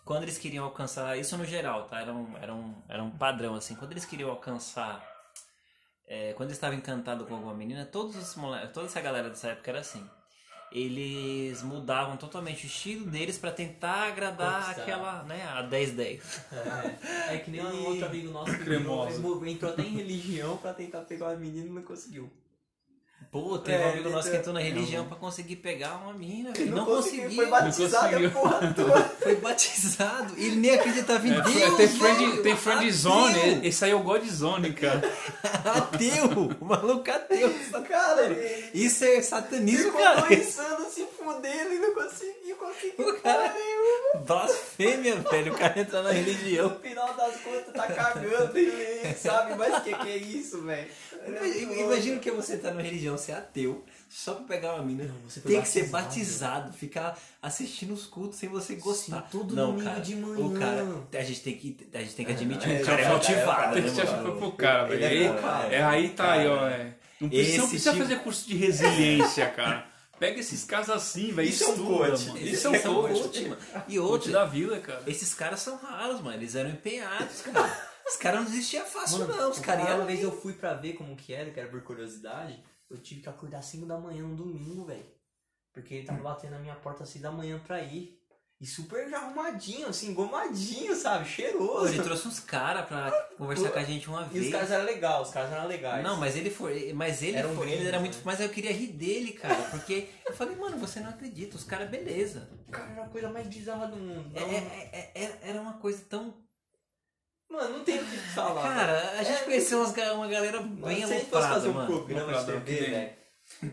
Quando 0.05 0.25
eles 0.25 0.39
queriam 0.39 0.65
alcançar. 0.65 1.17
Isso 1.19 1.37
no 1.37 1.45
geral, 1.45 1.85
tá? 1.87 2.01
Era 2.01 2.13
um, 2.13 2.37
era 2.37 2.55
um, 2.55 2.75
era 2.89 3.03
um 3.03 3.11
padrão, 3.11 3.55
assim. 3.55 3.75
Quando 3.77 3.93
eles 3.93 4.05
queriam 4.05 4.31
alcançar. 4.31 5.03
é, 6.09 6.33
quando 6.35 6.49
eles 6.49 6.57
estavam 6.57 6.77
encantados 6.77 7.27
com 7.27 7.35
alguma 7.35 7.55
menina, 7.55 7.85
todos 7.87 8.17
os 8.17 8.35
moleques, 8.37 8.73
toda 8.73 8.87
essa 8.87 9.01
galera 9.01 9.29
dessa 9.31 9.49
época 9.49 9.71
era 9.71 9.81
assim. 9.81 10.05
Eles 10.75 11.63
mudavam 11.63 12.17
totalmente 12.17 12.65
o 12.65 12.67
estilo 12.67 13.05
deles 13.11 13.37
pra 13.37 13.53
tentar 13.53 14.09
agradar 14.09 14.61
Conquistar. 14.63 14.83
aquela, 14.83 15.23
né, 15.25 15.47
a 15.47 15.63
10-10. 15.63 16.23
É, 17.29 17.35
é 17.35 17.39
que 17.39 17.51
nem 17.51 17.61
um 17.65 17.71
E- 17.83 17.87
outro 17.87 18.07
amigo 18.07 18.31
nosso 18.31 18.59
que 18.59 18.75
entrou, 18.75 19.47
entrou 19.47 19.71
até 19.73 19.83
em 19.83 19.91
religião 19.97 20.57
pra 20.57 20.73
tentar 20.73 21.03
pegar 21.03 21.27
uma 21.27 21.37
menina 21.37 21.67
e 21.67 21.71
não 21.71 21.83
conseguiu. 21.83 22.31
Pô, 23.33 23.59
teve 23.59 23.83
É, 23.83 23.87
um 23.87 23.91
amigo 23.93 24.11
nosso 24.11 24.25
que 24.25 24.29
então- 24.37 24.41
entrou 24.41 24.55
na 24.55 24.61
religião 24.61 25.07
pra 25.07 25.17
conseguir 25.17 25.57
pegar 25.57 25.93
uma 26.05 26.13
mina, 26.13 26.51
Ele 26.51 26.65
velho. 26.65 26.77
Não, 26.77 26.85
conseguiu, 26.85 27.23
conseguiu. 27.23 27.43
Foi 27.43 27.47
batizado 27.51 28.07
conseguiu. 28.09 28.29
a 28.29 28.31
porra 28.31 28.75
toda. 28.77 29.03
Foi 29.23 29.37
batizado. 29.37 30.35
Ele 30.37 30.57
nem 30.57 30.71
acreditava 30.75 31.27
em 31.27 31.33
É, 31.33 31.41
Deus. 31.41 31.77
tem 31.79 31.89
friend, 31.89 32.27
velho. 32.27 32.43
tem 32.43 32.57
friend 32.59 32.93
zone, 32.93 33.67
esse 33.67 33.85
aí 33.87 33.91
é 33.91 33.95
o 33.95 34.01
God 34.01 34.23
Zone, 34.29 34.75
cara. 34.75 35.01
Ateu. 35.65 36.51
O 36.61 36.65
maluco 36.65 37.11
ateu. 37.11 37.55
Cara, 37.89 38.27
ele 38.27 38.71
Isso 38.75 39.03
é 39.05 39.23
satanismo, 39.23 39.87
ficou 39.93 40.03
cara. 40.03 40.23
pensando 40.23 40.85
se 40.91 41.07
fudendo 41.07 41.73
e 41.73 41.79
não 41.79 41.95
conseguiu, 41.95 42.57
conseguiu 42.57 43.09
O 43.09 43.21
cara- 43.21 43.53
nenhuma. 43.55 44.25
Blasfêmia, 44.27 45.17
velho. 45.17 45.55
O 45.55 45.57
cara 45.59 45.81
entra 45.81 46.03
na 46.03 46.11
religião. 46.13 46.69
No 46.69 46.81
final 46.81 47.15
das 47.15 47.37
contas 47.41 47.73
tá 47.75 47.87
cagando 47.87 48.59
e 48.59 48.67
nem 49.05 49.15
sabe 49.15 49.55
mais 49.57 49.79
o 49.79 49.81
que, 49.81 49.95
que 49.95 50.09
é 50.11 50.17
isso, 50.19 50.61
velho. 50.63 50.89
Imagina, 51.27 51.73
imagina 51.75 52.19
que 52.19 52.31
você 52.33 52.57
tá 52.57 52.73
na 52.73 52.83
religião, 52.83 53.17
ser 53.23 53.33
ateu, 53.33 53.85
só 54.09 54.35
pra 54.35 54.45
pegar 54.45 54.75
uma 54.75 54.85
mina. 54.85 55.11
você 55.25 55.41
foi 55.41 55.53
tem 55.53 55.63
que 55.63 55.69
ser 55.69 55.89
batizado. 55.89 56.73
ficar 56.73 57.19
assistindo 57.41 57.93
os 57.95 58.07
cultos 58.07 58.39
sem 58.39 58.49
você 58.49 58.75
gostar. 58.77 59.23
Sim, 59.23 59.27
todo 59.31 59.55
não, 59.55 59.69
domingo 59.73 59.85
cara, 59.89 60.01
de 60.01 60.17
manhã. 60.17 60.47
O 60.47 60.59
cara, 60.59 61.21
a 61.21 61.23
gente 61.25 61.41
tem 61.41 61.57
que, 61.57 61.89
a 61.95 61.99
gente 62.01 62.15
tem 62.15 62.27
que 62.27 62.33
admitir 62.33 62.71
É, 62.71 62.77
que 62.77 62.83
o 62.83 62.87
cara 62.87 63.01
é 63.01 63.05
é, 63.05 63.09
motivado, 63.09 63.75
Tem 63.75 63.83
que 63.85 63.95
te 63.95 64.01
achar 64.01 64.23
foi 64.23 64.37
pro 64.37 64.53
cara, 64.53 64.95
é 64.95 64.99
velho. 64.99 65.35
É, 65.71 65.83
aí 65.83 66.09
tá 66.11 66.33
aí, 66.33 66.47
ó. 66.47 66.69
É. 66.69 66.95
Não 67.21 67.29
precisa, 67.29 67.59
não 67.59 67.69
precisa 67.69 67.93
tipo- 67.93 68.03
fazer 68.05 68.19
curso 68.21 68.49
de 68.49 68.57
resiliência, 68.57 69.49
cara. 69.51 69.87
Pega 70.19 70.39
esses 70.39 70.65
caras 70.65 70.91
assim, 70.91 71.33
velho. 71.33 71.49
Isso 71.49 71.65
é 71.65 71.69
um 71.69 71.85
coach. 71.85 72.27
mano. 72.27 72.39
Isso 72.39 72.55
Isso 72.55 72.67
é 72.67 72.71
um 72.71 72.81
coach. 72.81 73.23
coach, 73.23 73.41
mano. 73.49 73.57
E 73.89 73.99
outro, 73.99 74.31
da 74.31 74.45
vida, 74.45 74.79
cara. 74.79 75.03
Esses 75.07 75.35
caras 75.35 75.61
são 75.61 75.77
raros, 75.77 76.21
mano. 76.21 76.37
Eles 76.37 76.55
eram 76.55 76.71
empenhados, 76.71 77.41
cara. 77.43 77.93
Os 78.07 78.17
caras 78.17 78.41
não 78.41 78.51
desistiam 78.51 78.85
fácil, 78.85 79.21
Mano, 79.21 79.37
não. 79.37 79.51
Os 79.51 79.59
caras 79.61 79.85
uma 79.95 80.05
vez 80.05 80.23
eu 80.23 80.33
fui 80.33 80.53
pra 80.53 80.75
ver 80.75 80.95
como 80.95 81.15
que 81.17 81.33
era, 81.33 81.51
que 81.51 81.59
era 81.59 81.69
por 81.69 81.81
curiosidade, 81.83 82.59
eu 82.93 82.99
tive 83.03 83.21
que 83.23 83.29
acordar 83.29 83.59
às 83.59 83.65
5 83.67 83.87
da 83.87 83.99
manhã 83.99 84.23
no 84.23 84.37
domingo, 84.37 84.85
velho. 84.85 85.05
Porque 85.73 85.95
ele 85.95 86.07
tava 86.07 86.23
batendo 86.23 86.53
na 86.53 86.59
minha 86.59 86.75
porta 86.77 87.03
às 87.03 87.09
6 87.09 87.23
da 87.23 87.31
manhã 87.33 87.59
pra 87.67 87.83
ir. 87.83 88.19
E 88.61 88.67
super 88.67 89.09
já 89.11 89.19
arrumadinho, 89.19 89.89
assim, 89.89 90.11
engomadinho, 90.13 90.95
sabe? 90.95 91.25
Pô, 91.25 91.31
Cheiroso. 91.31 91.89
ele 91.95 92.03
trouxe 92.05 92.29
uns 92.29 92.39
caras 92.39 92.87
pra 92.87 93.11
conversar 93.37 93.71
com 93.73 93.79
a 93.81 93.83
gente 93.83 94.09
uma 94.09 94.23
E 94.23 94.27
os 94.27 94.31
vez. 94.35 94.53
caras 94.53 94.71
eram 94.71 94.85
legais, 94.85 95.27
os 95.27 95.35
caras 95.35 95.51
eram 95.53 95.67
legais. 95.67 96.05
Não, 96.05 96.17
mas 96.17 96.37
ele 96.37 96.49
foi. 96.49 96.93
Mas 96.93 97.23
ele 97.25 97.39
Era 97.39 97.49
um 97.49 97.57
foi. 97.57 97.67
gringo, 97.67 97.81
ele 97.81 97.89
era 97.89 97.99
muito. 97.99 98.15
né? 98.19 98.23
Mas 98.25 98.39
eu 98.39 98.49
queria 98.51 98.73
rir 98.73 98.89
dele, 98.93 99.33
cara. 99.33 99.61
Porque 99.71 100.09
eu 100.25 100.33
falei, 100.33 100.55
mano, 100.55 100.79
você 100.79 101.01
não 101.01 101.09
acredita. 101.11 101.57
Os 101.57 101.65
caras, 101.65 101.91
beleza. 101.91 102.49
Cara, 102.71 102.93
era 102.93 103.05
a 103.05 103.09
coisa 103.09 103.29
mais 103.31 103.49
bizarra 103.49 103.87
do 103.89 103.97
mundo. 103.97 104.31
É- 104.37 104.41
é- 104.43 104.91
é- 104.93 105.25
é- 105.25 105.39
era 105.43 105.61
uma 105.61 105.79
coisa 105.79 106.05
tão. 106.09 106.33
Mano, 107.53 107.79
não 107.79 107.85
tem 107.85 107.99
o 108.01 108.05
que 108.07 108.17
falar. 108.17 108.63
Cara, 108.63 109.11
a 109.19 109.23
gente 109.23 109.41
É, 109.41 109.45
conheceu 109.45 109.79
umas, 109.79 109.97
uma 110.15 110.27
galera 110.29 110.61
Mano, 110.61 110.87
bem 110.87 110.97
se 110.99 111.05
a 111.05 111.19
gente 111.19 111.27
fosse 111.27 111.35
aloprada, 111.47 111.55
fazer 111.55 111.69
um 111.69 111.73
mano. 111.75 111.87
programa 111.87 112.27
de 112.29 112.35
Aloprada, 112.35 112.61
que 112.61 112.67
TV, 112.77 112.91
velho. 112.91 113.13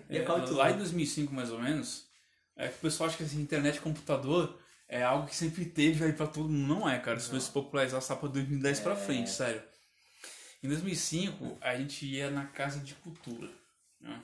É, 0.09 0.27
lá 0.27 0.35
em 0.35 0.73
louco. 0.73 0.77
2005, 0.79 1.33
mais 1.33 1.51
ou 1.51 1.59
menos, 1.59 2.05
é 2.57 2.67
que 2.67 2.75
o 2.75 2.79
pessoal 2.81 3.07
acha 3.07 3.17
que 3.17 3.23
assim, 3.23 3.39
internet 3.41 3.77
e 3.77 3.81
computador 3.81 4.59
é 4.87 5.01
algo 5.01 5.27
que 5.27 5.35
sempre 5.35 5.63
teve 5.65 6.03
aí 6.03 6.13
pra 6.13 6.27
todo 6.27 6.49
mundo. 6.49 6.75
Não 6.75 6.89
é, 6.89 6.99
cara. 6.99 7.17
Isso 7.17 7.29
foi 7.29 7.39
se 7.39 7.49
popularizar 7.49 8.01
só 8.01 8.15
pra 8.15 8.27
2010 8.27 8.79
pra 8.81 8.95
frente, 8.95 9.29
sério. 9.29 9.61
Em 10.61 10.67
2005, 10.67 11.57
a 11.61 11.75
gente 11.77 12.05
ia 12.05 12.29
na 12.29 12.45
Casa 12.45 12.79
de 12.79 12.93
Cultura, 12.95 13.49
né? 14.01 14.19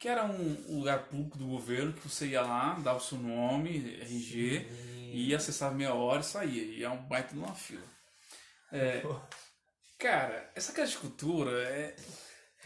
que 0.00 0.08
era 0.08 0.24
um 0.24 0.78
lugar 0.78 1.04
público 1.04 1.36
do 1.38 1.46
governo 1.46 1.92
que 1.92 2.08
você 2.08 2.26
ia 2.28 2.40
lá, 2.40 2.72
dava 2.82 2.98
o 2.98 3.02
seu 3.02 3.18
nome, 3.18 3.98
RG, 4.00 4.66
e 5.12 5.28
ia 5.28 5.36
acessar 5.36 5.72
meia 5.74 5.92
hora 5.92 6.22
e 6.22 6.24
saía. 6.24 6.62
E 6.62 6.82
é 6.82 6.88
um 6.88 6.96
baita 7.02 7.34
de 7.34 7.38
uma 7.38 7.54
fila. 7.54 7.82
É, 8.72 9.02
cara, 9.98 10.50
essa 10.54 10.72
Casa 10.72 10.90
de 10.92 10.98
Cultura 10.98 11.50
é, 11.62 11.96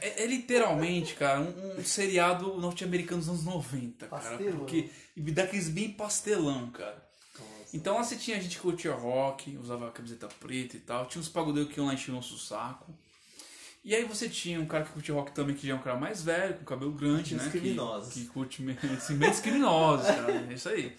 é, 0.01 0.23
é 0.23 0.27
literalmente, 0.27 1.15
cara, 1.15 1.41
um, 1.41 1.79
um 1.81 1.85
seriado 1.85 2.55
norte-americano 2.61 3.21
dos 3.21 3.29
anos 3.29 3.45
90, 3.45 4.07
cara. 4.07 4.23
Pastelão. 4.23 4.59
Porque, 4.59 4.91
e 5.17 5.21
daqueles 5.33 5.69
bem 5.69 5.91
pastelão, 5.93 6.71
cara. 6.71 7.03
Então 7.73 7.97
lá 7.97 8.05
você 8.05 8.15
tinha 8.15 8.41
gente 8.41 8.57
que 8.57 8.63
curtia 8.63 8.93
rock, 8.93 9.57
usava 9.57 9.91
camiseta 9.91 10.29
preta 10.39 10.77
e 10.77 10.81
tal. 10.81 11.07
Tinha 11.07 11.21
uns 11.21 11.29
pagodeiros 11.29 11.73
que 11.73 11.81
iam 11.81 11.87
lá 11.87 11.95
encher 11.95 12.13
o 12.13 12.15
nosso 12.15 12.39
saco. 12.39 12.97
E 13.83 13.95
aí 13.95 14.05
você 14.05 14.29
tinha 14.29 14.61
um 14.61 14.65
cara 14.67 14.85
que 14.85 14.93
curtia 14.93 15.13
rock 15.15 15.33
também, 15.33 15.57
que 15.57 15.67
já 15.67 15.73
é 15.75 15.77
um 15.77 15.83
cara 15.83 15.99
mais 15.99 16.23
velho, 16.23 16.55
com 16.55 16.65
cabelo 16.65 16.93
grande, 16.93 17.35
né? 17.35 17.49
criminosos. 17.51 18.15
Que, 18.15 18.21
que 18.21 18.27
curte 18.29 18.63
me- 18.63 18.79
assim, 18.97 19.17
bem 19.17 19.31
criminosos, 19.35 20.07
cara. 20.07 20.33
É 20.49 20.55
isso 20.55 20.69
aí. 20.69 20.97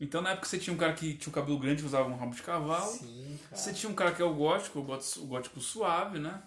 Então 0.00 0.20
na 0.20 0.30
época 0.30 0.46
você 0.46 0.58
tinha 0.58 0.74
um 0.74 0.78
cara 0.78 0.92
que 0.92 1.14
tinha 1.14 1.30
o 1.30 1.34
cabelo 1.34 1.58
grande 1.58 1.82
e 1.82 1.86
usava 1.86 2.08
um 2.08 2.16
rabo 2.16 2.34
de 2.34 2.42
cavalo. 2.42 2.92
Sim. 2.92 3.38
Você 3.52 3.72
tinha 3.72 3.90
um 3.90 3.94
cara 3.94 4.12
que 4.12 4.20
é 4.20 4.24
o 4.24 4.34
gótico, 4.34 4.80
o 4.80 4.82
gótico, 4.82 5.20
o 5.20 5.26
gótico 5.26 5.60
suave, 5.60 6.18
né? 6.18 6.42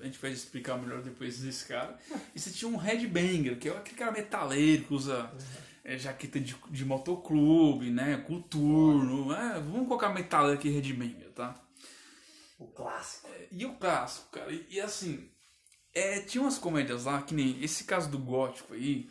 A 0.00 0.04
gente 0.04 0.18
vai 0.18 0.32
explicar 0.32 0.76
melhor 0.76 1.02
depois 1.02 1.38
desse 1.38 1.66
cara. 1.66 1.96
E 2.34 2.40
você 2.40 2.50
tinha 2.50 2.68
um 2.68 2.76
headbanger, 2.76 3.58
que 3.58 3.68
é 3.68 3.76
aquele 3.76 3.96
cara 3.96 4.10
metaleiro 4.10 4.84
que 4.84 4.94
usa 4.94 5.30
é, 5.84 5.96
jaqueta 5.96 6.40
de, 6.40 6.56
de 6.70 6.84
motoclube, 6.84 7.90
né? 7.90 8.16
Coturno. 8.26 9.32
É, 9.32 9.60
vamos 9.60 9.86
colocar 9.86 10.08
metaleiro 10.08 10.58
aqui, 10.58 10.70
headbanger, 10.70 11.30
tá? 11.32 11.54
O 12.58 12.66
clássico. 12.68 13.28
E 13.52 13.64
o 13.66 13.74
clássico, 13.74 14.30
cara. 14.30 14.50
E, 14.50 14.66
e 14.70 14.80
assim, 14.80 15.28
é, 15.92 16.20
tinha 16.20 16.42
umas 16.42 16.58
comédias 16.58 17.04
lá, 17.04 17.22
que 17.22 17.34
nem 17.34 17.62
esse 17.62 17.84
caso 17.84 18.10
do 18.10 18.18
gótico 18.18 18.74
aí, 18.74 19.08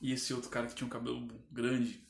e 0.00 0.12
esse 0.12 0.34
outro 0.34 0.50
cara 0.50 0.66
que 0.66 0.74
tinha 0.74 0.86
um 0.86 0.90
cabelo 0.90 1.26
grande. 1.50 2.05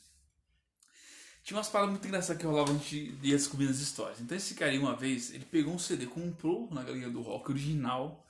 Tinha 1.47 1.57
umas 1.57 1.69
paradas 1.69 1.91
muito 1.91 2.05
engraçadas 2.05 2.41
que 2.41 2.45
rolavam, 2.45 2.75
a 2.75 2.77
gente 2.77 3.17
ia 3.23 3.37
descobrindo 3.37 3.71
as 3.71 3.79
histórias. 3.79 4.19
Então 4.19 4.35
esse 4.35 4.53
cara 4.53 4.77
uma 4.77 4.93
vez, 4.93 5.33
ele 5.33 5.45
pegou 5.45 5.73
um 5.73 5.79
CD, 5.79 6.05
comprou 6.05 6.67
na 6.73 6.83
galeria 6.83 7.09
do 7.09 7.21
rock 7.21 7.51
original, 7.51 8.21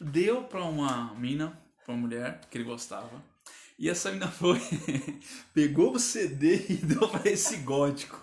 deu 0.00 0.44
pra 0.44 0.64
uma 0.64 1.12
mina, 1.12 1.52
pra 1.84 1.92
uma 1.92 2.00
mulher 2.00 2.40
que 2.50 2.56
ele 2.56 2.64
gostava. 2.64 3.22
E 3.78 3.90
essa 3.90 4.10
mina 4.10 4.26
foi, 4.32 4.58
pegou 5.52 5.94
o 5.94 5.98
CD 5.98 6.64
e 6.70 6.76
deu 6.76 7.06
pra 7.10 7.30
esse 7.30 7.58
gótico. 7.58 8.18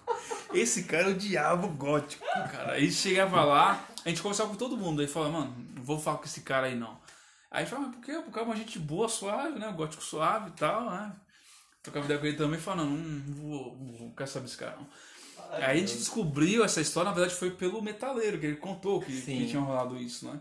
Esse 0.51 0.85
cara 0.85 1.09
odiava 1.09 1.67
o 1.67 1.75
gótico, 1.75 2.25
cara. 2.51 2.71
Aí 2.71 2.91
chegava 2.91 3.43
lá, 3.43 3.87
a 4.03 4.09
gente 4.09 4.19
conversava 4.19 4.49
com 4.49 4.55
todo 4.55 4.75
mundo. 4.75 5.01
Aí 5.01 5.07
falava, 5.07 5.31
mano, 5.31 5.55
não 5.75 5.83
vou 5.83 5.99
falar 5.99 6.17
com 6.17 6.25
esse 6.25 6.41
cara 6.41 6.65
aí 6.65 6.75
não. 6.75 6.99
Aí 7.51 7.57
a 7.57 7.59
gente 7.59 7.69
falava, 7.69 7.89
mas 7.89 7.97
por 7.97 8.03
quê? 8.03 8.19
Porque 8.25 8.39
é 8.39 8.41
uma 8.41 8.55
gente 8.55 8.79
boa, 8.79 9.07
suave, 9.07 9.59
né? 9.59 9.67
O 9.69 9.73
gótico 9.73 10.01
suave 10.01 10.49
e 10.49 10.53
tal, 10.53 10.89
né? 10.89 11.13
Trocava 11.81 12.05
ideia 12.05 12.19
com 12.19 12.25
ele 12.25 12.37
também, 12.37 12.59
falando, 12.59 12.89
não, 12.89 12.97
não 12.97 13.35
vou, 13.35 13.75
vou, 13.75 14.13
quero 14.15 14.29
saber 14.29 14.45
desse 14.45 14.57
cara 14.57 14.75
não. 14.75 14.87
Aí 15.51 15.63
a 15.63 15.75
gente 15.75 15.97
descobriu 15.97 16.63
essa 16.63 16.81
história, 16.81 17.09
na 17.09 17.15
verdade 17.15 17.37
foi 17.37 17.51
pelo 17.51 17.81
metaleiro, 17.81 18.37
que 18.37 18.45
ele 18.45 18.55
contou 18.57 19.01
que, 19.01 19.21
que 19.21 19.47
tinha 19.47 19.61
rolado 19.61 19.97
isso, 19.97 20.27
né? 20.27 20.39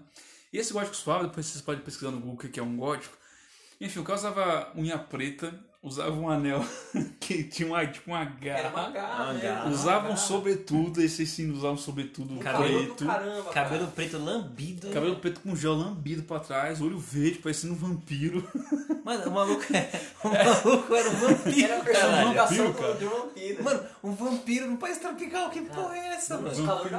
E 0.53 0.59
esse 0.59 0.73
gótico 0.73 0.97
suave, 0.97 1.27
depois 1.27 1.47
vocês 1.47 1.63
podem 1.63 1.83
pesquisar 1.83 2.11
no 2.11 2.21
Google 2.21 2.35
o 2.35 2.49
que 2.49 2.61
é 2.61 2.63
um 2.63 2.77
gótico. 2.77 3.17
Enfim, 3.81 4.01
o 4.01 4.05
cara 4.05 4.19
usava 4.19 4.73
unha 4.77 4.99
preta, 4.99 5.55
usava 5.83 6.11
um 6.19 6.29
anel 6.29 6.65
que 7.21 7.45
tinha 7.45 7.69
uma, 7.69 7.87
tipo 7.87 8.11
uma 8.11 8.25
garra. 8.25 8.59
Era 8.59 8.69
uma 8.71 8.91
garra, 8.91 9.25
Uma 9.25 9.33
né? 9.35 9.41
garra. 9.41 9.65
Uma 9.65 9.71
Usavam 9.73 10.03
garra. 10.09 10.17
sobretudo, 10.17 11.01
esses 11.01 11.29
sim 11.31 11.51
usavam 11.51 11.77
sobretudo 11.77 12.37
Cabelo 12.39 12.79
preto. 12.85 13.05
do 13.05 13.11
caramba, 13.11 13.43
Cabelo 13.53 13.81
cara. 13.81 13.93
preto 13.95 14.19
lambido. 14.19 14.89
Cabelo 14.91 15.17
preto 15.17 15.41
com 15.41 15.55
gel 15.57 15.75
lambido 15.75 16.23
pra 16.25 16.41
trás, 16.41 16.81
olho 16.81 16.99
verde, 16.99 17.39
parecendo 17.39 17.75
um 17.75 17.77
vampiro. 17.77 18.47
Mano, 19.05 19.31
o 19.31 19.35
maluco, 19.35 19.63
o 20.25 20.29
maluco 20.29 20.95
era 20.95 21.11
um 21.11 21.15
vampiro. 21.15 21.65
Era 21.73 21.77
a 21.79 21.85
caralho. 21.85 22.35
personificação 22.35 22.67
Vampiro, 22.67 22.75
cara. 22.75 22.95
de 22.95 23.05
um 23.07 23.09
vampiro. 23.11 23.65
Mano, 23.65 23.81
um 24.05 24.13
vampiro 24.13 24.71
no 24.71 24.77
país 24.77 24.99
tropical, 24.99 25.51
que 25.51 25.61
porra 25.63 25.97
é 25.97 26.07
essa, 26.09 26.37
Mano, 26.37 26.51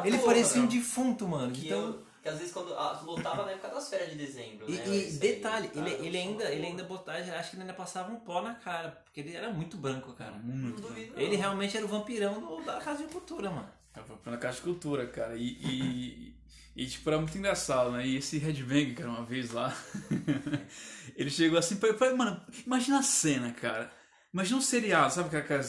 Ele 0.05 0.17
porra, 0.17 0.27
parecia 0.33 0.61
um 0.61 0.65
defunto, 0.65 1.27
mano. 1.27 1.51
Que 1.51 1.67
Então, 1.67 1.79
eu, 1.79 2.03
Porque 2.19 2.27
às 2.29 2.37
vezes 2.37 2.51
quando 2.53 2.73
ah, 2.73 3.01
lotava 3.05 3.45
na 3.45 3.51
época 3.51 3.69
das 3.69 3.89
férias 3.89 4.11
de 4.11 4.17
dezembro, 4.17 4.69
E, 4.69 4.73
né? 4.73 4.83
e 4.87 5.11
detalhe, 5.13 5.69
cara, 5.69 5.89
ele, 5.89 6.07
ele 6.07 6.17
ainda, 6.17 6.51
ele 6.51 6.65
ainda 6.65 6.83
botava, 6.83 7.17
acho 7.17 7.49
que 7.51 7.55
ele 7.55 7.61
ainda 7.63 7.73
passava 7.73 8.11
um 8.11 8.17
pó 8.19 8.41
na 8.41 8.55
cara, 8.55 8.89
porque 9.05 9.21
ele 9.21 9.33
era 9.33 9.49
muito 9.51 9.77
branco, 9.77 10.11
cara. 10.13 10.33
Não 10.43 10.43
Muito. 10.55 10.81
duvido, 10.81 11.13
não. 11.15 11.21
Ele 11.21 11.37
realmente 11.37 11.77
era 11.77 11.85
o 11.85 11.89
vampirão 11.89 12.41
do- 12.41 12.61
da 12.65 12.77
Casa 12.81 13.03
de 13.07 13.13
Cultura, 13.13 13.49
mano. 13.49 13.69
Tava 13.93 14.19
na 14.25 14.35
Caixa 14.37 14.57
de 14.57 14.63
Cultura, 14.63 15.07
cara. 15.07 15.35
E, 15.37 15.47
e, 15.47 16.35
e, 16.75 16.85
tipo, 16.87 17.09
era 17.09 17.17
muito 17.19 17.37
engraçado, 17.37 17.91
né? 17.91 18.05
E 18.05 18.17
esse 18.17 18.37
Headbang, 18.37 18.93
cara, 18.95 19.09
uma 19.09 19.23
vez 19.23 19.51
lá, 19.51 19.73
ele 21.15 21.29
chegou 21.29 21.57
assim, 21.57 21.77
pra, 21.77 21.93
pra- 21.93 22.15
mano, 22.15 22.41
imagina 22.65 22.99
a 22.99 23.03
cena, 23.03 23.51
cara. 23.53 23.91
Imagina 24.33 24.57
um 24.57 24.61
seriado, 24.61 25.13
sabe 25.13 25.35
aquela, 25.35 25.61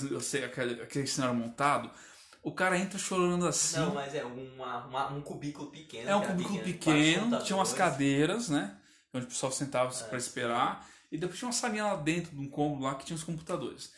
aquele, 0.46 0.82
aquele 0.82 1.06
cenário 1.06 1.34
montado? 1.34 1.90
O 2.42 2.53
cara 2.53 2.79
entra 2.79 2.98
chorando 2.98 3.46
assim. 3.46 3.79
Não, 3.79 3.94
mas 3.94 4.14
é 4.14 4.24
uma, 4.24 4.87
uma- 4.87 5.09
um 5.12 5.20
cubículo 5.20 5.70
pequeno. 5.70 6.09
é 6.09 6.16
um 6.16 6.22
cubículo 6.22 6.59
quatro 6.59 6.72
pequeno, 6.72 7.42
tinha 7.42 7.57
umas 7.57 7.72
cadeiras, 7.74 8.48
né? 8.48 8.76
Onde 9.12 9.26
o 9.26 9.29
pessoal 9.29 9.53
sentava 9.53 9.92
É, 9.94 10.03
pra 10.05 10.16
esperar. 10.18 10.87
E 11.12 11.18
depois 11.18 11.38
tinha 11.38 11.48
uma 11.48 11.53
salinha 11.53 11.85
lá 11.85 11.96
dentro, 11.96 12.31
de 12.35 12.40
um 12.40 12.48
cômodo 12.48 12.83
lá, 12.85 12.94
que 12.94 13.05
tinha 13.05 13.16
os 13.16 13.24
computadores. 13.24 13.92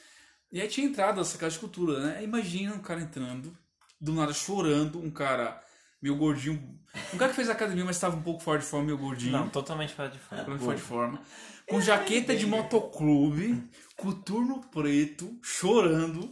E 0.50 0.60
aí 0.60 0.66
tinha 0.68 0.86
entrada 0.86 1.20
essa 1.20 1.38
casa 1.38 1.52
de 1.54 1.58
cultura, 1.60 2.00
né? 2.00 2.24
Imagina 2.24 2.74
um 2.74 2.78
cara 2.80 3.00
entrando, 3.00 3.56
do 4.00 4.12
nada 4.12 4.32
chorando, 4.32 4.98
um 4.98 5.10
cara 5.10 5.62
meio 6.00 6.16
gordinho. 6.16 6.78
Um 7.14 7.18
cara 7.18 7.30
que 7.30 7.36
fez 7.36 7.48
academia, 7.48 7.84
mas 7.84 7.96
estava 7.96 8.16
um 8.16 8.22
pouco 8.22 8.42
fora 8.42 8.58
de 8.58 8.64
forma, 8.64 8.86
meio 8.86 8.98
gordinho. 8.98 9.32
Não, 9.32 9.48
totalmente 9.48 9.92
fora 9.94 10.08
de 10.08 10.18
forma. 10.18 10.38
Totalmente 10.44 10.64
fora 10.64 10.76
de 10.76 10.82
forma. 10.82 11.22
Com 11.68 11.80
jaqueta 11.80 12.34
de 12.34 12.44
motoclube, 12.44 13.70
coturno 13.96 14.60
preto, 14.72 15.38
chorando. 15.42 16.28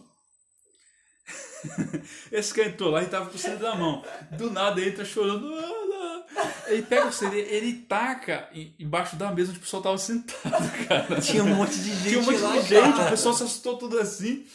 Esse 2.32 2.54
cara 2.54 2.68
entrou 2.68 2.90
lá 2.90 3.02
e 3.02 3.06
tava 3.06 3.26
com 3.30 3.36
o 3.36 3.38
CD 3.38 3.56
da 3.56 3.74
mão. 3.74 4.04
Do 4.32 4.50
nada 4.50 4.80
entra 4.80 5.04
chorando. 5.04 5.46
"Ah, 5.54 6.24
ah". 6.36 6.50
Ele 6.68 6.82
pega 6.82 7.06
o 7.06 7.12
CD, 7.12 7.38
ele 7.40 7.72
taca 7.88 8.48
em- 8.52 8.74
embaixo 8.78 9.16
da 9.16 9.32
mesa 9.32 9.50
onde 9.50 9.58
o 9.58 9.62
pessoal 9.62 9.82
tava 9.82 9.98
sentado, 9.98 10.70
cara. 10.88 11.20
Tinha 11.20 11.42
um 11.44 11.54
monte 11.54 11.74
de 11.78 11.90
gente 11.94 12.08
Tinha 12.08 12.20
um 12.20 12.24
monte 12.24 12.38
lá, 12.38 12.52
de 12.56 12.62
gente, 12.62 12.92
cara. 12.96 13.06
o 13.06 13.10
pessoal 13.10 13.34
se 13.34 13.42
assustou 13.42 13.76
tudo 13.76 13.98
assim. 13.98 14.46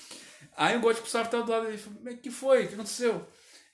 Aí 0.58 0.78
o 0.78 0.80
gótico 0.80 1.04
Gustavo 1.04 1.30
tava 1.30 1.44
do 1.44 1.52
lado 1.52 1.64
dele 1.66 1.76
e 1.76 1.78
falou, 1.78 2.00
mas 2.04 2.20
que 2.22 2.32
foi? 2.32 2.64
O 2.64 2.68
que 2.70 2.74
aconteceu? 2.76 3.28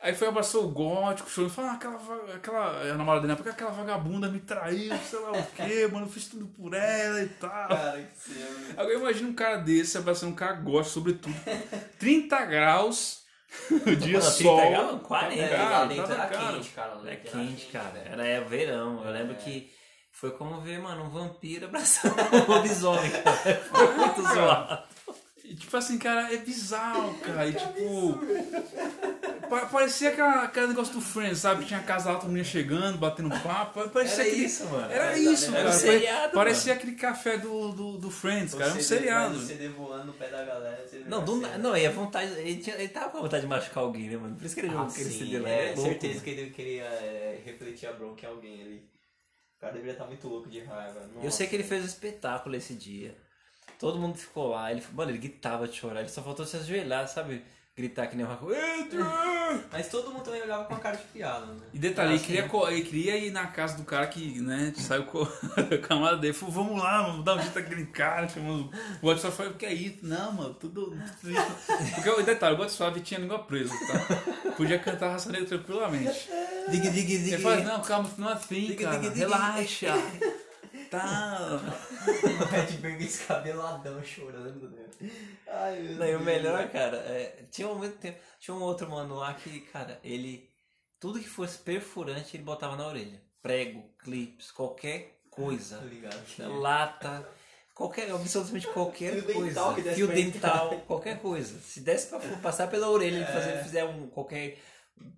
Aí 0.04 0.15
foi, 0.15 0.28
abraçou 0.30 0.65
o 0.65 0.70
gótico, 0.72 1.30
chorando, 1.30 1.52
falou, 1.54 1.70
ah, 1.70 1.74
aquela, 1.76 2.36
aquela, 2.36 2.91
a 2.91 2.98
namorada 2.98 3.22
dele, 3.28 3.36
porque 3.36 3.52
aquela 3.52 3.70
vagabunda 3.70 4.28
me 4.32 4.39
traiu, 4.39 4.91
sei 5.08 5.20
lá 5.20 5.32
o 5.32 5.46
quê, 5.56 5.88
mano, 5.91 6.08
eu 6.08 6.10
fiz 6.12 6.26
tudo 6.26 6.48
por 6.48 6.74
ela 6.74 7.22
e 7.22 7.28
tal. 7.30 7.67
Cara, 7.67 8.02
que 8.02 8.20
cena. 8.34 8.72
Agora 8.78 8.96
imagina 8.96 9.30
um 9.30 9.34
cara 9.36 9.58
desse 9.58 10.00
abraçando 10.00 10.32
um 10.32 10.36
cara 10.36 10.54
gótico, 10.54 10.91
sobretudo, 10.96 11.36
30 12.00 12.46
graus, 12.46 13.20
o 13.71 13.95
dia 13.95 14.19
Mano, 14.19 14.31
30 14.31 14.43
sol. 14.43 14.69
graus, 14.71 15.01
40, 15.03 15.41
É, 15.41 15.47
cara, 15.49 15.69
lá 15.69 15.85
dentro 15.85 16.13
era 16.13 16.25
caro. 16.27 16.53
quente, 16.53 16.69
cara. 16.69 17.01
É 17.05 17.15
quente, 17.15 17.65
cara. 17.67 18.03
Era 18.09 18.25
é 18.27 18.39
verão. 18.41 19.03
Eu 19.05 19.11
lembro 19.11 19.33
É. 19.33 19.35
que 19.35 19.71
foi 20.11 20.31
como 20.31 20.61
ver, 20.61 20.79
mano, 20.79 21.03
um 21.05 21.09
vampiro 21.09 21.65
abraçando 21.65 22.15
um 22.47 22.51
lobisomem, 22.53 23.11
cara. 23.11 23.55
Foi 23.69 23.93
muito 23.95 24.21
zoado. 24.21 24.83
E, 25.51 25.55
tipo 25.55 25.75
assim, 25.75 25.97
cara, 25.97 26.33
é 26.33 26.37
bizarro, 26.37 27.13
cara. 27.19 27.45
E 27.45 27.53
tipo. 27.53 28.19
pa- 29.49 29.65
Parecia 29.65 30.09
aquela, 30.09 30.43
aquele 30.43 30.67
negócio 30.67 30.93
do 30.93 31.01
Friends, 31.01 31.39
sabe? 31.39 31.65
Tinha 31.65 31.79
a 31.81 31.83
casa 31.83 32.09
lá, 32.09 32.17
todo 32.19 32.27
mundo 32.29 32.37
ia 32.37 32.43
chegando, 32.45 32.97
batendo 32.97 33.29
papo. 33.41 33.89
Parecia 33.89 34.23
Era 34.23 34.31
aquele- 34.31 34.45
isso, 34.45 34.65
mano. 34.65 34.85
Era 34.91 35.03
Era- 35.07 35.17
isso, 35.19 35.45
era 35.45 35.51
cara. 35.53 35.59
um 35.67 35.71
Pare- 35.71 35.79
seriado, 35.79 36.33
Parecia 36.33 36.73
aquele 36.73 36.95
café 36.95 37.37
do, 37.37 37.71
do, 37.73 37.97
do 37.97 38.09
Friends, 38.09 38.53
cara. 38.53 38.69
Era 38.71 38.79
um 38.79 38.81
seriado. 38.81 39.33
mas 39.35 39.43
O 39.43 39.47
CD 39.47 39.67
voando 39.67 40.05
no 40.05 40.13
pé 40.13 40.29
da 40.29 40.43
galera. 40.45 40.85
Não, 41.07 41.25
do, 41.25 41.35
não, 41.35 41.75
e 41.75 41.85
a 41.85 41.91
vontade. 41.91 42.31
Ele, 42.39 42.55
tinha, 42.61 42.77
ele 42.77 42.87
tava 42.87 43.09
com 43.09 43.17
a 43.17 43.21
vontade 43.21 43.41
de 43.41 43.47
machucar 43.49 43.83
alguém, 43.83 44.09
né, 44.09 44.15
mano? 44.15 44.35
Por 44.37 44.45
isso 44.45 44.55
que 44.55 44.61
ele 44.61 44.69
jogou 44.69 44.85
Ah, 44.85 44.89
aquele 44.89 45.09
sim, 45.09 45.19
CD 45.19 45.39
lá. 45.39 45.49
é, 45.49 45.63
é 45.63 45.65
louco, 45.75 45.81
certeza 45.81 46.13
mano. 46.13 46.23
que 46.23 46.29
ele 46.29 46.49
queria 46.51 46.83
é, 46.83 47.41
refletir 47.43 47.87
a 47.89 47.91
bronca 47.91 48.25
em 48.25 48.29
alguém 48.29 48.61
ali. 48.61 48.89
O 49.57 49.59
cara 49.59 49.73
deveria 49.73 49.93
estar 49.93 50.05
muito 50.05 50.27
louco 50.29 50.49
de 50.49 50.61
raiva. 50.61 51.01
Eu 51.21 51.29
sei 51.29 51.45
que 51.47 51.55
ele 51.57 51.63
fez 51.63 51.83
um 51.83 51.87
espetáculo 51.87 52.55
esse 52.55 52.73
dia. 52.73 53.17
Todo 53.82 53.98
mundo 54.00 54.17
ficou 54.17 54.50
lá. 54.50 54.72
Ele, 54.72 54.82
mano, 54.94 55.12
ele 55.12 55.17
gritava 55.17 55.67
de 55.67 55.76
chorar. 55.76 56.00
Ele 56.02 56.10
só 56.10 56.22
faltou 56.22 56.46
se 56.46 56.56
ajoelhar, 56.56 57.08
sabe? 57.08 57.44
Gritar 57.76 58.06
que 58.08 58.15
nem 58.17 58.26
um 58.26 58.30
raco. 58.30 58.48
Mas 59.72 59.88
todo 59.88 60.12
mundo 60.12 60.24
também 60.24 60.41
olhava 60.41 60.65
com 60.65 60.76
a 60.76 60.80
cara 60.80 60.98
de 60.98 61.04
piada, 61.06 61.46
né? 61.48 61.62
E 61.74 61.80
detalhe, 61.80 62.12
ele 62.13 62.20
queria, 62.20 62.48
co- 62.48 62.67
ele 62.70 62.82
queria 62.82 63.17
ir 63.17 63.32
na 63.32 63.48
casa 63.48 63.78
do 63.78 63.84
cara 63.84 64.06
que, 64.08 64.39
né, 64.41 64.74
saiu 64.76 65.06
com 65.06 65.24
a 65.58 65.78
camada 65.80 66.17
dele. 66.17 66.34
Falou, 66.34 66.54
vamos 66.54 66.82
lá, 66.84 67.02
vamos 67.04 67.24
dar 67.26 67.36
um 67.38 67.41
jeito 67.41 67.58
naquele 67.58 67.86
cara. 67.88 68.28
Chamando... 68.28 68.70
O 69.02 69.06
Godsuave 69.06 69.36
falou, 69.36 69.52
o 69.54 69.56
que 69.56 69.65
é 69.65 69.74
isso? 69.74 70.00
Não, 70.04 70.32
mano, 70.34 70.54
tudo, 70.54 70.91
tudo 71.22 71.32
isso. 71.32 71.96
Porque 71.96 72.10
o 72.10 72.22
detalhe, 72.24 72.54
o 72.56 72.58
Godsuave 72.58 73.00
tinha 73.00 73.17
a 73.20 73.22
língua 73.22 73.39
presa, 73.39 73.74
tá? 73.74 74.52
Podia 74.52 74.78
cantar 74.78 75.08
a 75.08 75.12
raça 75.13 75.32
negra 75.32 75.48
tranquilamente. 75.48 76.30
Dig, 76.70 76.82
dig, 76.89 77.06
dig. 77.06 77.34
Ele 77.34 77.41
fala, 77.41 77.58
não, 77.62 77.82
calma, 77.82 78.10
não 78.17 78.30
é 78.30 78.34
assim, 78.34 78.76
cara. 78.76 79.00
Relaxa. 79.00 79.94
Tá. 80.91 81.60
O 82.04 82.45
Red 82.45 82.77
Bang 82.77 82.97
descabeladão 82.97 84.04
chorando, 84.04 84.69
né? 84.69 84.86
Ai, 85.47 85.80
meu 85.82 85.95
Não, 85.95 86.06
e 86.06 86.10
o 86.15 86.17
Deus. 86.19 86.21
melhor, 86.23 86.69
cara, 86.69 86.97
é, 86.97 87.45
tinha 87.49 87.67
um 87.67 87.75
momento 87.75 87.97
tempo, 87.97 88.19
tinha 88.39 88.54
um 88.54 88.62
outro 88.62 88.89
mano 88.89 89.15
lá 89.15 89.34
que, 89.34 89.62
cara, 89.62 89.99
ele 90.04 90.49
tudo 90.99 91.19
que 91.19 91.27
fosse 91.30 91.58
perfurante 91.58 92.36
ele 92.38 92.43
botava 92.43 92.75
na 92.75 92.86
orelha. 92.88 93.21
Prego, 93.41 93.84
clips, 93.99 94.51
qualquer 94.51 95.19
coisa. 95.32 95.77
Tô 95.80 95.86
ligado. 95.88 96.60
Lata, 96.60 97.27
qualquer, 97.73 98.12
absolutamente 98.12 98.67
qualquer 98.67 99.13
Fio 99.23 99.34
coisa. 99.34 99.47
dental 99.47 99.75
que 99.75 99.82
desse 99.82 99.95
Fio 99.95 100.08
dental, 100.08 100.65
entrar. 100.67 100.86
qualquer 100.86 101.19
coisa. 101.21 101.60
Se 101.60 101.80
desse 101.80 102.08
pra 102.08 102.19
passar 102.38 102.67
pela 102.69 102.89
orelha 102.89 103.17
e 103.17 103.23
É. 103.23 103.25
fazer, 103.25 103.63
fizer 103.63 103.84
um 103.86 104.08
qualquer, 104.10 104.60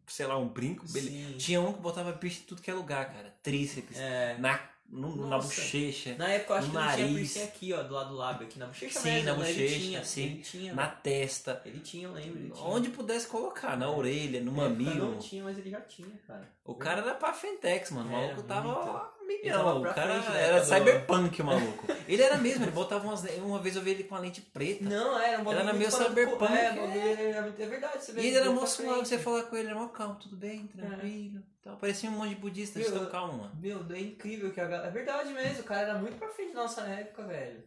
sei 0.08 0.26
lá, 0.26 0.38
um 0.38 0.48
brinco, 0.48 0.86
ele, 0.96 1.34
tinha 1.34 1.60
um 1.60 1.74
que 1.74 1.82
botava 1.82 2.12
bicho 2.14 2.44
em 2.44 2.46
tudo 2.46 2.62
que 2.62 2.72
é 2.72 2.74
lugar, 2.74 3.12
cara. 3.12 3.36
Tríceps, 3.44 3.98
É. 3.98 4.38
na, 4.38 4.58
no- 4.90 5.28
na 5.28 5.38
bochecha. 5.38 6.16
Na 6.18 6.30
época 6.30 6.54
eu 6.54 6.58
acho 6.58 6.68
No 6.68 6.74
que 6.74 6.78
ele 6.80 6.94
tinha 6.96 7.08
nariz. 7.08 7.34
piercing 7.34 7.44
aqui, 7.50 7.74
ó, 7.74 7.84
do 7.84 7.94
lado 7.94 8.10
do 8.10 8.16
lábio, 8.16 8.46
aqui 8.48 8.60
na 8.60 8.66
bochecha 8.68 9.00
Sim, 9.00 9.10
mesmo, 9.10 9.26
na 9.26 9.36
né? 9.38 9.50
Ele 9.50 9.62
bochecha, 9.64 9.80
tinha, 9.80 10.04
sim. 10.06 10.24
Ele 10.24 10.42
tinha, 10.42 10.74
Na 10.76 10.88
testa. 10.88 11.62
ele 11.66 11.80
tinha, 11.80 12.08
eu 12.08 12.12
lembro. 12.14 12.40
Ele 12.40 12.50
tinha. 12.52 12.66
Onde 12.68 12.90
pudesse 12.90 13.28
colocar, 13.28 13.76
na 13.78 13.90
orelha, 13.90 14.42
no 14.42 14.52
mamilo. 14.52 15.12
Não 15.14 15.20
tinha, 15.20 15.44
mas 15.44 15.58
ele 15.58 15.70
já 15.70 15.82
tinha, 15.82 16.16
cara. 16.28 16.48
O 16.66 16.76
cara 16.76 17.02
era 17.02 17.16
pra 17.16 17.34
Fentex, 17.34 17.92
mano. 17.92 18.10
O 18.10 18.12
maluco 18.12 18.44
tava 18.44 18.70
ó, 18.70 18.84
Ele 18.84 19.13
milhão. 19.28 19.82
O 19.82 19.94
cara 19.94 20.22
frente, 20.22 20.30
né, 20.32 20.44
era 20.48 20.60
do- 20.60 20.66
cyberpunk, 20.66 21.42
o 21.42 21.46
maluco. 21.46 21.88
Ele 22.08 22.22
era 22.22 22.38
mesmo, 22.38 22.66
ele 22.66 22.72
botava 22.72 23.06
umas. 23.08 23.24
Uma 23.38 23.60
vez 23.60 23.76
eu 23.78 23.82
vi 23.82 23.92
ele 23.92 24.04
com 24.04 24.16
a 24.16 24.20
lente 24.20 24.42
preta. 24.42 24.84
Não, 24.84 25.18
era 25.18 25.42
um 25.42 25.52
Era 25.52 25.72
meio 25.74 25.90
cyberpunk, 25.90 26.52
É, 26.54 26.66
é. 26.68 27.54
é 27.58 27.66
verdade. 27.66 28.04
Você 28.04 28.12
vê 28.12 28.22
E 28.22 28.28
ele 28.28 28.38
era 28.38 28.52
mó 28.52 28.66
suave, 28.66 29.06
você 29.06 29.18
falar 29.18 29.44
com 29.44 29.56
ele, 29.56 29.70
era 29.70 29.80
mó 29.80 29.88
calmo, 29.88 30.16
tudo 30.16 30.36
bem, 30.36 30.68
tranquilo. 30.68 31.42
Então, 31.62 31.78
parecia 31.78 32.10
um 32.10 32.14
monte 32.14 32.30
de 32.30 32.36
budista, 32.36 32.78
Meu, 32.78 32.92
tão 32.92 33.06
calmo, 33.06 33.38
mano. 33.38 33.52
Meu, 33.62 33.86
é 33.96 34.00
incrível 34.00 34.52
que 34.52 34.60
a 34.60 34.66
galera... 34.66 34.88
É 34.90 34.92
verdade 34.92 35.32
mesmo, 35.34 35.62
o 35.62 35.64
cara 35.64 35.82
era 35.82 35.94
muito 35.98 36.18
pra 36.18 36.28
frente 36.28 36.54
da 36.54 36.64
nossa 36.64 36.82
época, 36.82 37.24
velho. 37.24 37.64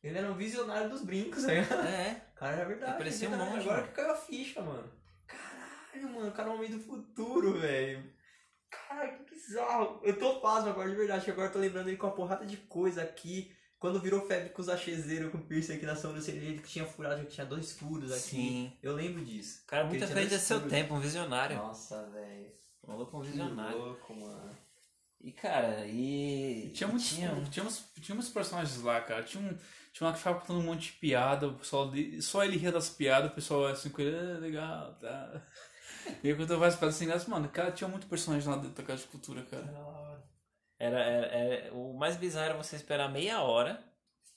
Ele 0.00 0.16
era 0.18 0.30
um 0.30 0.34
visionário 0.34 0.88
dos 0.90 1.02
brincos, 1.02 1.42
né? 1.42 1.58
É, 1.60 2.22
O 2.36 2.38
cara 2.38 2.56
era 2.56 2.64
verdade. 2.64 2.98
Parecia 2.98 3.28
um 3.28 3.36
monge, 3.36 3.60
Agora 3.62 3.76
mano. 3.78 3.88
que 3.88 3.94
caiu 3.94 4.10
a 4.12 4.16
ficha, 4.16 4.60
mano. 4.62 4.88
Caralho, 5.26 6.08
mano, 6.14 6.28
o 6.28 6.32
cara 6.32 6.48
é 6.48 6.52
um 6.52 6.54
homem 6.56 6.70
do 6.70 6.78
futuro, 6.80 7.58
velho. 7.58 8.11
Caralho, 8.72 9.24
que 9.24 9.34
bizarro. 9.34 10.00
Eu 10.02 10.18
tô 10.18 10.40
pasmo 10.40 10.70
agora, 10.70 10.88
de 10.88 10.96
verdade, 10.96 11.24
que 11.24 11.30
agora 11.30 11.48
eu 11.48 11.52
tô 11.52 11.58
lembrando 11.58 11.88
ele 11.88 11.96
com 11.96 12.06
uma 12.06 12.14
porrada 12.14 12.46
de 12.46 12.56
coisa 12.56 13.02
aqui. 13.02 13.54
Quando 13.78 14.00
virou 14.00 14.26
febre 14.26 14.50
com 14.50 14.62
os 14.62 14.68
achezeiros, 14.68 15.30
com 15.32 15.38
o 15.38 15.42
piercing 15.44 15.74
aqui 15.74 15.84
na 15.84 15.96
sobrancelha, 15.96 16.36
ele 16.38 16.60
que 16.62 16.68
tinha 16.68 16.86
furado, 16.86 17.24
que 17.26 17.32
tinha 17.32 17.44
dois 17.44 17.72
furos 17.72 18.12
aqui. 18.12 18.20
sim. 18.20 18.78
Eu 18.82 18.94
lembro 18.94 19.24
disso. 19.24 19.64
Cara 19.66 19.88
ele 19.92 20.06
frente 20.06 20.28
dois 20.30 20.42
seu 20.42 20.58
furos. 20.58 20.72
tempo, 20.72 20.94
um 20.94 21.00
visionário. 21.00 21.56
Nossa, 21.56 22.08
velho. 22.10 22.52
Um 22.84 22.92
maluco, 22.92 23.18
um 23.18 23.20
Que 23.20 23.28
visionário. 23.28 23.78
louco, 23.78 24.14
mano. 24.14 24.56
E, 25.20 25.32
cara, 25.32 25.86
e. 25.86 26.70
Tinha 26.74 26.88
muitos, 26.88 27.08
Tinha 27.10 27.44
tinha, 27.50 27.64
uns, 27.64 27.92
tinha 28.00 28.16
uns 28.18 28.28
personagens 28.28 28.80
lá, 28.82 29.00
cara. 29.00 29.22
Tinha 29.22 29.42
um, 29.42 29.56
tinha 29.92 30.02
um 30.02 30.04
lá 30.06 30.12
que 30.12 30.18
ficava 30.18 30.40
contando 30.40 30.60
um 30.60 30.64
monte 30.64 30.92
de 30.92 30.98
piada, 30.98 31.48
o 31.48 31.58
pessoal 31.58 31.92
só 32.20 32.44
ele 32.44 32.56
ria 32.56 32.72
das 32.72 32.88
piadas, 32.90 33.30
o 33.30 33.34
pessoal 33.34 33.66
assim 33.66 33.92
ah, 33.98 34.38
legal, 34.38 34.94
tá. 35.00 35.42
E 36.22 36.28
aí 36.28 36.34
quando 36.34 36.50
eu 36.52 36.58
várias 36.58 36.76
piadas 36.76 37.02
assim, 37.02 37.30
mano, 37.30 37.48
cara, 37.48 37.70
tinha 37.72 37.88
muito 37.88 38.06
personagem 38.06 38.48
lá 38.48 38.56
dentro 38.56 38.70
da 38.76 38.82
casa 38.82 39.02
de 39.02 39.08
cultura, 39.08 39.42
cara. 39.42 39.72
Era, 40.78 40.98
era, 41.00 41.26
era- 41.26 41.74
o 41.74 41.94
mais 41.96 42.16
bizarro 42.16 42.46
era 42.46 42.54
você 42.56 42.76
esperar 42.76 43.10
meia 43.10 43.40
hora. 43.42 43.82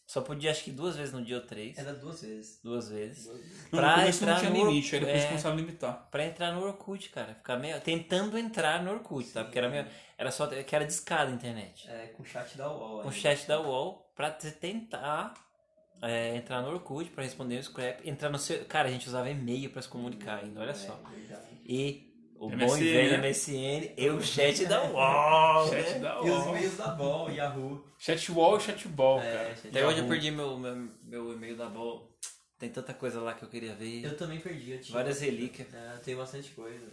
Só 0.08 0.22
podia, 0.22 0.52
acho 0.52 0.64
que 0.64 0.70
duas 0.72 0.96
vezes 0.96 1.12
no 1.12 1.26
dia 1.26 1.38
ou 1.38 1.42
três. 1.42 1.80
Era 1.80 1.92
duas 1.92 2.22
vezes. 2.22 2.60
Duas 2.64 2.90
vezes. 2.90 3.26
Não, 3.26 3.80
Pra 3.80 3.96
começo 3.96 4.24
não 4.24 4.34
entrar 4.34 4.40
tinha 4.40 4.52
no- 4.64 4.70
limite, 4.70 4.94
aí 4.96 5.02
depois 5.02 5.24
é. 5.24 5.28
começaram 5.30 5.56
a 5.56 5.60
limitar. 5.60 6.08
Pra 6.12 6.26
entrar 6.26 6.52
no 6.54 6.62
Orkut, 6.64 7.10
cara. 7.10 7.34
Ficar 7.34 7.58
meio. 7.58 7.82
Tentando 7.82 8.38
entrar 8.38 8.84
no 8.84 8.92
Orkut, 8.92 9.28
tá? 9.32 9.44
Porque 9.44 9.58
era, 9.58 9.68
meio, 9.68 9.88
era 10.16 10.30
só. 10.30 10.46
Que 10.46 10.76
era 10.76 10.86
discada 10.86 11.32
a 11.32 11.34
internet. 11.34 11.90
É, 11.90 12.08
com 12.16 12.22
o 12.22 12.26
chat 12.26 12.56
da 12.56 12.72
UOL. 12.72 13.02
Com 13.02 13.08
o 13.08 13.12
chat 13.12 13.48
da 13.48 13.60
UOL 13.60 14.12
pra 14.16 14.30
te- 14.30 14.52
tentar 14.52 15.34
é, 16.04 16.36
entrar 16.36 16.62
no 16.62 16.68
Orkut 16.70 17.10
pra 17.10 17.24
responder 17.24 17.58
o 17.58 17.64
scrap. 17.64 18.08
Entrar 18.08 18.30
no 18.30 18.38
seu. 18.38 18.64
Cara, 18.66 18.88
a 18.90 18.92
gente 18.92 19.08
usava 19.08 19.28
e-mail 19.28 19.72
pra 19.72 19.82
se 19.82 19.90
comunicar 19.90 20.44
ainda, 20.44 20.62
olha 20.62 20.76
só. 20.76 21.00
É, 21.12 21.16
verdade. 21.16 21.55
E 21.66 22.06
o 22.38 22.50
bom 22.50 22.56
MSN, 22.56 22.82
e 22.82 22.94
velho 22.94 23.18
né? 23.22 23.30
MSN 23.30 23.94
e 23.98 24.10
o 24.10 24.22
chat 24.22 24.66
da 24.66 24.84
UOL. 24.92 25.70
Chat 25.70 25.90
né? 25.94 26.00
da 26.00 26.16
E 26.16 26.30
os 26.30 26.46
UOL. 26.46 26.50
e-mails 26.58 26.78
da 26.78 26.88
Ball, 26.88 27.32
Yahoo. 27.32 27.86
Chatwall 27.98 28.58
e 28.58 28.62
chatball, 28.62 29.22
É, 29.22 29.32
cara. 29.34 29.56
chat- 29.56 29.68
Até 29.70 29.88
hoje 29.88 30.00
eu 30.00 30.08
perdi 30.08 30.32
meu, 30.32 30.58
meu, 30.60 30.76
meu 31.04 31.34
e-mail 31.34 31.56
da 31.56 31.68
UOL. 31.70 32.14
Tem 32.60 32.70
tanta 32.70 32.94
coisa 32.94 33.20
lá 33.20 33.34
que 33.34 33.44
eu 33.44 33.50
queria 33.50 33.74
ver. 33.76 34.04
Eu 34.06 34.16
também 34.16 34.40
perdi, 34.40 34.72
eu 34.72 34.82
tinha. 34.82 34.94
Várias 34.98 35.20
relíquias. 35.22 35.68
É, 35.74 35.98
tem 36.04 36.16
bastante 36.16 36.52
coisa. 36.52 36.86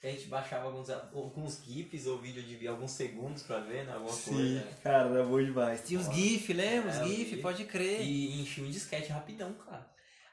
A 0.00 0.06
gente 0.06 0.26
baixava 0.26 0.66
alguns, 0.66 0.88
alguns 0.90 1.60
GIFs 1.64 2.06
ou 2.06 2.18
vídeo 2.18 2.40
de 2.40 2.68
alguns 2.68 2.92
segundos 2.92 3.42
pra 3.42 3.58
ver, 3.58 3.84
né? 3.84 3.94
Alguma 3.94 4.16
coisa. 4.16 4.64
cara, 4.80 5.08
era 5.08 5.24
bom 5.24 5.42
demais. 5.42 5.82
Tinha 5.84 5.98
os 5.98 6.06
Ó. 6.06 6.12
GIF, 6.12 6.52
lembra? 6.52 6.92
É, 6.92 7.00
os 7.02 7.06
o 7.06 7.08
GIF, 7.08 7.30
GIF. 7.30 7.42
pode 7.42 7.64
crer. 7.64 8.00
E 8.02 8.40
enchia 8.40 8.62
um 8.62 8.70
disquete 8.70 9.08
rapidão, 9.10 9.52
cara. 9.54 9.90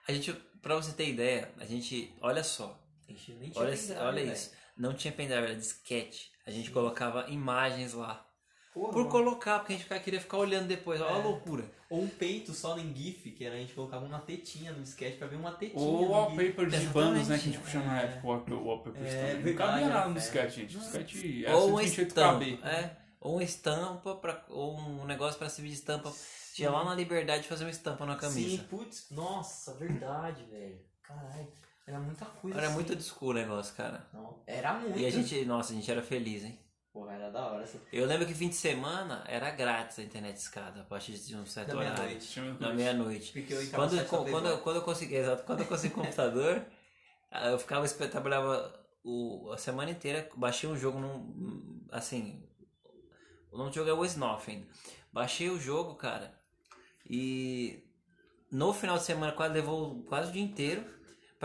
A 0.08 0.12
gente, 0.14 0.32
pra 0.62 0.76
você 0.76 0.92
ter 0.92 1.10
ideia, 1.10 1.52
a 1.58 1.66
gente, 1.66 2.14
olha 2.22 2.44
só, 2.44 2.80
Nem 3.08 3.18
tinha 3.18 3.38
olha, 3.56 3.72
pendrive, 3.78 4.00
olha 4.00 4.22
isso. 4.24 4.52
Não 4.78 4.94
tinha 4.94 5.12
pendrive, 5.14 5.44
era 5.44 5.56
disquete. 5.56 6.32
A 6.46 6.52
gente 6.52 6.68
Sim. 6.68 6.74
colocava 6.74 7.30
imagens 7.30 7.94
lá. 7.94 8.26
Porra, 8.74 8.92
Por 8.92 8.98
mano. 9.00 9.10
colocar, 9.10 9.60
porque 9.60 9.74
a 9.74 9.78
gente 9.78 10.00
queria 10.04 10.20
ficar 10.20 10.38
olhando 10.38 10.68
depois. 10.68 11.00
Olha 11.00 11.16
a 11.16 11.20
É. 11.20 11.24
loucura. 11.24 11.72
Ou 11.90 12.02
um 12.04 12.10
peito 12.10 12.52
só 12.54 12.78
em 12.78 12.94
GIF, 12.94 13.32
que 13.32 13.46
era 13.46 13.56
a 13.56 13.58
gente 13.58 13.74
colocava 13.74 14.06
uma 14.06 14.20
tetinha 14.20 14.74
no 14.74 14.82
disquete 14.82 15.18
pra 15.18 15.28
ver 15.28 15.38
uma 15.38 15.54
tetinha. 15.54 15.82
Ou 15.82 16.02
no 16.02 16.10
wallpaper 16.12 16.68
de 16.68 16.88
bandas, 16.88 17.30
né? 17.30 17.38
Que 17.38 17.42
a 17.50 17.52
gente 17.54 17.58
puxa 17.60 17.80
na 17.80 18.02
É. 18.02 18.04
época, 18.06 18.28
wallpaper, 18.28 18.58
wallpapers 18.62 19.14
É, 19.14 19.36
também. 19.36 19.54
Não 19.54 19.58
cabia 19.58 19.88
nada 19.88 20.00
era 20.00 20.08
no 20.10 20.14
fé. 20.16 20.20
disquete, 20.20 20.56
gente. 20.56 20.76
O 20.76 20.80
disquete 20.82 21.46
era 21.46 21.56
Ou 21.56 21.72
um 21.72 21.80
estampa. 21.80 22.44
É, 22.68 22.98
ou 23.22 23.34
uma 23.36 23.44
estampa, 23.44 24.16
pra, 24.16 24.44
ou 24.50 24.78
um 24.78 25.06
negócio 25.06 25.38
pra 25.40 25.48
servir 25.48 25.70
de 25.70 25.76
estampa. 25.76 26.12
Tinha 26.54 26.70
lá 26.70 26.84
na 26.84 26.96
liberdade 26.96 27.44
de 27.44 27.48
fazer 27.50 27.64
uma 27.64 27.70
estampa 27.72 28.06
na 28.06 28.16
camisa. 28.18 28.58
Sim, 28.58 28.64
putz, 28.70 29.08
nossa, 29.12 29.74
verdade, 29.76 30.44
velho. 30.46 30.80
Caralho, 31.02 31.48
era 31.88 32.00
muita 32.00 32.26
coisa. 32.26 32.58
Era 32.58 32.68
assim. 32.68 32.76
muito 32.76 33.02
school 33.02 33.30
o 33.30 33.34
negócio, 33.34 33.76
cara. 33.76 34.08
Não, 34.14 34.42
era 34.48 34.74
muito. 34.74 34.98
E 35.00 35.06
a 35.06 35.10
gente, 35.10 35.46
nossa, 35.46 35.72
a 35.74 35.76
gente 35.76 35.90
era 35.90 36.02
feliz, 36.02 36.44
hein? 36.44 36.60
Pô, 36.92 37.10
era 37.10 37.30
da 37.30 37.46
hora 37.46 37.64
essa. 37.64 37.78
Eu 37.92 38.06
lembro 38.06 38.26
que 38.26 38.34
fim 38.34 38.48
de 38.48 38.56
semana 38.56 39.24
era 39.28 39.52
grátis 39.52 40.00
a 40.00 40.04
internet 40.04 40.38
escada, 40.38 40.82
a 40.82 40.84
partir 40.86 41.12
de 41.14 41.36
um 41.36 41.46
certo 41.46 41.70
Da 41.70 41.78
horário. 41.78 41.94
meia-noite. 42.04 42.40
Na 42.60 42.74
meia-noite. 42.74 43.32
Porque 43.34 43.54
eu 43.54 43.70
Quando, 43.72 44.06
quando, 44.32 44.48
eu- 44.48 44.58
quando 44.60 44.76
eu 44.78 44.82
consegui, 44.82 45.16
exato, 45.16 45.44
quando 45.44 45.60
eu 45.60 45.66
consegui 45.66 45.94
computador, 45.94 46.66
ah, 47.30 47.50
eu 47.50 47.60
ficava, 47.60 47.86
trabalhava 47.88 48.74
o, 49.04 49.52
a 49.52 49.58
semana 49.58 49.92
inteira, 49.92 50.30
baixei 50.38 50.70
um 50.70 50.78
jogo 50.78 50.98
num, 51.00 51.86
assim, 51.92 52.42
o 53.52 53.58
nome 53.58 53.72
do 53.72 53.76
jogo 53.76 53.90
é 53.90 53.94
Was 53.94 54.16
Nothing. 54.16 54.66
Baixei 55.12 55.50
o 55.50 55.60
jogo, 55.60 55.96
cara, 55.96 56.34
e 57.10 57.84
no 58.50 58.74
final 58.74 58.98
de 58.98 59.04
semana 59.04 59.34
quase 59.34 59.54
levou 59.54 60.02
quase 60.04 60.30
o 60.30 60.34
dia 60.34 60.42
inteiro 60.44 60.95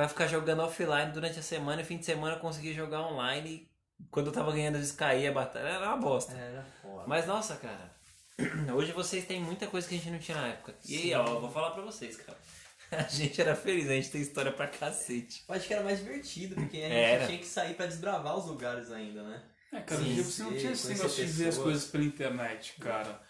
pra 0.00 0.08
ficar 0.08 0.26
jogando 0.26 0.62
offline 0.62 1.12
durante 1.12 1.38
a 1.38 1.42
semana 1.42 1.82
e 1.82 1.84
fim 1.84 1.98
de 1.98 2.06
semana 2.06 2.36
eu 2.36 2.40
consegui 2.40 2.72
jogar 2.72 3.02
online 3.02 3.50
e 3.50 3.70
quando 4.10 4.28
eu 4.28 4.32
tava 4.32 4.50
ganhando 4.50 4.76
eles 4.76 4.92
caía 4.92 5.28
a 5.30 5.34
batalha, 5.34 5.68
era 5.68 5.86
uma 5.88 5.96
bosta. 5.98 6.32
Era 6.32 6.64
foda. 6.80 7.04
Mas 7.06 7.26
nossa, 7.26 7.56
cara, 7.56 7.92
hoje 8.74 8.92
vocês 8.92 9.26
têm 9.26 9.40
muita 9.40 9.66
coisa 9.66 9.86
que 9.86 9.94
a 9.94 9.98
gente 9.98 10.10
não 10.10 10.18
tinha 10.18 10.40
na 10.40 10.48
época. 10.48 10.74
E 10.86 10.96
aí, 10.96 11.14
ó, 11.14 11.26
eu 11.26 11.40
vou 11.40 11.50
falar 11.50 11.72
pra 11.72 11.82
vocês, 11.82 12.16
cara. 12.16 12.38
A 12.92 13.02
gente 13.04 13.40
era 13.40 13.54
feliz, 13.54 13.88
a 13.88 13.92
gente 13.92 14.10
tem 14.10 14.20
história 14.20 14.50
pra 14.50 14.66
cacete. 14.66 15.44
Eu 15.48 15.54
acho 15.54 15.64
que 15.68 15.72
era 15.72 15.84
mais 15.84 16.00
divertido, 16.00 16.56
porque 16.56 16.78
a 16.78 16.80
gente 16.88 16.92
Era. 16.92 17.26
tinha 17.26 17.38
que 17.38 17.46
sair 17.46 17.74
pra 17.74 17.86
desbravar 17.86 18.36
os 18.36 18.46
lugares 18.46 18.90
ainda, 18.90 19.22
né? 19.22 19.40
É, 19.72 19.80
cara, 19.80 20.00
Sim, 20.00 20.10
hoje 20.10 20.22
você 20.24 20.42
não 20.42 20.50
sim, 20.50 20.58
tinha 20.58 20.72
esse 20.72 20.82
conhecer 20.82 21.02
negócio 21.04 21.24
de 21.26 21.30
ver 21.32 21.44
as 21.44 21.54
pessoas. 21.54 21.64
coisas 21.64 21.84
pela 21.88 22.04
internet, 22.04 22.74
cara. 22.80 23.22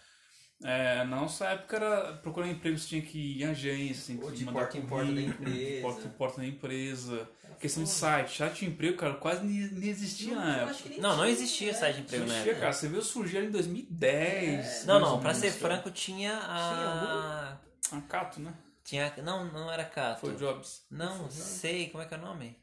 É, 0.63 0.97
na 1.05 1.15
nossa 1.15 1.45
época 1.47 1.75
era 1.75 2.13
procurar 2.17 2.47
emprego, 2.47 2.77
você 2.77 2.87
tinha 2.87 3.01
que 3.01 3.17
ir 3.17 3.41
em 3.41 3.45
agência, 3.45 4.13
tinha 4.15 4.23
Ou 4.25 4.31
que 4.31 4.37
de 4.37 4.45
mandar 4.45 4.59
porta 4.59 4.77
em 4.77 4.81
porta 4.85 5.11
da 5.11 5.21
empresa. 5.21 5.81
Porta 5.81 6.07
em 6.07 6.11
porta 6.11 6.41
da 6.41 6.47
empresa. 6.47 7.29
Era 7.43 7.55
Questão 7.55 7.83
de 7.83 7.89
foda. 7.89 7.99
site, 7.99 8.37
site 8.37 8.59
de 8.59 8.65
emprego, 8.67 8.97
cara, 8.97 9.13
quase 9.15 9.43
nem, 9.43 9.89
existia 9.89 10.35
Não, 10.35 10.41
na 10.45 10.57
época. 10.57 10.89
Não, 10.99 11.09
não 11.09 11.15
tinha, 11.23 11.29
existia 11.29 11.71
né? 11.71 11.77
site 11.77 11.95
de 11.95 12.01
emprego 12.01 12.23
na 12.25 12.29
Existia, 12.33 12.51
época. 12.51 12.61
cara, 12.61 12.73
você 12.73 12.87
viu 12.87 13.01
surgir 13.01 13.43
em 13.43 13.51
2010. 13.51 14.85
Não, 14.85 14.93
mais 14.99 15.07
não, 15.07 15.15
ou 15.15 15.21
pra 15.21 15.33
ser 15.33 15.51
franco, 15.51 15.89
tinha 15.91 16.37
a. 16.37 17.57
A 17.91 18.01
Cato, 18.01 18.39
né? 18.39 18.53
Tinha. 18.83 19.13
Não, 19.23 19.45
não 19.51 19.71
era 19.71 19.83
Cato. 19.83 20.21
Foi 20.21 20.35
Jobs. 20.35 20.83
Não, 20.89 21.09
Foi 21.15 21.25
Jobs. 21.25 21.33
sei, 21.33 21.89
como 21.89 22.03
é 22.03 22.05
que 22.07 22.13
é 22.13 22.17
o 22.17 22.21
nome? 22.21 22.55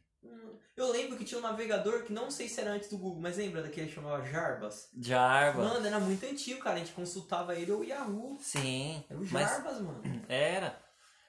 Eu 0.78 0.90
lembro 0.92 1.16
que 1.18 1.24
tinha 1.24 1.38
um 1.38 1.42
navegador 1.42 2.04
que 2.04 2.12
não 2.12 2.30
sei 2.30 2.48
se 2.48 2.60
era 2.60 2.70
antes 2.70 2.88
do 2.88 2.96
Google, 2.98 3.20
mas 3.20 3.36
lembra 3.36 3.62
daquele 3.62 3.88
que 3.88 3.94
chamava 3.94 4.24
Jarbas? 4.24 4.88
Java. 4.96 5.62
Mano, 5.64 5.84
era 5.86 5.98
muito 5.98 6.24
antigo, 6.24 6.60
cara. 6.60 6.76
A 6.76 6.78
gente 6.78 6.92
consultava 6.92 7.54
ele 7.56 7.72
ou 7.72 7.80
o 7.80 7.84
Yahoo. 7.84 8.38
Sim. 8.40 9.04
Era 9.10 9.18
o 9.18 9.26
Mas 9.30 9.48
Jarbas, 9.50 9.80
mano. 9.80 10.02
era. 10.28 10.78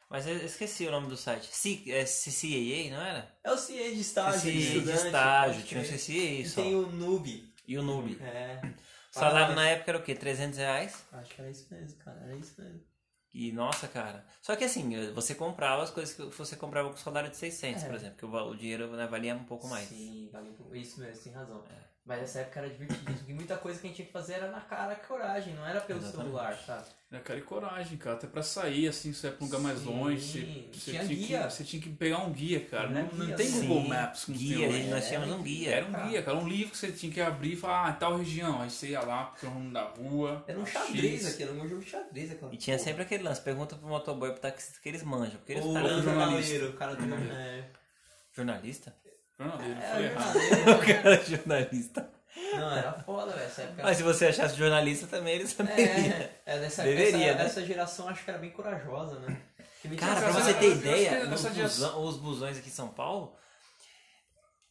Mas 0.10 0.26
eu 0.28 0.38
esqueci 0.38 0.88
o 0.88 0.92
nome 0.92 1.08
do 1.08 1.16
site. 1.18 1.48
C, 1.52 1.84
é 1.88 2.04
CCAA, 2.04 2.96
não 2.96 3.02
era? 3.06 3.32
É 3.44 3.52
o 3.52 3.58
CIE 3.58 3.94
de 3.94 4.02
estágio, 4.02 4.40
CCAA 4.40 4.52
de 4.52 4.60
de 4.60 4.68
estudante. 4.78 5.06
estágio, 5.06 5.54
pode 5.56 5.68
tinha 5.68 5.82
o 5.82 5.86
crer. 5.86 6.00
CCAA 6.00 6.42
E 6.42 6.50
só. 6.50 6.62
tem 6.62 6.76
o 6.76 6.92
Noob. 6.92 7.54
E 7.68 7.78
o 7.78 7.84
Noob. 7.84 8.18
É. 8.22 8.60
O 9.16 9.20
salário 9.20 9.56
na 9.56 9.68
época 9.70 9.92
era 9.92 9.98
o 10.00 10.04
quê? 10.04 10.16
300 10.16 10.58
reais? 10.58 11.06
Acho 11.12 11.34
que 11.36 11.42
era 11.42 11.50
isso 11.52 11.68
mesmo, 11.72 11.98
cara. 12.00 12.20
Era 12.24 12.36
isso 12.36 12.54
mesmo. 12.60 12.82
E 13.40 13.54
nossa, 13.54 13.88
cara. 13.88 14.26
Só 14.42 14.54
que 14.54 14.66
assim, 14.66 15.14
você 15.14 15.34
comprava 15.34 15.82
as 15.82 15.90
coisas 15.90 16.14
que 16.14 16.24
você 16.24 16.58
comprava 16.58 16.90
com 16.90 16.98
salário 16.98 17.30
de 17.30 17.38
600, 17.38 17.84
É. 17.84 17.86
por 17.86 17.96
exemplo, 17.96 18.18
que 18.18 18.26
o, 18.26 18.50
o 18.50 18.54
dinheiro 18.54 18.92
né, 18.98 19.08
valia 19.08 19.34
um 19.34 19.46
pouco 19.46 19.66
mais. 19.66 19.88
Sim, 19.88 20.30
vale 20.30 20.50
um 20.50 20.54
pouco. 20.54 20.76
Isso 20.76 21.00
mesmo, 21.00 21.24
tem 21.24 21.32
razão. 21.32 21.64
É. 21.70 21.90
Mas 22.10 22.24
essa 22.24 22.40
época 22.40 22.60
era 22.62 22.70
divertidíssimo. 22.70 23.18
Porque 23.20 23.34
muita 23.34 23.56
coisa 23.56 23.80
que 23.80 23.86
a 23.86 23.88
gente 23.90 23.96
tinha 23.98 24.06
que 24.08 24.12
fazer 24.12 24.34
era 24.34 24.50
na 24.52 24.60
cara 24.62 24.94
e 24.94 25.08
coragem, 25.08 25.54
não 25.54 25.66
era 25.66 25.80
pelo 25.80 26.00
Exatamente. 26.00 26.26
celular, 26.26 26.58
sabe? 26.66 26.86
Era 27.12 27.22
cara 27.22 27.40
e 27.40 27.42
coragem, 27.44 27.98
cara. 27.98 28.16
Até 28.16 28.26
pra 28.28 28.42
sair, 28.44 28.88
assim, 28.88 29.14
você 29.14 29.28
ia 29.28 29.34
pra 29.34 29.44
um 29.44 29.48
lugar 29.48 29.62
mais 29.62 29.84
longe, 29.84 30.20
você, 30.20 30.40
você 30.80 30.92
tinha 30.92 31.06
tinha, 31.06 31.18
guia. 31.28 31.40
Que, 31.44 31.54
você 31.54 31.64
tinha 31.64 31.82
que 31.84 31.90
pegar 31.92 32.18
um 32.20 32.32
guia, 32.32 32.60
cara. 32.66 32.90
Não, 32.90 33.04
não 33.14 33.26
guia, 33.28 33.36
tem 33.36 33.48
sim. 33.48 33.68
Google 33.68 33.88
Maps 33.88 34.26
como 34.26 34.38
Guia, 34.40 34.58
tem 34.58 34.68
hoje. 34.70 34.88
nós 34.90 35.04
É, 35.04 35.08
tínhamos 35.08 35.30
um 35.36 35.44
guia. 35.44 35.70
Era 35.72 35.86
um 35.86 35.92
cara. 35.92 36.08
guia, 36.08 36.24
cara. 36.24 36.38
Um 36.38 36.48
livro 36.48 36.72
que 36.72 36.78
você 36.78 36.92
tinha 36.92 37.12
que 37.14 37.22
abrir 37.22 37.54
e 37.54 37.56
falar, 37.56 37.88
ah, 37.90 37.94
tal 37.94 38.18
região. 38.18 38.60
Aí 38.62 38.70
você 38.72 38.88
ia 38.90 39.02
lá 39.02 39.26
pro 39.26 39.48
rumo 39.50 39.72
da 39.72 39.84
rua. 39.84 40.44
Era 40.48 40.60
um 40.60 40.66
X. 40.66 40.74
xadrez 40.74 41.26
aqui, 41.28 41.44
era 41.44 41.52
um 41.52 41.68
jogo 41.70 41.84
de 41.84 41.90
xadrez 41.92 42.32
aquela 42.32 42.54
E 42.54 42.58
tinha 42.58 42.76
porra. 42.76 42.86
sempre 42.90 43.04
aquele 43.04 43.24
lance, 43.24 43.42
pergunta 43.42 43.76
pro 43.76 43.88
motoboy 43.88 44.32
pro 44.32 44.40
taxista 44.42 44.80
que 44.82 44.90
eles 44.90 45.04
manjam, 45.04 45.38
porque 45.38 45.52
eles 45.54 45.64
O 45.66 45.68
Ou 45.70 45.74
jornalista. 45.76 46.04
jornaleiro, 46.12 46.70
o 46.70 46.74
cara 46.74 46.96
do. 46.96 47.14
É, 47.34 47.70
jornalista? 48.36 48.96
Jornaleiro, 49.40 49.80
é, 49.80 49.88
falei 49.88 50.06
errado. 50.10 50.38
o 50.76 50.80
cara 51.02 51.16
é 51.16 51.26
jornalista. 51.26 52.10
Não, 52.54 52.78
era 52.78 52.94
foda, 52.94 53.32
velho. 53.32 53.46
Essa 53.46 53.62
época 53.62 53.84
Mas 53.84 53.98
se 53.98 54.04
você 54.04 54.26
achasse 54.28 54.56
jornalista 54.58 55.08
também, 55.08 55.36
eles 55.36 55.52
saberiam. 55.52 55.88
É, 55.88 56.30
é 56.46 56.60
nessa, 56.60 56.84
Deveria, 56.84 57.28
essa, 57.32 57.38
né? 57.38 57.46
essa 57.46 57.66
geração 57.66 58.10
acho 58.10 58.24
que 58.24 58.30
era 58.30 58.40
bem 58.40 58.50
corajosa, 58.52 59.20
né? 59.20 59.38
Cara, 59.98 60.20
pra 60.22 60.32
você 60.32 60.54
ter 60.54 60.72
ideia, 60.72 61.26
busão- 61.26 62.04
os 62.04 62.18
busões 62.18 62.58
aqui 62.58 62.68
em 62.68 62.72
São 62.72 62.90
Paulo, 62.90 63.34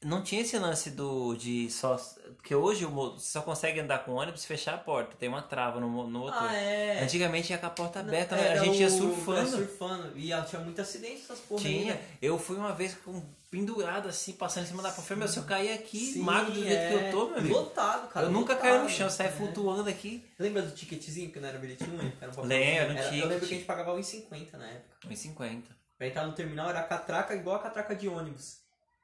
não 0.04 0.22
tinha 0.22 0.40
esse 0.42 0.56
lance 0.58 0.90
do 0.90 1.34
de 1.34 1.70
só. 1.70 1.96
Porque 2.36 2.54
hoje 2.54 2.84
você 2.84 3.30
só 3.32 3.42
consegue 3.42 3.80
andar 3.80 4.04
com 4.04 4.12
o 4.12 4.14
ônibus 4.14 4.42
se 4.42 4.46
fechar 4.46 4.74
a 4.74 4.78
porta, 4.78 5.16
tem 5.16 5.28
uma 5.28 5.42
trava 5.42 5.80
no, 5.80 5.88
no 6.08 6.18
motor. 6.20 6.34
Ah, 6.48 6.54
é. 6.54 7.02
Antigamente 7.02 7.50
ia 7.52 7.58
com 7.58 7.66
a 7.66 7.70
porta 7.70 8.00
aberta, 8.00 8.36
Não, 8.36 8.42
né? 8.42 8.52
a 8.52 8.64
gente 8.64 8.78
ia 8.78 8.88
surfando. 8.90 9.38
era 9.38 9.46
surfando. 9.48 10.12
E 10.18 10.32
ah, 10.32 10.42
tinha 10.42 10.60
muito 10.62 10.80
acidente 10.80 11.22
essas 11.22 11.40
porra 11.40 11.66
aí, 11.66 11.80
Tinha. 11.80 11.94
né? 11.94 12.00
Eu 12.22 12.38
fui 12.38 12.56
uma 12.56 12.72
vez 12.72 12.94
com 12.94 13.20
pendurado 13.50 14.08
assim, 14.08 14.34
passando 14.34 14.64
em 14.64 14.66
cima 14.68 14.82
da 14.82 14.90
porta. 14.92 15.16
Meu, 15.16 15.26
se 15.26 15.38
eu 15.38 15.44
cair 15.44 15.72
aqui, 15.72 15.98
Sim, 16.12 16.20
magro 16.20 16.52
do 16.52 16.62
jeito 16.62 16.88
que 16.98 17.04
eu 17.06 17.10
tô, 17.10 17.28
meu 17.30 17.38
amigo. 17.38 17.54
Lotado, 17.54 18.08
cara. 18.08 18.26
eu 18.26 18.30
nunca 18.30 18.54
caí 18.54 18.78
no 18.78 18.88
chão, 18.88 19.08
saí 19.10 19.28
É. 19.28 19.30
flutuando 19.30 19.88
aqui. 19.88 20.24
Lembra 20.38 20.62
do 20.62 20.70
ticketzinho 20.72 21.32
que 21.32 21.40
não 21.40 21.48
era 21.48 21.58
bilhetinho? 21.58 21.98
Era 22.20 22.30
um 22.30 22.34
papel- 22.34 22.44
Lembro, 22.44 22.92
era, 22.92 23.02
ticket. 23.04 23.20
Eu 23.22 23.28
lembro 23.28 23.46
que 23.46 23.54
a 23.54 23.56
gente 23.56 23.66
pagava 23.66 23.94
1,50 23.94 24.58
na 24.58 24.66
época. 24.68 25.08
1,50. 25.08 25.62
Pra 25.96 26.06
entrar 26.06 26.26
no 26.26 26.32
terminal 26.34 26.68
era 26.70 26.82
catraca 26.82 27.34
igual 27.34 27.56
a 27.56 27.60
catraca 27.60 27.96
de 27.96 28.06
ônibus. 28.06 28.58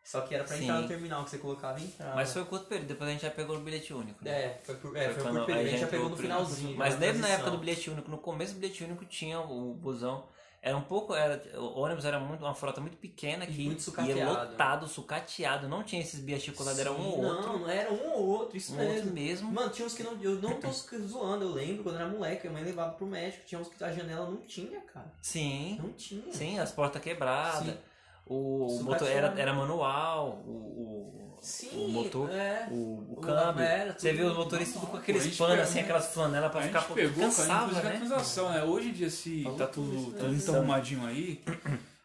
Só 0.05 0.21
que 0.21 0.35
era 0.35 0.45
pra 0.45 0.55
Sim. 0.55 0.65
entrar 0.65 0.83
no 0.83 0.87
terminal, 0.87 1.25
que 1.25 1.31
você 1.31 1.39
colocava 1.39 1.81
e 1.81 1.85
entrava. 1.85 2.15
Mas 2.15 2.31
foi 2.31 2.45
curto 2.45 2.67
período, 2.67 2.89
depois 2.89 3.09
a 3.09 3.13
gente 3.15 3.23
já 3.23 3.31
pegou 3.31 3.57
o 3.57 3.61
bilhete 3.61 3.95
único. 3.95 4.23
Né? 4.23 4.31
É, 4.31 4.61
foi 4.63 4.75
por, 4.77 4.95
é, 4.95 5.09
Foi 5.09 5.23
foi 5.23 5.33
por 5.33 5.47
período. 5.47 5.67
A 5.67 5.71
gente 5.71 5.81
já 5.81 5.87
pegou 5.87 6.09
no 6.11 6.17
finalzinho. 6.17 6.77
Mas 6.77 6.99
mesmo 6.99 7.23
na 7.23 7.29
época 7.29 7.45
transição. 7.45 7.53
do 7.53 7.59
bilhete 7.59 7.91
único, 7.91 8.11
no 8.11 8.19
começo 8.19 8.53
do 8.53 8.61
bilhete 8.61 8.85
único 8.85 9.05
tinha 9.07 9.41
o 9.41 9.73
busão. 9.73 10.27
Era 10.61 10.77
um 10.77 10.83
pouco. 10.83 11.15
Era, 11.15 11.43
o 11.59 11.79
ônibus 11.79 12.05
era 12.05 12.19
muito, 12.19 12.43
uma 12.43 12.55
frota 12.55 12.81
muito 12.81 12.97
pequena 12.99 13.47
que 13.47 13.65
muito 13.65 13.83
ia 14.07 14.27
lotado, 14.27 14.87
sucateado. 14.89 15.69
Não 15.69 15.83
tinha 15.83 16.01
esses 16.01 16.21
biachicolados, 16.21 16.79
era 16.79 16.93
um 16.93 17.07
ou 17.07 17.23
outro. 17.23 17.53
Não, 17.53 17.59
não 17.61 17.69
era 17.71 17.93
um 17.93 18.13
ou 18.13 18.27
outro, 18.27 18.57
isso 18.57 18.75
Um 18.75 18.79
outro 18.79 18.95
mesmo. 18.95 19.13
mesmo. 19.13 19.53
Mano, 19.53 19.71
tinha 19.71 19.87
uns 19.87 19.95
que 19.95 20.03
não. 20.03 20.19
Eu 20.23 20.37
não 20.37 20.61
tô 20.61 20.71
zoando, 21.07 21.45
eu 21.45 21.53
lembro 21.53 21.83
quando 21.83 21.97
era 21.97 22.09
moleque, 22.09 22.47
a 22.47 22.51
mãe 22.51 22.63
levava 22.63 22.93
pro 22.93 23.07
médico, 23.07 23.45
tinha 23.47 23.61
uns 23.61 23.69
que 23.69 23.83
a 23.83 23.93
janela 23.93 24.31
não 24.31 24.39
tinha, 24.43 24.81
cara. 24.83 25.13
Sim. 25.21 25.79
Não 25.83 25.93
tinha. 25.93 26.33
Sim, 26.33 26.59
as 26.59 26.73
portas 26.73 27.03
quebradas. 27.03 27.69
Sim. 27.69 27.79
O, 28.27 28.67
o 28.79 28.83
motor 28.85 29.09
era, 29.09 29.35
era 29.39 29.53
manual. 29.53 30.43
O, 30.47 30.51
o, 30.51 31.39
Sim, 31.41 31.85
o 31.85 31.89
motor. 31.89 32.31
é. 32.31 32.67
O, 32.71 32.75
o 32.75 33.13
O- 33.13 33.21
câmbio. 33.21 33.63
era 33.63 33.93
Você 33.99 34.13
vê 34.15 34.23
os 34.23 34.35
motoristas 34.37 34.81
tudo 34.81 34.91
com 34.91 34.97
aqueles 34.97 35.37
panos, 35.37 35.61
assim, 35.61 35.75
né? 35.75 35.81
aquelas 35.83 36.07
flanelas 36.07 36.51
pra 36.51 36.61
A 36.61 36.63
ficar 36.65 36.81
gente 36.81 36.93
pegou, 36.95 37.13
cara, 37.15 37.27
cansava, 37.27 37.83
né? 37.83 38.01
né? 38.55 38.65
Hoje 38.65 38.89
em 38.89 38.93
dia, 38.93 39.11
se 39.11 39.43
Falou 39.43 39.59
tá 39.59 39.67
tudo 39.67 39.91
tudo, 39.91 39.97
isso, 39.99 40.11
tudo 40.13 40.23
né? 40.23 40.29
muito 40.31 40.55
arrumadinho 40.55 41.07
aí, 41.07 41.43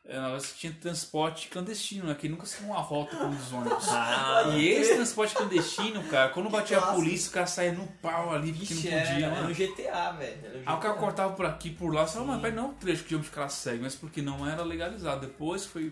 é, 0.10 0.20
nós 0.20 0.54
tinha 0.58 0.74
transporte 0.74 1.48
clandestino, 1.50 2.06
né? 2.08 2.16
Que 2.16 2.28
nunca 2.28 2.46
se 2.46 2.62
deu 2.62 2.72
uma 2.72 2.82
volta 2.82 3.16
com 3.16 3.30
os 3.30 3.54
ônibus. 3.54 3.86
Ah, 3.90 4.44
E 4.58 4.68
esse 4.68 4.96
transporte 4.96 5.36
clandestino, 5.36 6.04
cara, 6.06 6.30
quando 6.30 6.50
batia 6.50 6.78
a 6.78 6.82
clássico. 6.82 7.02
polícia, 7.04 7.30
o 7.30 7.34
cara 7.34 7.48
saía 7.48 7.72
no 7.74 7.88
pau 8.02 8.34
ali, 8.34 8.52
porque 8.54 8.74
Vixe, 8.74 8.90
não 8.90 9.00
podia, 9.00 9.26
era 9.28 9.36
mano. 9.36 9.50
no 9.50 9.54
GTA, 9.56 10.12
velho. 10.14 10.64
Aí 10.66 10.76
o 10.76 10.80
cara 10.80 10.94
cortava 10.96 11.34
por 11.36 11.46
aqui, 11.46 11.70
por 11.70 11.94
lá, 11.94 12.08
Sim. 12.08 12.26
mas 12.26 12.54
não 12.54 12.64
é 12.66 12.68
um 12.68 12.74
trecho 12.74 13.04
que 13.04 13.16
os 13.16 13.30
caras 13.30 13.54
seguem, 13.54 13.82
mas 13.82 13.96
porque 13.96 14.22
não 14.22 14.48
era 14.50 14.64
legalizado. 14.64 15.22
Depois 15.26 15.66
foi 15.66 15.92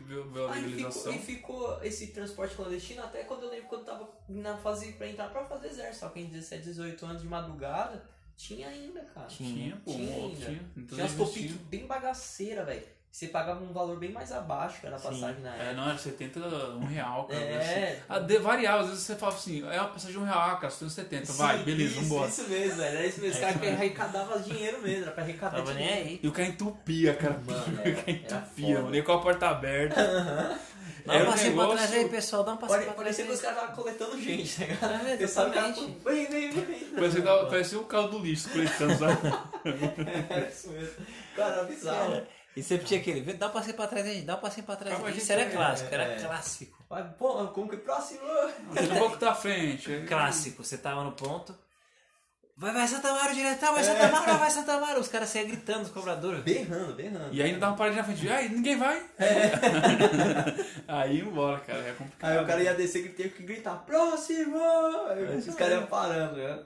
a 0.49 0.53
Aí 0.53 0.61
legalização. 0.61 1.13
ficou, 1.13 1.13
e 1.13 1.20
ficou 1.20 1.84
esse 1.84 2.07
transporte 2.07 2.55
clandestino 2.55 3.03
até 3.03 3.24
quando 3.24 3.43
eu 3.43 3.49
lembro 3.51 3.68
quando 3.68 3.82
eu 3.82 3.86
tava 3.93 4.09
na 4.28 4.57
fase 4.57 4.93
pra 4.93 5.07
entrar 5.07 5.30
pra 5.30 5.45
fazer 5.45 5.68
exército. 5.68 5.99
Só 5.99 6.09
que 6.09 6.20
em 6.20 6.26
17, 6.26 6.63
18 6.63 7.05
anos 7.05 7.22
de 7.22 7.28
madrugada, 7.28 8.03
tinha 8.36 8.68
ainda, 8.68 9.01
cara. 9.13 9.28
Tinha. 9.28 9.49
Tinha, 9.53 9.76
pô, 9.84 9.91
Tinha 9.91 10.11
um 10.18 10.26
ainda. 10.28 10.45
tinha. 10.45 10.61
Então 10.78 10.97
Tinha 10.97 11.07
umas 11.20 11.51
bem 11.70 11.86
bagaceiras, 11.88 12.65
velho. 12.65 12.97
Você 13.12 13.28
pagava 13.30 13.64
um 13.64 13.74
valor 13.74 13.97
bem 13.97 14.12
mais 14.12 14.32
abaixo 14.32 14.80
que 14.80 14.86
era 14.86 14.95
a 14.95 14.99
Sim. 14.99 15.08
passagem 15.10 15.41
na 15.41 15.55
É, 15.55 15.60
época. 15.62 15.74
não, 15.74 15.89
era 15.89 15.97
70, 15.97 16.39
um 16.39 16.86
real, 16.86 17.24
cara. 17.26 17.39
É. 17.41 17.58
Assim. 17.93 18.03
Ah, 18.08 18.20
de, 18.20 18.38
variava, 18.38 18.82
às 18.84 18.89
vezes 18.89 19.03
você 19.05 19.16
falava 19.16 19.38
assim, 19.38 19.68
é 19.68 19.80
uma 19.82 19.89
passagem 19.89 20.12
de 20.12 20.20
um 20.20 20.24
real, 20.24 20.39
ah, 20.39 20.55
cara, 20.58 20.70
você 20.70 20.80
tem 20.82 20.89
70, 20.89 21.34
vai, 21.34 21.58
Sim, 21.58 21.64
beleza, 21.64 21.91
isso, 21.93 22.01
vambora. 22.01 22.30
Isso 22.30 22.47
mesmo, 22.47 22.76
velho. 22.78 22.97
Era 22.97 23.08
isso 23.08 23.20
mesmo. 23.22 23.32
Os 23.32 23.38
É 23.38 23.39
caras 23.39 23.55
isso 23.55 23.60
que 23.64 23.66
mesmo. 23.72 23.82
arrecadavam 23.84 24.41
dinheiro 24.41 24.82
mesmo, 24.84 25.01
era 25.03 25.12
pra 25.12 25.24
arrecadar 25.24 25.58
Tava 25.58 25.74
nem 25.74 25.88
dinheiro. 25.88 26.10
aí. 26.10 26.20
E 26.22 26.28
o 26.28 26.32
cara 26.32 26.47
entupia, 26.47 27.14
cara. 27.16 27.39
Mano, 27.43 27.60
o 27.78 27.80
era, 27.82 27.95
cara 27.95 28.03
era 28.05 28.12
entupia, 28.12 28.82
mano. 28.84 28.95
E 28.95 29.01
com 29.01 29.12
a 29.14 29.20
porta 29.22 29.47
aberta. 29.49 30.60
Dá 31.05 31.14
Era 31.14 31.24
um 31.24 31.28
um 31.28 31.32
passinho 31.32 31.55
pra 31.55 31.68
trás 31.70 31.93
aí, 31.93 32.10
pessoal. 32.10 32.43
Dá 32.43 32.51
um 32.53 32.58
passinho 32.58 32.80
Pare- 32.80 32.86
pra 32.86 32.93
trás 33.03 33.16
Parecia 33.18 33.26
que 33.26 33.32
os 33.32 33.41
caras 33.41 33.58
estavam 33.58 33.76
coletando 33.84 34.22
gente, 34.22 34.55
tá 34.60 34.66
ligado? 34.66 35.08
É, 35.08 35.12
era 35.14 35.24
exatamente. 35.24 35.97
Vem, 36.05 36.26
vem, 36.30 36.51
vem. 36.51 36.80
Parecia, 36.93 37.22
parecia 37.24 37.80
o 37.80 37.86
carro 37.86 38.08
do 38.10 38.20
lixo 38.20 38.49
coletando, 38.49 38.97
sabe? 38.99 39.18
Era 40.30 40.47
isso 40.51 40.70
mesmo. 40.70 40.95
Cara, 41.36 41.64
bizarro. 41.64 42.22
E 42.58 42.64
sempre 42.64 42.88
tinha 42.88 42.99
aquele, 42.99 43.22
"Vê, 43.22 43.34
dá 43.34 43.47
um 43.47 43.51
passinho 43.51 43.76
pra 43.76 43.88
trás 43.88 44.05
aí, 44.05 44.22
dá 44.24 44.36
um 44.36 44.39
passinho 44.39 44.66
pra 44.66 44.76
trás 44.76 44.93
Calma, 44.95 45.08
aí. 45.10 45.14
gente, 45.14 45.24
Isso 45.24 45.32
era 45.32 45.41
é, 45.43 45.49
clássico, 45.49 45.93
era 45.93 46.03
é. 46.03 46.16
clássico. 46.20 46.86
Vai, 46.89 47.03
pô, 47.18 47.47
como 47.49 47.70
que 47.70 47.78
próximo? 47.78 48.20
Você 48.72 48.82
um 48.93 48.97
pouco 48.97 49.18
da 49.18 49.36
frente. 49.36 49.91
aí- 49.91 50.05
Clássico, 50.08 50.64
você 50.64 50.78
tava 50.78 51.03
no 51.03 51.12
ponto. 51.12 51.55
Vai, 52.60 52.74
vai 52.74 52.88
Santa 52.88 53.10
Amaro, 53.10 53.36
diretão, 53.36 53.76
vai 53.76 53.84
Santa 53.84 54.08
Amaro, 54.08 54.38
vai 54.39 54.49
Santa 54.49 54.74
Amaro. 54.74 54.99
Os 54.99 55.08
caras 55.08 55.30
saíam 55.30 55.47
gritando, 55.49 55.84
os 55.84 55.91
cobradores. 55.91 56.41
Berrando, 56.41 56.95
berrando. 56.95 57.32
E 57.32 57.43
ainda 57.43 57.60
dá 57.60 57.68
uma 57.68 57.78
paradinha 57.78 58.01
na 58.01 58.08
frente. 58.08 58.28
Ai, 58.28 58.49
ninguém 58.49 58.76
vai. 58.76 59.05
aí 60.88 61.20
embora, 61.20 61.60
cara. 61.60 61.80
É 61.88 61.93
complicado. 61.93 62.32
Aí 62.32 62.43
o 62.43 62.47
cara 62.47 62.64
ia 62.64 62.74
descer 62.74 63.05
e 63.05 63.10
tinha 63.10 63.30
que 63.30 63.43
gritar, 63.43 63.76
próximo! 63.86 64.58
Aí 65.10 65.38
os 65.38 65.53
caras 65.53 65.74
iam 65.76 65.86
parando, 65.86 66.38
né? 66.38 66.60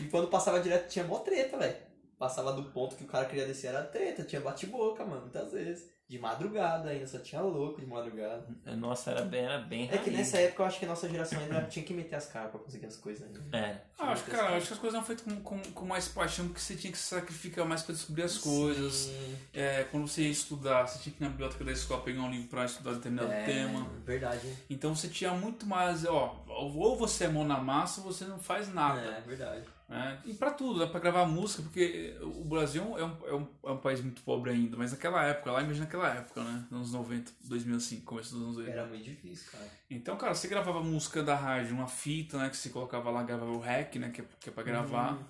E 0.00 0.04
quando 0.06 0.26
passava 0.28 0.58
direto 0.60 0.88
tinha 0.88 1.04
mó 1.04 1.18
treta, 1.20 1.56
velho. 1.56 1.76
Passava 2.18 2.52
do 2.52 2.64
ponto 2.64 2.96
que 2.96 3.04
o 3.04 3.06
cara 3.06 3.26
queria 3.26 3.46
descer, 3.46 3.68
era 3.68 3.84
treta, 3.84 4.24
tinha 4.24 4.40
bate-boca, 4.40 5.04
mano, 5.04 5.22
muitas 5.22 5.52
vezes. 5.52 5.96
De 6.08 6.18
madrugada 6.18 6.88
ainda, 6.88 7.06
só 7.06 7.18
tinha 7.18 7.42
louco 7.42 7.82
de 7.82 7.86
madrugada. 7.86 8.46
Nossa, 8.78 9.10
era 9.10 9.20
bem, 9.20 9.44
era 9.44 9.58
bem 9.58 9.84
É 9.84 9.88
que 9.98 10.08
raiz. 10.08 10.16
nessa 10.16 10.38
época 10.38 10.62
eu 10.62 10.66
acho 10.66 10.78
que 10.78 10.86
a 10.86 10.88
nossa 10.88 11.06
geração 11.06 11.38
ainda 11.38 11.60
tinha 11.64 11.84
que 11.84 11.92
meter 11.92 12.16
as 12.16 12.24
caras 12.24 12.50
pra 12.50 12.58
conseguir 12.60 12.86
as 12.86 12.96
coisas, 12.96 13.30
né? 13.30 13.38
É. 13.52 13.76
Ah, 13.98 14.12
acho, 14.12 14.24
que, 14.24 14.30
cara, 14.30 14.56
acho 14.56 14.68
que 14.68 14.72
as 14.72 14.78
coisas 14.78 14.94
eram 14.96 15.06
feitas 15.06 15.22
com, 15.26 15.38
com, 15.42 15.60
com 15.70 15.84
mais 15.84 16.08
paixão, 16.08 16.46
porque 16.46 16.60
você 16.62 16.74
tinha 16.76 16.90
que 16.90 16.96
se 16.96 17.04
sacrificar 17.04 17.66
mais 17.66 17.82
pra 17.82 17.94
descobrir 17.94 18.22
as 18.22 18.38
coisas. 18.38 18.94
Sim. 18.94 19.36
É, 19.52 19.84
quando 19.90 20.08
você 20.08 20.22
ia 20.22 20.30
estudar, 20.30 20.88
você 20.88 20.98
tinha 20.98 21.14
que 21.14 21.22
ir 21.22 21.24
na 21.26 21.30
biblioteca 21.30 21.62
da 21.62 21.72
escola 21.72 22.00
pegar 22.02 22.22
um 22.22 22.30
livro 22.30 22.48
pra 22.48 22.64
estudar 22.64 22.94
determinado 22.94 23.30
É, 23.30 23.44
tema. 23.44 23.86
Verdade. 24.06 24.56
Então 24.70 24.96
você 24.96 25.08
tinha 25.08 25.32
muito 25.32 25.66
mais, 25.66 26.06
ó, 26.06 26.42
ou 26.48 26.96
você 26.96 27.24
é 27.24 27.28
mão 27.28 27.44
na 27.46 27.58
massa 27.60 28.00
ou 28.00 28.10
você 28.10 28.24
não 28.24 28.38
faz 28.38 28.72
nada. 28.72 28.98
É, 28.98 29.20
verdade. 29.20 29.62
Né? 29.88 30.20
E 30.26 30.34
pra 30.34 30.50
tudo, 30.50 30.80
dá 30.80 30.86
pra 30.86 31.00
gravar 31.00 31.24
música, 31.24 31.62
porque 31.62 32.14
o 32.20 32.44
Brasil 32.44 32.82
é 32.98 33.04
um, 33.04 33.26
é, 33.26 33.34
um, 33.34 33.48
é 33.64 33.70
um 33.70 33.78
país 33.78 34.02
muito 34.02 34.20
pobre 34.22 34.50
ainda, 34.50 34.76
mas 34.76 34.92
naquela 34.92 35.24
época, 35.24 35.50
lá 35.50 35.62
imagina 35.62 35.86
naquela 35.86 36.14
época, 36.14 36.44
né? 36.44 36.66
Nos 36.70 36.94
anos 36.94 37.08
90, 37.08 37.32
2005, 37.44 38.04
começo 38.04 38.34
dos 38.34 38.42
anos 38.42 38.56
80. 38.58 38.76
Era 38.78 38.86
muito 38.86 39.02
difícil, 39.02 39.50
cara. 39.50 39.64
Então, 39.88 40.16
cara, 40.18 40.34
você 40.34 40.46
gravava 40.46 40.82
música 40.82 41.22
da 41.22 41.34
rádio, 41.34 41.74
uma 41.74 41.88
fita, 41.88 42.36
né? 42.36 42.50
Que 42.50 42.56
você 42.56 42.68
colocava 42.68 43.10
lá, 43.10 43.22
gravava 43.22 43.50
o 43.50 43.58
rec, 43.58 43.96
né? 43.96 44.10
Que 44.10 44.20
é, 44.20 44.24
que 44.38 44.50
é 44.50 44.52
pra 44.52 44.62
gravar. 44.62 45.14
Uhum. 45.14 45.24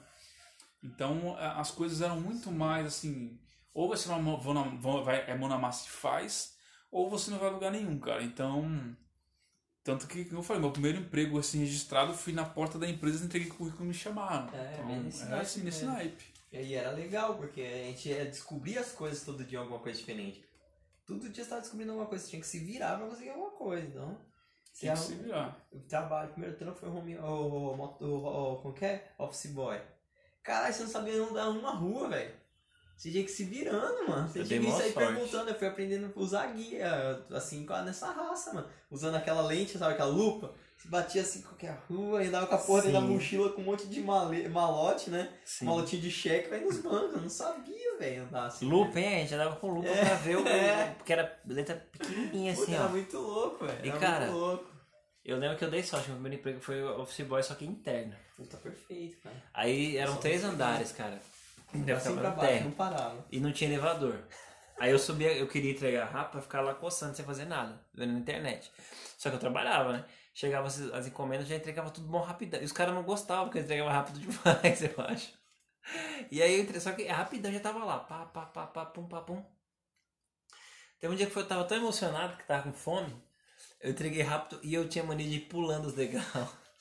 Então, 0.82 1.36
as 1.38 1.70
coisas 1.70 2.02
eram 2.02 2.20
muito 2.20 2.50
mais 2.50 2.84
assim. 2.84 3.38
Ou 3.72 3.88
você 3.88 4.08
não 4.08 4.40
vai, 5.04 5.30
é 5.30 5.36
mão 5.36 5.48
na 5.48 5.56
massa 5.56 5.86
e 5.86 5.90
faz, 5.90 6.56
ou 6.90 7.08
você 7.08 7.30
não 7.30 7.38
vai 7.38 7.48
a 7.48 7.52
lugar 7.52 7.70
nenhum, 7.70 7.96
cara. 8.00 8.24
Então. 8.24 8.96
Tanto 9.88 10.06
que, 10.06 10.24
como 10.26 10.40
eu 10.40 10.42
falei, 10.42 10.60
meu 10.60 10.70
primeiro 10.70 10.98
emprego 10.98 11.38
assim 11.38 11.60
registrado, 11.60 12.12
fui 12.12 12.32
na 12.34 12.44
porta 12.44 12.78
da 12.78 12.86
empresa, 12.86 13.24
entreguei 13.24 13.48
currículo 13.48 13.84
e 13.84 13.88
me 13.88 13.94
chamaram. 13.94 14.52
É, 14.54 14.74
então, 14.74 14.86
bem 14.86 15.00
nesse 15.00 15.22
era 15.22 15.30
naipe 15.30 15.46
assim, 15.46 15.62
nesse 15.62 15.84
mesmo. 15.84 15.96
naipe. 15.96 16.24
E 16.52 16.74
era 16.74 16.90
legal, 16.90 17.36
porque 17.36 17.62
a 17.62 17.84
gente 17.86 18.08
ia 18.10 18.26
descobrir 18.26 18.76
as 18.78 18.92
coisas 18.92 19.24
todo 19.24 19.42
dia, 19.44 19.58
alguma 19.58 19.78
coisa 19.78 19.98
diferente. 19.98 20.44
Todo 21.06 21.30
dia 21.30 21.42
você 21.42 21.48
tava 21.48 21.62
descobrindo 21.62 21.92
alguma 21.92 22.06
coisa, 22.06 22.22
você 22.24 22.30
tinha 22.30 22.40
que 22.42 22.46
se 22.48 22.58
virar 22.58 22.98
pra 22.98 23.06
conseguir 23.08 23.30
alguma 23.30 23.50
coisa, 23.52 23.86
então. 23.86 24.18
Tinha 24.74 24.92
que 24.92 24.98
arrum- 24.98 25.08
se 25.08 25.14
virar. 25.14 25.66
O 25.72 25.80
trabalho, 25.80 26.28
o 26.28 26.32
primeiro 26.32 26.56
trampo 26.58 26.78
foi 26.78 26.88
home, 26.90 27.16
o, 27.16 27.22
o, 27.24 28.52
o- 28.52 28.56
como 28.60 28.74
que 28.74 28.84
é? 28.84 29.10
Office 29.18 29.50
boy. 29.52 29.80
Caralho, 30.42 30.74
você 30.74 30.82
não 30.82 30.90
sabia 30.90 31.14
andar 31.22 31.48
uma 31.48 31.70
rua, 31.70 32.08
velho. 32.10 32.34
Você 32.98 33.12
tinha 33.12 33.22
que 33.22 33.30
se 33.30 33.44
virando, 33.44 34.08
mano. 34.08 34.28
Você 34.28 34.40
Eu 34.40 34.44
tinha 34.44 34.60
que 34.60 34.70
sair 34.72 34.92
sorte. 34.92 35.08
perguntando. 35.08 35.50
Eu 35.50 35.54
fui 35.54 35.68
aprendendo 35.68 36.12
a 36.14 36.20
usar 36.20 36.48
guia, 36.48 37.24
assim, 37.32 37.64
com 37.64 37.72
nessa 37.82 38.10
raça, 38.10 38.52
mano. 38.52 38.66
Usando 38.90 39.14
aquela 39.14 39.42
lente, 39.42 39.78
sabe, 39.78 39.92
aquela 39.94 40.10
lupa. 40.10 40.52
Você 40.76 40.88
batia 40.88 41.22
assim 41.22 41.38
em 41.38 41.42
qualquer 41.42 41.76
rua 41.88 42.22
e 42.24 42.28
dava 42.28 42.46
com 42.48 42.54
a 42.54 42.58
porra 42.58 42.82
dentro 42.82 43.00
da 43.00 43.06
Sim. 43.06 43.12
mochila 43.12 43.50
com 43.50 43.62
um 43.62 43.64
monte 43.64 43.86
de 43.86 44.00
male, 44.00 44.48
malote, 44.48 45.10
né? 45.10 45.28
Sim. 45.44 45.64
Malotinho 45.66 46.02
de 46.02 46.10
cheque, 46.10 46.48
vai 46.48 46.60
nos 46.60 46.78
bancos. 46.78 47.14
Eu 47.14 47.20
não 47.20 47.28
sabia, 47.30 47.98
velho, 47.98 48.22
andar 48.24 48.46
assim. 48.46 48.64
Lupa, 48.66 48.98
hein? 48.98 49.16
A 49.16 49.18
gente 49.20 49.34
andava 49.34 49.56
com 49.56 49.70
lupa 49.74 49.88
pra 49.90 50.14
ver 50.16 50.36
o. 50.36 50.46
É. 50.48 50.94
Porque 50.96 51.12
era 51.12 51.40
letra 51.46 51.76
pequenininha 51.92 52.52
Puta, 52.52 52.62
assim, 52.64 52.74
era 52.74 52.84
ó. 52.84 52.88
muito 52.88 53.18
louco, 53.18 53.64
velho. 53.66 53.86
E, 53.86 53.88
Era 53.90 53.98
cara, 53.98 54.26
muito 54.26 54.38
louco. 54.38 54.66
Eu 55.24 55.36
lembro 55.38 55.56
que 55.58 55.64
eu 55.64 55.70
dei 55.70 55.82
sorte, 55.82 56.08
meu 56.08 56.16
primeiro 56.16 56.38
emprego 56.40 56.60
foi 56.60 56.82
office 56.82 57.26
boy, 57.26 57.42
só 57.42 57.54
que 57.54 57.64
interno. 57.64 58.14
Puta, 58.36 58.56
perfeito, 58.56 59.18
cara. 59.20 59.36
Aí 59.52 59.96
eram 59.96 60.14
Só 60.14 60.20
três 60.20 60.42
andares, 60.44 60.90
cara. 60.92 61.20
Eu 61.74 61.84
Pra 61.84 62.00
ficava 62.00 62.30
baixo, 62.30 62.40
térreo. 62.40 62.64
não 62.64 62.72
parava. 62.72 63.24
E 63.30 63.40
não 63.40 63.52
tinha 63.52 63.70
elevador. 63.70 64.24
Aí 64.78 64.90
eu 64.90 64.98
subia, 64.98 65.32
eu 65.36 65.48
queria 65.48 65.72
entregar 65.72 66.06
rápido 66.06 66.32
pra 66.32 66.42
ficar 66.42 66.60
lá 66.60 66.74
coçando 66.74 67.16
sem 67.16 67.24
fazer 67.24 67.44
nada, 67.46 67.80
vendo 67.94 68.12
na 68.12 68.18
internet. 68.18 68.70
Só 69.18 69.28
que 69.28 69.36
eu 69.36 69.40
trabalhava, 69.40 69.92
né? 69.92 70.04
Chegava 70.32 70.66
as, 70.68 70.80
as 70.92 71.06
encomendas, 71.08 71.48
já 71.48 71.56
entregava 71.56 71.90
tudo 71.90 72.06
bom 72.06 72.20
rapidão. 72.22 72.60
E 72.60 72.64
os 72.64 72.72
caras 72.72 72.94
não 72.94 73.02
gostavam, 73.02 73.46
porque 73.46 73.58
eu 73.58 73.62
entregava 73.62 73.90
rápido 73.92 74.20
demais, 74.20 74.82
eu 74.82 74.94
acho. 75.04 75.32
E 76.30 76.42
aí 76.42 76.54
eu 76.54 76.62
entrei, 76.62 76.80
só 76.80 76.92
que 76.92 77.04
rapidão 77.06 77.52
já 77.52 77.60
tava 77.60 77.84
lá. 77.84 77.98
Pá, 78.00 78.26
pá, 78.26 78.46
pá, 78.46 78.66
pá, 78.66 78.86
pum, 78.86 79.06
pá, 79.08 79.20
pum. 79.22 79.44
Teve 81.00 81.12
um 81.12 81.16
dia 81.16 81.26
que 81.28 81.36
eu 81.36 81.46
tava 81.46 81.64
tão 81.64 81.76
emocionado 81.78 82.36
que 82.36 82.44
tava 82.46 82.62
com 82.64 82.72
fome. 82.72 83.14
Eu 83.80 83.90
entreguei 83.90 84.22
rápido 84.22 84.60
e 84.62 84.74
eu 84.74 84.88
tinha 84.88 85.04
mania 85.04 85.26
de 85.28 85.36
ir 85.36 85.40
pulando 85.48 85.86
os 85.86 85.94
degraus. 85.94 86.26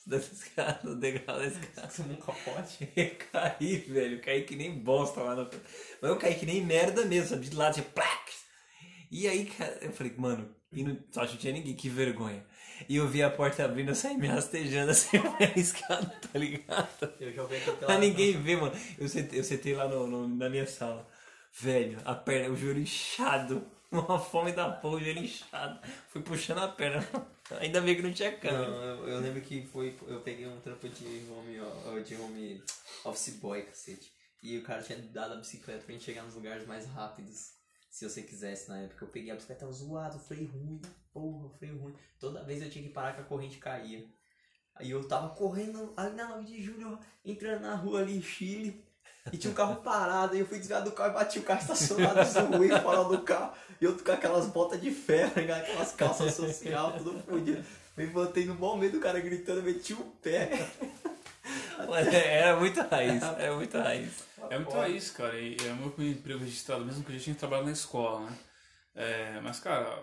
Da 0.08 0.16
escada, 0.16 0.88
os 0.88 0.96
degraus 0.96 1.38
da 1.40 1.46
escada. 1.46 1.88
Tomou 1.94 2.12
um 2.12 2.20
capote. 2.20 2.88
Eu 2.96 3.10
caí, 3.30 3.76
velho. 3.76 4.16
Eu 4.16 4.20
caí 4.22 4.42
que 4.44 4.56
nem 4.56 4.72
bosta 4.78 5.20
lá 5.20 5.36
na 5.36 5.44
frente. 5.46 5.64
Mas 6.00 6.10
eu 6.10 6.16
caí 6.16 6.34
que 6.34 6.46
nem 6.46 6.64
merda 6.64 7.04
mesmo, 7.04 7.28
sabe? 7.28 7.46
De 7.48 7.54
lado, 7.56 7.74
tinha 7.74 7.84
plaque. 7.84 8.32
E 9.10 9.28
aí, 9.28 9.46
cara, 9.46 9.78
eu 9.82 9.92
falei, 9.92 10.12
mano, 10.16 10.54
e 10.72 10.82
não, 10.82 10.98
só 11.10 11.24
que 11.26 11.32
não 11.32 11.38
tinha 11.40 11.52
ninguém, 11.52 11.74
que 11.74 11.88
vergonha. 11.88 12.44
E 12.88 12.96
eu 12.96 13.08
vi 13.08 13.22
a 13.22 13.30
porta 13.30 13.64
abrindo, 13.64 13.88
eu 13.90 13.94
saí 13.94 14.16
me 14.16 14.26
rastejando 14.28 14.90
assim 14.92 15.18
na 15.18 15.46
escada, 15.60 16.06
tá 16.32 16.38
ligado? 16.38 16.88
Eu 17.20 17.46
pela... 17.46 17.76
Pra 17.76 17.98
ninguém 17.98 18.40
ver, 18.40 18.56
mano. 18.60 18.74
Eu 18.98 19.08
sentei, 19.08 19.38
eu 19.40 19.44
sentei 19.44 19.74
lá 19.74 19.88
no, 19.88 20.06
no- 20.06 20.28
na 20.28 20.48
minha 20.48 20.66
sala. 20.66 21.06
Velho, 21.52 21.98
a 22.04 22.14
perna, 22.14 22.50
o 22.52 22.56
joelho 22.56 22.80
inchado. 22.80 23.66
Uma 23.90 24.18
fome 24.20 24.52
da 24.52 24.70
porra, 24.70 24.96
o 24.96 25.00
joelho 25.00 25.24
inchado. 25.24 25.80
Fui 26.10 26.22
puxando 26.22 26.58
a 26.58 26.68
perna. 26.68 27.06
Ainda 27.56 27.80
bem 27.80 27.96
que 27.96 28.02
não 28.02 28.12
tinha 28.12 28.30
Não, 28.30 28.38
câmera. 28.38 28.70
eu, 28.70 29.08
eu 29.08 29.20
lembro 29.20 29.40
que 29.40 29.66
foi. 29.66 29.96
Eu 30.06 30.20
peguei 30.20 30.46
um 30.46 30.60
trampo 30.60 30.88
de 30.88 31.04
home, 31.30 32.02
de 32.04 32.14
home 32.16 32.62
office 33.04 33.36
boy, 33.36 33.62
cacete. 33.62 34.12
E 34.42 34.58
o 34.58 34.62
cara 34.62 34.82
tinha 34.82 34.98
dado 34.98 35.34
a 35.34 35.36
bicicleta 35.36 35.82
pra 35.84 35.92
gente 35.92 36.04
chegar 36.04 36.22
nos 36.22 36.34
lugares 36.34 36.66
mais 36.66 36.86
rápidos. 36.86 37.52
Se 37.90 38.08
você 38.08 38.22
quisesse 38.22 38.68
na 38.68 38.82
época. 38.82 39.04
Eu 39.04 39.08
peguei 39.08 39.30
a 39.30 39.34
bicicleta, 39.34 39.62
tava 39.62 39.72
zoado, 39.72 40.18
freio 40.18 40.46
ruim, 40.46 40.80
porra, 41.12 41.48
freio 41.58 41.78
ruim. 41.78 41.94
Toda 42.20 42.44
vez 42.44 42.62
eu 42.62 42.70
tinha 42.70 42.84
que 42.86 42.92
parar 42.92 43.14
que 43.14 43.22
a 43.22 43.24
corrente 43.24 43.58
caía. 43.58 44.06
Aí 44.76 44.90
eu 44.90 45.06
tava 45.08 45.34
correndo 45.34 45.92
ali 45.96 46.14
na 46.14 46.28
9 46.28 46.44
de 46.44 46.62
julho, 46.62 46.98
entrando 47.24 47.62
na 47.62 47.74
rua 47.74 48.00
ali 48.00 48.16
em 48.16 48.22
Chile. 48.22 48.86
E 49.32 49.36
tinha 49.36 49.50
um 49.50 49.54
carro 49.54 49.76
parado, 49.76 50.36
e 50.36 50.40
eu 50.40 50.46
fui 50.46 50.58
desviar 50.58 50.82
do 50.82 50.92
carro 50.92 51.10
e 51.10 51.14
bati 51.14 51.38
o 51.38 51.42
carro 51.42 51.60
estacionado, 51.60 52.24
zoei 52.28 52.70
fora 52.70 53.04
do 53.04 53.18
carro. 53.22 53.52
E 53.80 53.84
eu 53.84 53.96
tô 53.96 54.04
com 54.04 54.12
aquelas 54.12 54.46
botas 54.46 54.80
de 54.80 54.90
ferro, 54.90 55.32
né, 55.40 55.52
aquelas 55.52 55.92
calças 55.92 56.34
social, 56.34 56.92
tudo 56.92 57.18
fodido. 57.20 57.64
Me 57.96 58.06
botei 58.06 58.44
no 58.44 58.54
bom 58.54 58.76
meio 58.76 58.92
do 58.92 59.00
cara 59.00 59.20
gritando, 59.20 59.62
meti 59.62 59.92
o 59.92 60.04
pé. 60.22 60.68
Mano, 61.78 62.10
Era 62.10 62.56
muito 62.56 62.80
raiz, 62.82 63.22
era 63.22 63.54
muito 63.54 63.78
raiz. 63.78 64.10
É 64.50 64.58
muito 64.58 64.84
isso, 64.86 65.14
cara. 65.14 65.38
E 65.38 65.56
é 65.66 65.72
o 65.72 65.76
meu 65.76 65.90
primeiro 65.90 66.18
emprego 66.18 66.40
registrado, 66.40 66.84
mesmo 66.84 67.02
que 67.02 67.12
eu 67.12 67.18
já 67.18 67.24
tinha 67.24 67.36
trabalhado 67.36 67.66
na 67.66 67.72
escola, 67.72 68.28
né? 68.28 68.38
É, 68.94 69.40
mas, 69.42 69.60
cara, 69.60 70.02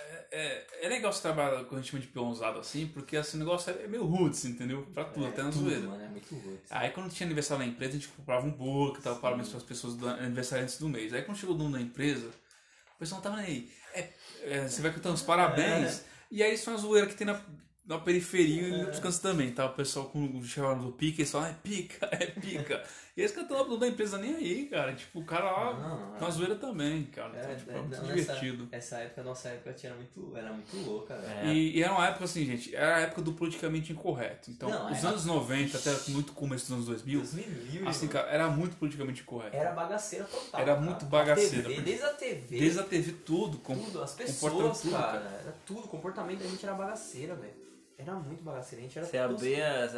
é, 0.00 0.26
é, 0.30 0.66
é 0.82 0.88
legal 0.88 1.12
você 1.12 1.22
trabalhar 1.22 1.64
com 1.64 1.82
chama 1.82 2.00
de 2.00 2.08
peãozado 2.08 2.58
assim, 2.58 2.86
porque 2.86 3.16
esse 3.16 3.36
negócio 3.36 3.72
é 3.72 3.86
meio 3.86 4.04
roots, 4.04 4.44
entendeu? 4.44 4.86
Pra 4.94 5.04
tudo, 5.04 5.26
até 5.26 5.42
na 5.42 5.50
zoeira. 5.50 5.80
mano, 5.80 6.02
é 6.02 6.08
muito 6.08 6.34
rude. 6.34 6.60
Aí 6.70 6.90
quando 6.90 7.10
tinha 7.10 7.26
aniversário 7.26 7.64
na 7.64 7.70
empresa, 7.70 7.92
a 7.92 7.94
gente 7.98 8.08
comprava 8.08 8.46
um 8.46 8.50
bolo 8.50 8.94
que 8.94 9.02
tava 9.02 9.18
parabéns 9.18 9.48
para 9.48 9.58
as 9.58 9.64
pessoas 9.64 9.94
do 9.94 10.08
aniversário 10.08 10.64
antes 10.64 10.78
do 10.78 10.88
mês. 10.88 11.12
Aí 11.12 11.22
quando 11.22 11.38
chegou 11.38 11.54
o 11.54 11.58
dono 11.58 11.72
da 11.72 11.80
empresa, 11.80 12.28
o 12.94 12.98
pessoal 12.98 13.20
não 13.20 13.30
tava 13.30 13.42
nem 13.42 13.46
aí. 13.46 13.72
É, 13.94 14.08
é, 14.42 14.68
você 14.68 14.80
vai 14.82 14.92
cantando 14.92 15.14
os 15.14 15.22
parabéns, 15.22 16.04
e 16.30 16.42
aí 16.42 16.54
isso 16.54 16.70
é 16.70 16.72
uma 16.72 16.78
zoeira 16.78 17.06
que 17.06 17.14
tem 17.14 17.26
na. 17.26 17.40
na 17.84 17.98
periferia 17.98 18.62
e 18.62 18.70
em 18.70 18.80
outros 18.80 19.00
cantos 19.00 19.18
também, 19.18 19.50
tá? 19.50 19.66
O 19.66 19.74
pessoal 19.74 20.06
com 20.06 20.42
chamando 20.44 20.84
do 20.84 20.92
pica, 20.92 21.20
eles 21.20 21.30
falam, 21.30 21.48
é 21.48 21.54
pica, 21.54 22.08
é 22.12 22.26
pica. 22.26 22.84
esse 23.24 23.34
cara 23.34 23.46
não 23.64 23.78
da 23.78 23.86
empresa 23.88 24.18
nem 24.18 24.34
aí, 24.34 24.66
cara. 24.66 24.94
Tipo, 24.94 25.20
o 25.20 25.24
cara 25.24 25.50
lá, 25.50 25.74
Não, 25.78 26.18
com 26.18 26.24
a 26.24 26.30
zoeira 26.30 26.54
também, 26.56 27.04
cara. 27.04 27.36
É, 27.36 27.42
Então, 27.42 27.56
tipo, 27.56 27.70
é, 27.70 27.74
é, 27.74 27.78
muito 27.80 27.96
não, 27.96 28.04
divertido. 28.06 28.68
Essa, 28.72 28.96
essa 28.96 29.04
época, 29.04 29.22
nossa 29.22 29.48
época 29.48 29.72
tinha 29.72 29.94
muito, 29.94 30.36
era 30.36 30.52
muito 30.52 30.76
louca, 30.84 31.16
velho. 31.16 31.48
É. 31.48 31.52
E, 31.54 31.76
e 31.78 31.82
era 31.82 31.92
uma 31.92 32.06
época 32.08 32.24
assim, 32.24 32.44
gente, 32.44 32.74
era 32.74 32.96
a 32.96 33.00
época 33.00 33.22
do 33.22 33.32
politicamente 33.32 33.92
incorreto. 33.92 34.50
Então, 34.50 34.68
Não, 34.68 34.90
os 34.90 34.98
era- 34.98 35.08
anos 35.08 35.24
90 35.24 35.78
até 35.78 36.10
muito 36.10 36.32
começo 36.32 36.64
dos 36.66 36.72
anos 36.72 36.86
2000, 36.86 37.20
2000, 37.20 37.88
assim, 37.88 38.08
cara, 38.08 38.28
era 38.28 38.48
muito 38.48 38.76
politicamente 38.76 39.22
incorreto. 39.22 39.56
Era 39.56 39.72
bagaceira 39.72 40.24
total. 40.24 40.60
Era 40.60 40.74
cara. 40.74 40.80
muito 40.80 41.04
bagaceira, 41.06 41.68
A 41.68 41.70
TV, 41.70 41.82
desde 41.82 42.04
a 42.04 42.14
TV. 42.14 42.58
Desde 42.58 42.80
a 42.80 42.82
TV, 42.82 43.12
tudo. 43.24 43.58
Com, 43.58 43.76
tudo, 43.78 44.02
as 44.02 44.14
pessoas, 44.14 44.80
tudo, 44.80 44.92
cara, 44.92 45.18
cara. 45.20 45.40
Era 45.42 45.54
tudo. 45.66 45.80
O 45.80 45.88
comportamento 45.88 46.38
da 46.40 46.46
gente 46.48 46.64
era 46.64 46.74
bagaceira, 46.74 47.34
velho. 47.34 47.54
Era 47.98 48.14
muito 48.14 48.42
bagaceira. 48.42 48.82
A 48.82 48.86
gente 48.88 48.98
era 48.98 49.06
Você 49.06 49.18
abria, 49.18 49.90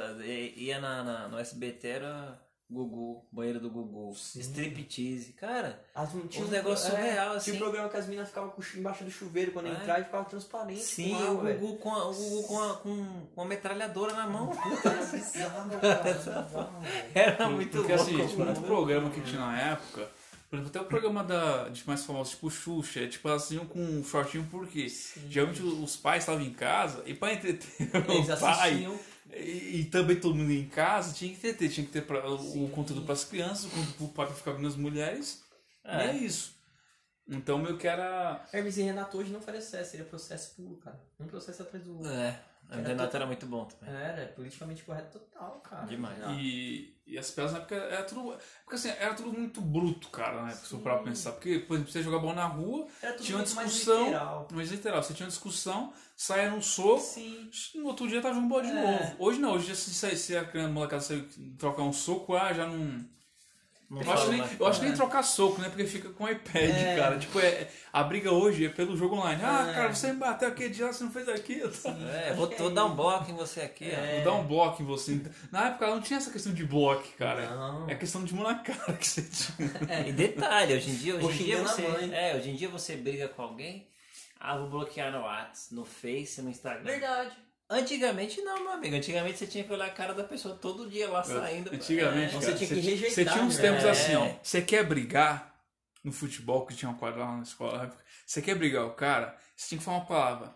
ia 0.56 0.80
na, 0.80 1.04
na- 1.04 1.28
no 1.28 1.38
SBT, 1.38 1.86
era 1.88 2.36
Gugu, 2.72 3.24
banheiro 3.30 3.60
do 3.60 3.70
Gugu, 3.70 4.14
Sim. 4.16 4.40
striptease. 4.40 5.32
Cara, 5.34 5.82
As, 5.94 6.10
tinha 6.28 6.42
Uns 6.44 6.48
um- 6.48 6.52
negócios 6.52 6.88
surreal, 6.90 7.26
Tinha 7.28 7.36
assim. 7.36 7.52
um 7.52 7.58
programa 7.58 7.88
que 7.88 7.96
as 7.96 8.06
meninas 8.06 8.28
ficavam 8.28 8.52
embaixo 8.76 9.04
do 9.04 9.10
chuveiro 9.10 9.52
quando 9.52 9.66
É. 9.68 9.72
entrava 9.72 10.00
e 10.00 10.04
ficava 10.04 10.24
transparente. 10.24 10.80
sim, 10.82 11.14
com 11.14 11.22
o. 11.32 11.36
Gugu, 11.58 11.76
com 11.78 11.90
a, 11.94 12.08
o 12.08 12.14
Gugu 12.14 12.42
com, 12.48 12.62
a, 12.62 12.74
com, 12.76 13.26
com 13.34 13.42
a 13.42 13.44
metralhadora 13.44 14.14
na 14.14 14.26
mão. 14.26 14.50
Era 14.84 15.04
bizarro, 15.04 15.80
cara. 15.80 16.68
Era 17.14 17.48
muito 17.48 17.76
Porque 17.78 17.94
louco. 17.94 18.10
assim, 18.10 18.26
tipo, 18.26 18.60
programa 18.62 19.10
que 19.10 19.20
tinha 19.20 19.40
na 19.40 19.60
época. 19.60 20.08
Por 20.50 20.56
exemplo, 20.58 20.68
até 20.68 20.80
o 20.82 20.88
programa 20.88 21.24
da, 21.24 21.68
de 21.70 21.82
mais 21.86 22.04
famosos, 22.04 22.34
tipo 22.34 22.50
Xuxa, 22.50 23.00
é, 23.00 23.06
tipo 23.06 23.26
assim, 23.30 23.58
com 23.60 23.78
um 23.78 24.04
shortinho 24.04 24.46
porque 24.50 24.86
geralmente 25.28 25.62
os 25.62 25.96
pais 25.96 26.22
estavam 26.24 26.42
em 26.42 26.52
casa 26.52 27.02
e 27.06 27.14
pra 27.14 27.32
entreter 27.32 27.70
Eles 27.80 28.28
o 28.28 28.36
pai 28.38 28.60
assistiam. 28.60 28.98
E, 29.34 29.80
e 29.80 29.84
também 29.86 30.18
todo 30.20 30.34
mundo 30.34 30.50
em 30.52 30.68
casa 30.68 31.12
tinha 31.14 31.30
que 31.30 31.36
entreter, 31.38 31.70
tinha 31.70 31.86
que 31.86 31.92
ter 31.92 32.02
pra- 32.02 32.28
o 32.30 32.68
conteúdo 32.70 33.02
para 33.04 33.14
as 33.14 33.24
crianças, 33.24 33.64
o 33.64 33.70
conteúdo 33.70 34.12
pra 34.14 34.26
ficar 34.26 34.52
vendo 34.52 34.68
as 34.68 34.76
mulheres. 34.76 35.42
É. 35.84 36.06
E 36.06 36.08
é 36.10 36.16
isso. 36.16 36.54
Então 37.28 37.56
meio 37.58 37.78
que 37.78 37.86
era. 37.86 38.44
Hermes 38.52 38.76
e 38.76 38.82
Renato 38.82 39.16
hoje 39.16 39.32
não 39.32 39.40
faria 39.40 39.60
sucesso, 39.60 39.90
seria 39.92 40.04
processo 40.06 40.54
puro, 40.56 40.76
cara. 40.78 41.00
Um 41.20 41.26
processo 41.26 41.62
atrás 41.62 41.84
do 41.84 41.94
outro. 41.98 42.10
É, 42.10 42.40
Era 42.70 42.88
Renato 42.88 43.16
era 43.16 43.26
muito 43.26 43.46
bom 43.46 43.64
também. 43.64 43.94
Era, 43.94 44.26
politicamente 44.28 44.82
correto 44.82 45.18
total, 45.18 45.60
cara. 45.60 45.86
Demais. 45.86 46.18
Não. 46.18 46.38
E, 46.38 46.94
e 47.12 47.18
as 47.18 47.30
peças 47.30 47.52
na 47.52 47.58
época 47.58 47.74
era 47.74 48.02
tudo. 48.04 48.34
Porque 48.64 48.74
assim, 48.76 48.88
era 48.88 49.14
tudo 49.14 49.32
muito 49.32 49.60
bruto, 49.60 50.08
cara, 50.08 50.42
né? 50.44 50.52
Se 50.52 50.68
for 50.68 50.80
pra 50.80 50.98
Sim. 50.98 51.04
pensar. 51.04 51.32
Porque, 51.32 51.58
por 51.60 51.74
exemplo, 51.74 51.92
você 51.92 52.02
jogar 52.02 52.18
bola 52.18 52.34
na 52.34 52.46
rua, 52.46 52.86
tinha 53.20 53.36
uma 53.36 53.42
muito 53.44 53.54
mais 53.54 53.70
discussão. 53.72 54.04
literal. 54.04 54.48
Mas 54.52 54.70
literal, 54.70 55.02
você 55.02 55.14
tinha 55.14 55.26
uma 55.26 55.30
discussão, 55.30 55.92
saia 56.16 56.50
num 56.50 56.62
soco, 56.62 57.00
Sim. 57.00 57.50
no 57.74 57.86
outro 57.86 58.08
dia 58.08 58.20
tava 58.22 58.34
jogando 58.34 58.48
bola 58.50 58.62
de 58.62 58.70
É. 58.70 58.74
novo. 58.74 59.16
Hoje 59.18 59.38
não, 59.40 59.52
hoje 59.52 59.74
se, 59.76 59.92
se, 59.94 60.16
se 60.16 60.36
a 60.36 60.44
criança 60.44 60.72
molecada 60.72 61.02
sair 61.02 61.22
trocar 61.58 61.82
um 61.82 61.92
soco, 61.92 62.34
ah, 62.36 62.52
já 62.52 62.66
não. 62.66 63.04
Não 63.92 64.00
Eu 64.00 64.10
acho, 64.10 64.30
nem, 64.30 64.42
eu 64.58 64.66
acho 64.66 64.80
nem 64.80 64.90
É. 64.92 64.94
trocar 64.94 65.22
soco, 65.22 65.60
né? 65.60 65.68
Porque 65.68 65.84
fica 65.84 66.08
com 66.08 66.24
o 66.24 66.28
iPad, 66.30 66.70
É. 66.70 66.96
cara. 66.96 67.18
Tipo, 67.18 67.38
é, 67.40 67.68
a 67.92 68.02
briga 68.02 68.32
hoje 68.32 68.64
é 68.64 68.68
pelo 68.70 68.96
jogo 68.96 69.16
online. 69.16 69.42
Ah, 69.44 69.66
É. 69.68 69.74
cara, 69.74 69.94
você 69.94 70.10
me 70.14 70.18
bateu 70.18 70.48
aquele 70.48 70.70
dia, 70.70 70.90
você 70.90 71.04
não 71.04 71.10
fez 71.10 71.28
aquilo. 71.28 71.70
É, 72.10 72.32
vou, 72.32 72.48
vou 72.56 72.70
dar 72.70 72.86
um 72.86 72.94
bloco 72.96 73.30
em 73.30 73.34
você 73.34 73.60
aqui, 73.60 73.84
É. 73.90 74.22
Vou 74.24 74.32
dar 74.32 74.40
um 74.40 74.46
bloco 74.46 74.82
em 74.82 74.86
você. 74.86 75.20
Na 75.50 75.66
época 75.68 75.88
não 75.88 76.00
tinha 76.00 76.16
essa 76.16 76.30
questão 76.30 76.54
de 76.54 76.64
bloco, 76.64 77.06
cara. 77.18 77.50
Não. 77.54 77.90
É 77.90 77.94
questão 77.94 78.24
de 78.24 78.34
mão 78.34 78.44
na 78.44 78.54
cara 78.60 78.94
que 78.94 79.06
você 79.06 79.22
tinha. 79.22 79.70
ó. 80.04 80.08
E 80.08 80.12
detalhe, 80.12 80.74
hoje 80.74 80.90
em 80.90 80.94
dia, 80.94 81.14
hoje 81.16 81.24
Ou 81.26 81.30
em 81.30 81.36
dia 81.36 81.62
você. 81.62 81.82
É, 82.14 82.34
hoje 82.36 82.48
em 82.50 82.54
dia 82.56 82.68
você 82.70 82.96
briga 82.96 83.28
com 83.28 83.42
alguém, 83.42 83.86
ah, 84.40 84.56
vou 84.56 84.70
bloquear 84.70 85.12
no 85.12 85.20
WhatsApp, 85.20 85.74
no 85.74 85.84
Face, 85.84 86.40
no 86.40 86.48
Instagram. 86.48 86.82
Verdade. 86.84 87.36
Antigamente 87.72 88.40
não, 88.42 88.60
meu 88.62 88.72
amigo. 88.72 88.94
Antigamente 88.94 89.38
você 89.38 89.46
tinha 89.46 89.64
que 89.64 89.72
olhar 89.72 89.86
a 89.86 89.90
cara 89.90 90.12
da 90.14 90.24
pessoa 90.24 90.54
todo 90.54 90.88
dia 90.90 91.08
lá 91.08 91.22
saindo. 91.22 91.70
Antigamente, 91.74 92.36
É. 92.36 92.38
Você 92.40 92.54
tinha 92.54 92.68
que 92.68 92.80
rejeitar, 92.80 93.10
Você 93.14 93.24
tinha 93.24 93.42
uns 93.44 93.56
né? 93.56 93.62
tempos 93.62 93.84
É. 93.84 93.90
assim, 93.90 94.14
ó. 94.14 94.34
Você 94.42 94.60
quer 94.62 94.84
brigar 94.84 95.54
no 96.04 96.12
futebol, 96.12 96.66
que 96.66 96.74
tinha 96.74 96.90
uma 96.90 96.98
quadra 96.98 97.24
lá 97.24 97.36
na 97.36 97.42
escola. 97.42 97.96
Você 98.26 98.42
quer 98.42 98.54
brigar 98.56 98.84
o 98.86 98.92
cara, 98.94 99.36
você 99.56 99.68
tinha 99.68 99.78
que 99.78 99.84
falar 99.84 99.98
uma 99.98 100.06
palavra. 100.06 100.54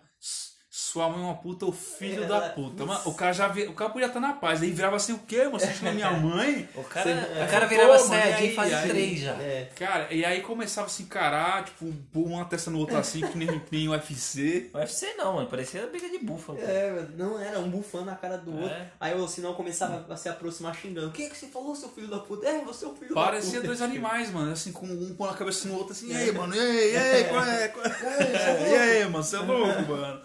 Sua 0.79 1.09
mãe 1.09 1.23
é 1.23 1.25
uma 1.25 1.35
puta, 1.37 1.65
o 1.65 1.73
filho 1.73 2.25
É, 2.25 2.27
da 2.27 2.51
puta. 2.51 2.85
Mano, 2.85 3.01
o 3.07 3.15
cara 3.15 3.33
já 3.33 3.49
o 3.49 3.73
cara 3.73 3.89
podia 3.89 4.09
estar 4.09 4.21
na 4.21 4.35
paz. 4.35 4.63
Aí 4.63 4.71
virava 4.71 4.97
assim, 4.97 5.15
o 5.15 5.19
quê? 5.21 5.45
mano? 5.45 5.59
Você 5.59 5.73
xingou 5.73 5.95
minha 5.95 6.11
mãe? 6.11 6.69
O 6.75 6.85
cara, 6.85 7.15
Você- 7.15 7.43
o 7.45 7.49
cara 7.51 7.65
é, 7.65 7.69
virava 7.69 7.99
Saiyajin 7.99 8.45
e 8.45 8.49
aí? 8.49 8.55
fase 8.55 8.71
E 8.71 8.75
aí? 8.75 8.89
3 8.91 9.19
já. 9.21 9.33
É. 9.37 9.71
Cara, 9.75 10.13
e 10.13 10.23
aí 10.23 10.43
começava 10.43 10.87
a 10.87 10.91
se 10.91 11.05
encarar, 11.05 11.65
tipo, 11.65 11.91
pôr 12.13 12.27
uma 12.27 12.45
testa 12.45 12.71
no 12.71 12.79
outro 12.79 12.99
assim, 12.99 13.23
que 13.27 13.39
nem, 13.39 13.63
nem 13.73 13.89
UFC. 13.89 14.69
O 14.75 14.77
UFC 14.77 15.15
não, 15.17 15.33
mano. 15.37 15.49
Parecia 15.49 15.87
briga 15.87 16.11
de 16.11 16.19
búfalo. 16.19 16.59
cara. 16.59 16.71
É, 16.71 17.07
não 17.17 17.41
era 17.41 17.59
um 17.59 17.71
bufando 17.71 18.05
na 18.05 18.15
cara 18.15 18.37
do 18.37 18.53
outro. 18.55 18.69
É. 18.69 18.91
Aí 19.01 19.15
o 19.19 19.27
sinal 19.27 19.55
começava 19.55 20.05
a 20.13 20.17
se 20.19 20.29
aproximar 20.29 20.77
xingando. 20.77 21.09
O 21.09 21.11
que 21.11 21.23
é 21.25 21.29
que 21.31 21.39
você 21.39 21.47
falou, 21.47 21.75
seu 21.75 21.89
filho 21.89 22.09
da 22.09 22.19
puta? 22.19 22.47
É, 22.47 22.61
você 22.61 22.85
é 22.85 22.89
o 22.89 22.95
filho 22.95 23.15
da 23.15 23.23
Parecia 23.23 23.53
puta. 23.61 23.67
dois 23.69 23.81
animais, 23.81 24.31
mano. 24.31 24.53
Assim, 24.53 24.73
com 24.73 24.85
um 24.85 25.15
pôr 25.15 25.27
na 25.31 25.35
cabeça 25.39 25.67
no 25.69 25.75
outro, 25.79 25.93
assim, 25.93 26.13
e 26.13 26.15
aí, 26.15 26.31
mano? 26.33 26.55
E 26.55 26.61
aí, 26.61 26.93
e 26.93 26.97
aí, 26.99 27.25
qual 27.25 27.43
é? 27.47 27.69
Qual 27.69 27.87
é? 27.87 27.89
E 28.71 28.75
aí, 28.77 29.05
mano? 29.09 29.25
Você 29.25 29.37
é 29.37 29.39
louco, 29.39 29.83
mano? 29.91 30.21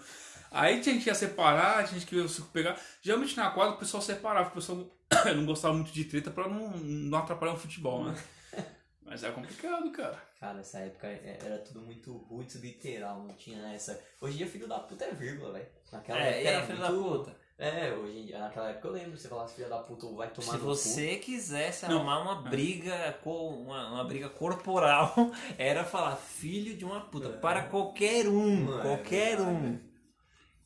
Aí 0.52 0.80
tinha 0.80 1.00
que 1.00 1.08
ia 1.08 1.14
separar, 1.14 1.86
tinha 1.86 2.00
que 2.00 2.28
se 2.28 2.42
pegar. 2.42 2.78
Geralmente 3.00 3.36
na 3.36 3.50
quadra 3.50 3.74
o 3.74 3.78
pessoal 3.78 4.02
separava, 4.02 4.50
o 4.50 4.52
pessoal 4.52 4.86
não 5.36 5.46
gostava 5.46 5.74
muito 5.74 5.92
de 5.92 6.04
treta 6.04 6.30
pra 6.30 6.48
não, 6.48 6.70
não 6.70 7.18
atrapalhar 7.18 7.54
o 7.54 7.58
futebol, 7.58 8.04
né? 8.04 8.14
Mas 9.04 9.22
é 9.24 9.30
complicado, 9.30 9.90
cara. 9.90 10.16
Cara, 10.40 10.60
essa 10.60 10.78
época 10.78 11.06
é- 11.06 11.38
era 11.44 11.58
tudo 11.58 11.80
muito 11.80 12.16
roots 12.16 12.56
literal, 12.56 13.22
não 13.22 13.34
tinha 13.34 13.72
essa. 13.74 14.00
Hoje 14.20 14.34
em 14.34 14.36
dia, 14.38 14.46
filho 14.46 14.66
da 14.66 14.78
puta 14.78 15.04
é 15.04 15.10
vírgula, 15.12 15.52
velho. 15.52 15.66
Naquela 15.92 16.18
É, 16.20 16.42
época 16.42 16.48
era 16.48 16.66
filho 16.66 16.78
muito... 16.78 16.92
da 16.92 17.18
puta? 17.18 17.42
É, 17.58 17.92
hoje 17.92 18.18
em 18.18 18.26
dia, 18.26 18.38
naquela 18.38 18.70
época 18.70 18.88
eu 18.88 18.92
lembro, 18.92 19.16
você 19.16 19.28
falasse 19.28 19.54
filho 19.54 19.68
da 19.68 19.78
puta 19.78 20.06
vai 20.08 20.28
tomar 20.30 20.52
Se 20.52 20.58
no 20.58 20.64
você 20.64 21.16
quisesse 21.16 21.86
Não. 21.86 21.96
arrumar 21.98 22.20
uma 22.22 22.34
briga, 22.50 23.16
uma, 23.24 23.88
uma 23.92 24.04
briga 24.04 24.28
corporal, 24.30 25.14
era 25.56 25.84
falar 25.84 26.16
filho 26.16 26.76
de 26.76 26.84
uma 26.84 27.02
puta. 27.02 27.28
Para 27.28 27.62
qualquer 27.64 28.26
um, 28.26 28.64
Não 28.64 28.78
é 28.80 28.82
qualquer 28.82 29.36
verdade, 29.36 29.50
um. 29.50 29.91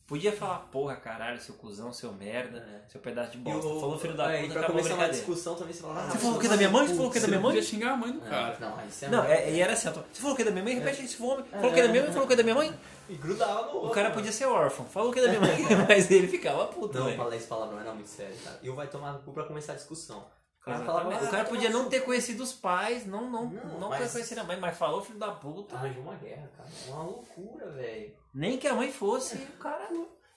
Podia 0.07 0.31
falar, 0.31 0.59
porra, 0.71 0.95
caralho, 0.95 1.41
seu 1.41 1.57
cuzão, 1.57 1.93
seu 1.93 2.13
merda, 2.13 2.59
É. 2.59 2.89
seu 2.89 3.01
pedaço 3.01 3.33
de 3.33 3.39
bosta. 3.39 3.67
o- 3.67 3.81
Falou 3.81 3.99
filho 3.99 4.15
da 4.15 4.33
é, 4.33 4.45
e 4.45 4.47
puta, 4.47 4.61
pra 4.61 4.69
começar 4.69 4.95
uma 4.95 5.09
discussão 5.09 5.57
também, 5.57 5.73
você 5.75 5.83
fala... 5.83 6.01
Ah, 6.01 6.11
Você 6.11 6.19
falou 6.19 6.37
o 6.37 6.41
que 6.41 6.47
da 6.49 6.57
minha 6.57 6.71
mãe? 6.71 6.87
Você 6.87 6.95
falou 6.95 7.09
o 7.09 7.13
que 7.13 7.19
da 7.19 7.25
Você 7.25 7.27
minha 7.31 7.41
mãe? 7.41 7.51
podia 7.57 7.69
xingar 7.69 7.91
a 7.93 7.97
mãe 7.97 8.13
do 8.13 8.21
cara. 8.21 8.57
Não, 8.61 8.79
aí 8.79 8.89
você 8.89 9.07
é 9.07 9.09
Não, 9.09 9.25
é, 9.25 9.51
e 9.51 9.61
era 9.61 9.73
assim, 9.73 9.89
você 9.91 10.21
falou 10.21 10.35
o 10.35 10.37
que 10.37 10.45
da 10.45 10.51
minha 10.53 10.63
mãe? 10.63 10.75
Repete 10.75 11.05
esse 11.05 11.17
fome. 11.17 11.43
Falou 11.51 11.71
o 11.73 11.75
que 11.75 11.83
da 11.83 11.89
minha 11.89 12.03
mãe? 12.05 12.13
Falou 12.13 12.25
o 12.25 12.29
que 12.29 12.37
da 12.37 12.43
minha 12.45 12.55
mãe? 12.55 12.79
E 13.09 13.15
grudava 13.17 13.63
no 13.63 13.73
outro. 13.75 13.89
O 13.89 13.91
cara 13.91 14.11
podia 14.13 14.31
ser 14.31 14.45
órfão. 14.47 14.87
Falou 14.87 15.11
o 15.11 15.13
que 15.13 15.21
da 15.21 15.27
minha 15.29 15.41
mãe? 15.43 15.59
Mas 15.89 16.09
ele 16.09 16.29
ficava 16.29 16.67
puto, 16.69 16.99
Não, 17.01 17.13
falar 17.17 17.35
esse 17.35 17.47
palavrão 17.49 17.81
era 17.81 17.93
muito 17.93 18.09
sério, 18.09 18.37
cara. 18.45 18.61
E 18.63 18.71
o 18.71 18.77
vai 18.77 18.87
tomar 18.87 19.13
no 19.13 19.19
cu 19.21 19.33
pra 19.33 19.43
começar 19.43 19.73
a 19.73 19.75
discussão. 19.77 20.25
O 20.61 20.65
cara 20.67 20.85
falava. 20.85 21.13
"Ah, 21.13 21.17
O 21.17 21.21
cara 21.31 21.31
vai 21.43 21.45
podia 21.47 21.71
tomar 21.71 21.83
não 21.85 21.91
ter 21.91 22.01
cu." 22.01 22.07
conhecido 22.07 22.43
os 22.45 22.53
pais, 22.53 23.07
não, 23.07 23.29
não, 23.31 23.47
Não, 23.47 23.81
não, 23.81 23.89
mas- 23.89 24.11
conhecer 24.13 24.39
a 24.39 24.45
mãe, 24.45 24.59
mas 24.59 24.77
falou 24.77 25.01
filho 25.03 25.19
da 25.19 25.31
puta. 25.33 25.75
Arranjou 25.77 26.03
uma 26.03 26.15
guerra, 26.15 26.49
cara. 26.57 26.69
É 26.89 26.91
uma 26.93 27.03
loucura, 27.05 27.71
velho. 27.71 28.13
Nem 28.37 28.59
que 28.59 28.69
a 28.69 28.75
mãe 28.75 28.93
fosse, 28.93 29.35
o 29.37 29.53
cara. 29.59 29.89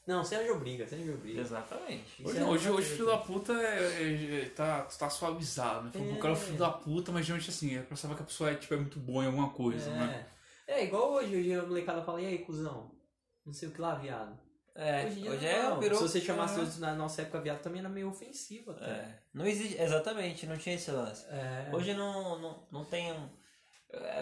Não, 0.07 0.23
você 0.23 0.35
arranjou 0.35 0.57
briga, 0.57 0.87
você 0.87 0.95
arranjou 0.95 1.17
briga. 1.17 1.41
Exatamente. 1.41 2.23
Hoje, 2.25 2.37
é 2.37 2.39
não, 2.39 2.49
hoje, 2.49 2.69
uma 2.69 2.77
hoje 2.77 2.87
coisa. 2.87 2.89
filho 2.95 3.05
da 3.05 3.17
puta 3.17 3.53
é, 3.53 4.01
é- 4.01 4.41
é- 4.41 4.49
tá, 4.49 4.83
tá 4.83 5.09
suavizado, 5.09 5.83
né? 5.85 5.91
É. 5.93 6.13
O 6.13 6.19
cara 6.19 6.33
é 6.33 6.37
filho 6.37 6.57
da 6.57 6.69
puta, 6.71 7.11
mas 7.11 7.25
geralmente 7.25 7.49
assim, 7.49 7.77
é 7.77 7.81
pra 7.81 7.97
saber 7.97 8.15
que 8.15 8.21
a 8.23 8.25
pessoa 8.25 8.49
é, 8.51 8.55
tipo, 8.55 8.73
é 8.73 8.77
muito 8.77 8.99
boa 8.99 9.23
em 9.23 9.27
alguma 9.27 9.49
coisa, 9.49 9.91
né? 9.91 10.25
É. 10.65 10.79
é, 10.79 10.85
igual 10.85 11.11
hoje, 11.11 11.35
hoje 11.35 11.53
a 11.53 11.63
molecada 11.63 12.01
fala, 12.01 12.21
e 12.21 12.25
aí, 12.25 12.39
cuzão? 12.39 12.89
Não 13.45 13.53
sei 13.53 13.67
o 13.67 13.71
que 13.71 13.81
lá, 13.81 13.95
viado. 13.95 14.39
É, 14.73 15.05
hoje 15.05 15.27
hoje 15.29 15.45
não, 15.45 15.51
é, 15.51 15.63
não. 15.63 15.79
virou. 15.81 15.97
Se 15.97 16.07
você 16.07 16.21
chamasse 16.21 16.57
é, 16.57 16.63
hoje 16.63 16.79
na 16.79 16.95
nossa 16.95 17.21
época 17.21 17.41
viado, 17.41 17.61
também 17.61 17.81
era 17.81 17.89
meio 17.89 18.07
ofensivo 18.07 18.71
até. 18.71 18.85
é, 18.85 19.19
não 19.33 19.45
existe, 19.45 19.77
exatamente, 19.79 20.47
não 20.47 20.57
tinha 20.57 20.75
esse 20.75 20.89
lance. 20.89 21.25
É. 21.29 21.69
Hoje 21.73 21.93
não, 21.93 22.39
não, 22.39 22.67
não 22.71 22.85
tem. 22.85 23.11
É, 23.11 23.29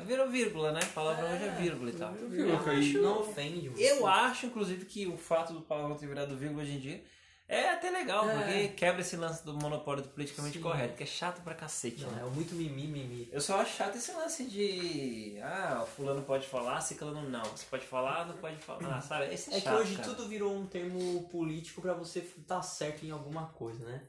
virou 0.06 0.30
vírgula, 0.30 0.72
né? 0.72 0.80
A 0.82 0.94
palavra 0.94 1.26
hoje 1.26 1.44
é 1.44 1.52
vírgula 1.62 1.90
e 1.90 1.94
tal. 1.94 2.12
virou 2.14 2.26
Eu 2.26 2.30
vírgula, 2.58 2.72
aí. 2.72 2.80
acho- 2.90 3.02
não 3.02 3.20
ofende. 3.20 3.70
você. 3.70 3.92
Eu 3.92 4.08
acho, 4.08 4.46
inclusive, 4.46 4.86
que 4.86 5.08
o 5.08 5.18
fato 5.18 5.54
do 5.54 5.62
palavrão 5.62 5.98
ter 5.98 6.08
virado 6.08 6.38
vírgula 6.38 6.64
hoje 6.64 6.74
em 6.74 6.80
dia 6.80 7.04
é 7.50 7.70
até 7.70 7.90
legal, 7.90 8.30
É. 8.30 8.34
porque 8.36 8.68
quebra 8.70 9.02
esse 9.02 9.16
lance 9.16 9.44
do 9.46 9.54
monopólio 9.54 10.04
do 10.04 10.10
politicamente 10.10 10.58
Sim. 10.58 10.64
correto, 10.64 10.96
que 10.96 11.04
é 11.04 11.06
chato 11.06 11.42
pra 11.44 11.54
cacete. 11.54 12.02
Não, 12.04 12.12
né? 12.12 12.22
é 12.26 12.30
muito 12.30 12.54
mimi, 12.56 12.88
mimi. 12.88 13.30
Eu 13.32 13.40
só 13.42 13.60
acho 13.62 13.76
chato 13.76 13.96
esse 13.96 14.12
lance 14.14 14.44
de. 14.46 15.38
Ah, 15.42 15.82
o 15.84 15.86
fulano 15.86 16.22
pode 16.24 16.48
falar, 16.48 16.80
ciclano 16.82 17.30
não. 17.30 17.44
Você 17.46 17.66
pode 17.70 17.86
falar, 17.86 18.26
não 18.28 18.38
pode 18.38 18.58
falar, 18.58 19.02
sabe? 19.02 19.34
Esse 19.34 19.50
é, 19.54 19.58
É 19.58 19.60
que 19.60 19.64
chato, 19.66 19.80
hoje 19.80 19.96
cara. 19.98 20.10
tudo 20.10 20.28
virou 20.30 20.54
um 20.56 20.66
termo 20.66 21.28
político 21.30 21.82
pra 21.82 21.94
você 21.94 22.20
estar 22.20 22.62
certo 22.62 23.06
em 23.06 23.12
alguma 23.12 23.48
coisa, 23.48 23.84
né? 23.86 24.02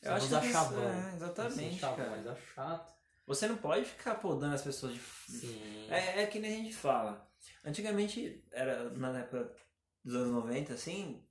Você 0.00 0.08
Eu 0.08 0.14
acho 0.14 0.26
usa 0.26 0.40
que 0.40 0.46
isso- 0.48 0.56
é, 0.58 1.14
exatamente, 1.16 1.54
Assim, 1.66 1.78
chavão, 1.78 1.96
cara. 1.96 2.10
Mas 2.10 2.26
é 2.26 2.36
chato. 2.54 2.94
Você 3.26 3.46
não 3.48 3.56
pode 3.56 3.86
ficar 3.86 4.16
podando 4.16 4.54
as 4.54 4.62
pessoas 4.62 4.94
de. 4.94 5.00
Sim. 5.00 5.86
É, 5.88 6.22
é 6.22 6.26
que 6.26 6.38
nem 6.38 6.52
a 6.52 6.56
gente 6.56 6.74
fala. 6.74 7.26
Antigamente, 7.64 8.44
era 8.52 8.90
na 8.90 9.18
época 9.18 9.50
dos 10.04 10.14
anos 10.14 10.30
90, 10.30 10.74
assim, 10.74 11.24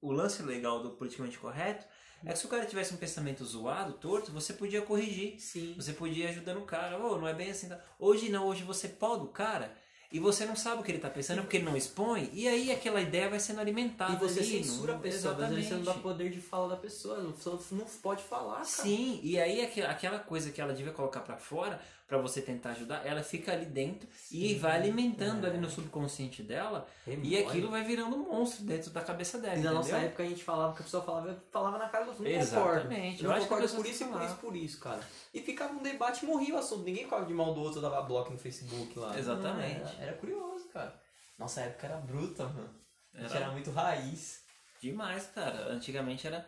o 0.00 0.10
lance 0.10 0.42
legal 0.42 0.82
do 0.82 0.92
politicamente 0.92 1.38
correto 1.38 1.86
é 2.24 2.32
que 2.32 2.38
se 2.38 2.46
o 2.46 2.48
cara 2.48 2.66
tivesse 2.66 2.92
um 2.92 2.98
pensamento 2.98 3.44
zoado, 3.44 3.94
torto, 3.94 4.32
você 4.32 4.52
podia 4.52 4.82
corrigir. 4.82 5.40
Sim. 5.40 5.74
Você 5.74 5.92
podia 5.92 6.26
ir 6.26 6.28
ajudando 6.28 6.58
o 6.58 6.66
cara. 6.66 6.98
Ô, 6.98 7.18
não 7.18 7.26
é 7.26 7.34
bem 7.34 7.50
assim. 7.50 7.68
tá? 7.68 7.82
Hoje 7.98 8.28
não, 8.28 8.46
hoje 8.46 8.62
você 8.62 8.88
poda 8.88 9.22
o 9.24 9.28
cara, 9.28 9.74
e 10.12 10.18
você 10.18 10.44
não 10.44 10.56
sabe 10.56 10.80
o 10.80 10.84
que 10.84 10.90
ele 10.90 10.98
tá 10.98 11.08
pensando 11.10 11.42
porque 11.42 11.56
ele 11.58 11.64
não 11.66 11.76
expõe, 11.76 12.28
e 12.32 12.48
aí 12.48 12.70
aquela 12.72 13.00
ideia 13.00 13.28
vai 13.30 13.38
sendo 13.38 13.60
alimentada 13.60 14.12
E 14.12 14.16
você 14.16 14.40
ali, 14.40 14.48
censura 14.64 14.92
não- 14.92 14.98
a 14.98 15.02
pessoa, 15.02 15.34
às 15.34 15.38
vezes 15.50 15.66
você 15.66 15.74
não 15.74 15.82
dá 15.82 15.90
Exatamente. 15.92 16.02
poder 16.02 16.30
de 16.30 16.40
fala 16.40 16.68
da 16.70 16.76
pessoa, 16.76 17.18
não, 17.18 17.32
não 17.72 17.84
pode 18.02 18.22
falar, 18.22 18.54
cara. 18.56 18.64
Sim, 18.64 19.20
e 19.22 19.38
aí 19.40 19.60
aqu- 19.64 19.82
aquela 19.88 20.18
coisa 20.18 20.50
que 20.50 20.60
ela 20.60 20.72
devia 20.72 20.92
colocar 20.92 21.20
pra 21.20 21.36
fora 21.36 21.80
pra 22.10 22.18
você 22.18 22.42
tentar 22.42 22.70
ajudar, 22.70 23.06
ela 23.06 23.22
fica 23.22 23.52
ali 23.52 23.64
dentro 23.64 24.08
e 24.32 24.48
Sim, 24.54 24.58
vai 24.58 24.72
alimentando 24.76 25.46
é. 25.46 25.50
ali 25.50 25.58
no 25.58 25.70
subconsciente 25.70 26.42
dela 26.42 26.84
e 27.06 27.38
aquilo 27.38 27.70
vai 27.70 27.84
virando 27.84 28.16
um 28.16 28.32
monstro 28.32 28.64
dentro 28.64 28.90
da 28.90 29.00
cabeça 29.00 29.38
dela. 29.38 29.56
E 29.56 29.60
na 29.62 29.70
nossa 29.72 29.96
época 29.96 30.24
a 30.24 30.26
gente 30.26 30.42
falava 30.42 30.74
que 30.74 30.80
a 30.80 30.82
pessoa 30.82 31.04
falava, 31.04 31.40
falava 31.52 31.78
na 31.78 31.88
cara 31.88 32.04
do 32.04 32.08
outro, 32.08 32.24
não 32.24 32.30
Exatamente. 32.32 32.82
concordo. 32.82 33.22
Eu 33.22 33.28
Não 33.28 33.30
acho 33.36 33.42
que 33.44 33.48
concordo 33.48 33.74
por 33.76 33.86
isso 33.86 34.02
e 34.02 34.06
por 34.06 34.12
falava. 34.12 34.26
isso, 34.32 34.40
por 34.40 34.56
isso, 34.56 34.80
cara. 34.80 35.00
E 35.32 35.40
ficava 35.40 35.72
um 35.72 35.82
debate 35.82 36.24
e 36.24 36.28
morria 36.28 36.54
o 36.56 36.58
assunto. 36.58 36.82
Ninguém 36.82 37.04
ficava 37.04 37.24
de 37.24 37.32
mal 37.32 37.54
do 37.54 37.60
outro, 37.60 37.80
dava 37.80 38.02
bloco 38.02 38.32
no 38.32 38.38
Facebook 38.38 38.98
lá. 38.98 39.16
Exatamente. 39.16 39.78
Não, 39.78 39.86
era, 39.92 40.02
era 40.02 40.12
curioso, 40.14 40.68
cara. 40.72 41.00
Nossa 41.38 41.60
época 41.60 41.86
era 41.86 41.96
bruta, 41.98 42.44
mano. 42.44 42.70
A 43.14 43.20
gente 43.22 43.30
Era- 43.36 43.44
era 43.44 43.52
muito 43.52 43.70
raiz. 43.70 44.42
Demais, 44.82 45.28
cara. 45.32 45.68
Antigamente 45.72 46.26
era, 46.26 46.44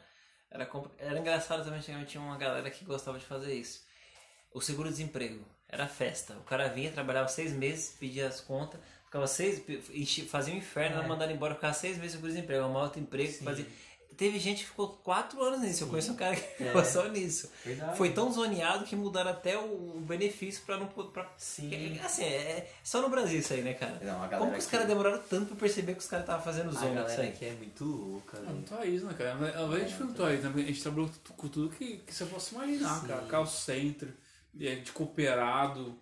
era, 0.50 0.68
era 0.98 1.18
engraçado 1.20 1.62
também, 1.62 1.78
antigamente 1.78 2.10
tinha 2.10 2.22
uma 2.22 2.36
galera 2.36 2.68
que 2.68 2.84
gostava 2.84 3.16
de 3.18 3.24
fazer 3.24 3.54
isso. 3.54 3.84
O 4.55 4.61
seguro-desemprego 4.61 5.44
era 5.68 5.86
festa. 5.88 6.34
O 6.34 6.42
cara 6.44 6.68
vinha, 6.68 6.90
trabalhava 6.92 7.28
seis 7.28 7.53
meses, 7.53 7.96
pedia 7.98 8.28
as 8.28 8.40
contas, 8.40 8.78
ficava 9.07 9.26
seis, 9.26 9.62
fazia 10.28 10.53
um 10.55 10.59
inferno, 10.59 10.96
É. 10.96 10.98
era 10.98 11.09
mandado 11.09 11.32
embora, 11.32 11.55
ficava 11.55 11.72
seis 11.74 11.96
meses 11.96 12.12
seguro-desemprego, 12.12 12.64
um 12.66 12.74
outro 12.74 13.00
emprego, 13.00 13.32
Sim. 13.32 13.44
fazia. 13.44 13.66
Teve 14.14 14.38
gente 14.38 14.59
que 14.64 14.68
ficou 14.68 14.90
quatro 15.03 15.42
anos 15.42 15.62
nisso. 15.62 15.84
Eu 15.84 15.88
conheço 15.88 16.12
um 16.12 16.16
cara 16.16 16.36
que 16.36 16.62
É. 16.62 16.66
ficou 16.66 16.84
só 16.84 17.09
nisso. 17.09 17.50
Verdade. 17.64 17.96
Foi 17.96 18.12
tão 18.12 18.30
zoneado 18.30 18.84
que 18.84 18.94
mudaram 18.94 19.30
até 19.30 19.57
o, 19.57 19.98
benefício 20.07 20.62
pra 20.66 20.76
não. 20.76 20.86
Pra, 20.86 21.26
Sim. 21.38 21.98
Assim, 22.05 22.22
é 22.24 22.70
só 22.84 23.00
no 23.00 23.09
Brasil 23.09 23.38
isso 23.40 23.55
aí, 23.55 23.62
né, 23.62 23.72
cara? 23.72 23.98
Não, 24.03 24.22
a 24.22 24.28
Como 24.28 24.53
que 24.53 24.59
os 24.59 24.66
caras 24.66 24.86
demoraram 24.86 25.18
tanto 25.30 25.46
pra 25.46 25.57
perceber 25.57 25.94
que 25.94 26.00
os 26.00 26.07
caras 26.07 26.24
estavam 26.24 26.44
fazendo 26.44 26.68
A 26.68 26.72
zona 26.72 26.86
disso 26.88 26.94
galera 27.07 27.22
aí? 27.22 27.28
aqui 27.30 27.44
é 27.46 27.53
muito 27.53 27.84
louca, 27.86 28.38
Não, 28.40 28.53
não 28.53 28.62
tá 28.62 28.84
isso, 28.84 29.07
né, 29.07 29.14
cara? 29.16 29.32
A 29.34 29.78
gente 29.78 29.94
foi 29.94 30.05
muito 30.07 30.22
aí, 30.24 30.36
né? 30.36 30.53
A 30.55 30.59
gente 30.61 30.82
trabalhou 30.82 31.11
com 31.34 31.48
tudo 31.48 31.70
que, 31.74 31.96
que 31.96 32.14
você 32.14 32.26
possa 32.26 32.55
imaginar, 32.55 33.00
Sim. 33.00 33.07
cara. 33.09 33.22
Call 33.22 33.46
center, 33.46 34.09
é, 34.61 34.74
de 34.76 34.92
cooperado. 34.92 35.98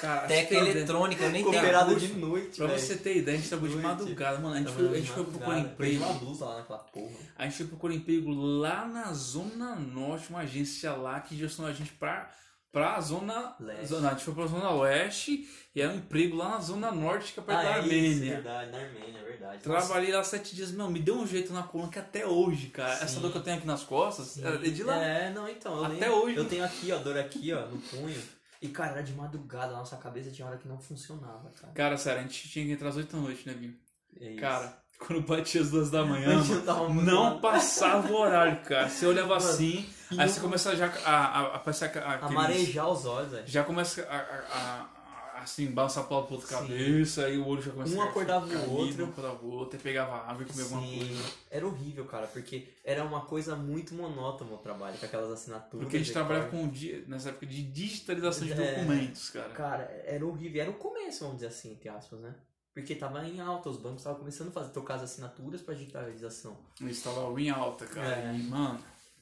Cara, 0.00 0.26
Teca 0.26 0.54
ideia- 0.54 0.70
eletrônica, 0.72 1.22
eu 1.22 1.30
nem 1.30 1.42
tenho 1.44 1.52
Cooperado 1.54 1.94
de 1.94 2.12
noite, 2.14 2.56
Pra 2.56 2.66
velho. 2.66 2.80
você 2.80 2.96
ter 2.96 3.18
ideia, 3.18 3.36
a 3.36 3.40
gente 3.40 3.48
trabalhou 3.48 3.76
de 3.76 3.82
Noite. 3.82 3.98
madrugada, 4.00 4.38
mano. 4.40 4.54
A 4.56 4.58
gente 4.58 4.72
foi, 4.72 4.84
a 4.86 4.88
de 4.88 4.98
gente 4.98 5.10
foi 5.12 5.24
procurar 5.24 5.58
emprego. 5.60 6.04
uma 6.04 6.14
blusa 6.14 6.44
lá 6.46 6.56
naquela 6.58 6.78
porra. 6.80 7.14
A 7.36 7.44
gente 7.44 7.56
foi 7.58 7.66
procurar 7.66 7.94
emprego 7.94 8.28
lá 8.32 8.86
na 8.88 9.12
Zona 9.12 9.76
Norte, 9.76 10.30
uma 10.30 10.40
agência 10.40 10.92
lá 10.94 11.20
que 11.20 11.36
direcionou 11.36 11.70
a 11.70 11.74
gente 11.74 11.92
pra, 11.92 12.28
pra 12.72 13.00
Zona 13.00 13.54
Leste. 13.60 13.86
Zona. 13.86 14.08
A 14.08 14.10
gente 14.12 14.24
foi 14.24 14.34
pra 14.34 14.46
Zona 14.46 14.70
Oeste 14.70 15.48
e 15.74 15.80
era 15.80 15.92
um 15.92 15.96
emprego 15.96 16.36
lá 16.36 16.50
na 16.50 16.60
Zona 16.60 16.90
Norte, 16.92 17.32
que 17.32 17.40
é 17.40 17.42
perto 17.42 17.62
da 17.62 17.74
Ah, 17.74 17.76
é 17.76 17.78
isso, 17.80 17.84
Armênia. 17.88 18.34
verdade, 18.34 18.70
na 18.72 18.78
Armênia, 18.78 19.18
é 19.18 19.24
verdade. 19.24 19.62
Trabalhei 19.62 20.12
lá 20.12 20.22
sete 20.24 20.54
dias, 20.54 20.70
meu, 20.72 20.90
me 20.90 21.00
deu 21.00 21.16
um 21.16 21.26
jeito 21.26 21.52
na 21.52 21.62
coluna 21.62 21.90
que 21.90 21.98
até 21.98 22.26
hoje, 22.26 22.68
cara. 22.68 22.92
Essa 22.94 23.08
Sim. 23.08 23.20
dor 23.20 23.32
que 23.32 23.38
eu 23.38 23.42
tenho 23.42 23.56
aqui 23.58 23.66
nas 23.66 23.82
costas, 23.84 24.38
é 24.42 24.56
de 24.58 24.82
lá. 24.82 24.96
É, 25.02 25.30
não, 25.32 25.48
então. 25.48 25.76
Eu 25.76 25.84
Até 25.84 25.94
lembro. 25.94 26.14
hoje. 26.24 26.36
Eu 26.36 26.44
tenho 26.44 26.64
aqui, 26.64 26.92
ó, 26.92 26.98
dor 26.98 27.18
aqui, 27.18 27.52
ó, 27.52 27.66
no 27.66 27.78
punho. 27.78 28.22
E, 28.60 28.68
cara, 28.68 28.90
era 28.92 29.02
de 29.02 29.12
madrugada, 29.12 29.72
a 29.72 29.76
nossa 29.78 29.96
cabeça 29.96 30.30
tinha 30.32 30.46
hora 30.46 30.56
que 30.58 30.66
não 30.66 30.78
funcionava, 30.80 31.48
cara. 31.60 31.72
Cara, 31.74 31.96
sério, 31.96 32.20
a 32.20 32.22
gente 32.24 32.48
tinha 32.48 32.64
que 32.66 32.72
entrar 32.72 32.88
às 32.88 32.96
8 32.96 33.14
da 33.16 33.22
noite, 33.22 33.46
né, 33.46 33.54
Vinho? 33.54 33.76
É. 34.20 34.34
Cara, 34.34 34.76
quando 34.98 35.22
batia 35.22 35.60
as 35.60 35.70
duas 35.70 35.90
da 35.90 36.04
manhã, 36.04 36.34
mano, 36.66 37.02
não 37.02 37.40
passava 37.40 38.10
o 38.10 38.16
horário, 38.16 38.60
cara. 38.64 38.88
Você 38.88 39.06
olhava 39.06 39.28
Mano, 39.38 39.48
assim, 39.48 39.88
aí 40.16 40.26
eu- 40.26 40.28
você 40.28 40.40
começa 40.40 40.76
já 40.76 40.86
a, 41.04 41.16
a, 41.16 41.56
a 41.56 41.58
passar 41.58 41.86
a, 41.98 42.14
aqueles- 42.14 42.34
marejar 42.34 42.88
os 42.90 43.04
olhos, 43.04 43.32
velho. 43.32 43.44
Já 43.46 43.64
começa 43.64 44.02
a, 44.02 44.98
assim, 45.42 45.66
balançar 45.70 46.04
pra 46.04 46.16
outra 46.16 46.40
Sim. 46.40 46.46
cabeça, 46.54 47.24
aí 47.26 47.38
o 47.38 47.46
olho 47.46 47.62
já 47.62 47.70
começa 47.70 47.94
Um 47.94 48.02
a 48.02 48.04
acordava 48.06 48.44
o 48.46 48.48
cair, 48.48 48.68
outro. 48.68 49.04
Um 49.04 49.08
acordava 49.10 49.44
o 49.44 49.50
outro, 49.52 49.76
aí 49.76 49.82
pegava 49.82 50.16
água 50.28 50.42
e 50.42 50.46
comia 50.46 50.64
alguma 50.64 50.82
Sim, 50.82 50.98
coisa. 50.98 51.32
era 51.50 51.66
horrível, 51.66 52.04
cara, 52.06 52.26
porque 52.26 52.68
era 52.84 53.04
uma 53.04 53.20
coisa 53.20 53.54
muito 53.54 53.94
monótona 53.94 54.52
o 54.52 54.58
trabalho, 54.58 54.98
com 54.98 55.06
aquelas 55.06 55.30
assinaturas. 55.30 55.84
Porque 55.84 55.96
a 55.96 56.00
gente 56.00 56.10
e 56.10 56.12
trabalhava 56.12 56.48
com 56.48 56.64
o 56.64 56.68
dia, 56.68 57.04
nessa 57.06 57.28
época 57.28 57.46
de 57.46 57.62
digitalização 57.62 58.46
de 58.46 58.52
É. 58.54 58.74
documentos, 58.76 59.30
cara. 59.30 59.48
Cara, 59.50 60.02
era 60.04 60.26
horrível. 60.26 60.60
Era 60.62 60.70
o 60.70 60.74
começo, 60.74 61.20
vamos 61.20 61.36
dizer 61.36 61.48
assim, 61.48 61.72
entre 61.72 61.88
aspas, 61.88 62.18
né? 62.20 62.34
Porque 62.74 62.94
tava 62.94 63.24
em 63.26 63.40
alta, 63.40 63.68
os 63.70 63.76
bancos 63.76 64.00
estavam 64.00 64.18
começando 64.20 64.48
a 64.48 64.52
fazer, 64.52 64.70
trocar 64.70 64.94
as 64.94 65.02
assinaturas 65.02 65.60
pra 65.60 65.74
digitalização. 65.74 66.56
Eles 66.80 66.96
estavam 66.98 67.36
em 67.38 67.50
alta, 67.50 67.86
cara. 67.86 68.08
É. 68.16 68.34
E, 68.36 68.42
mano, 68.44 68.78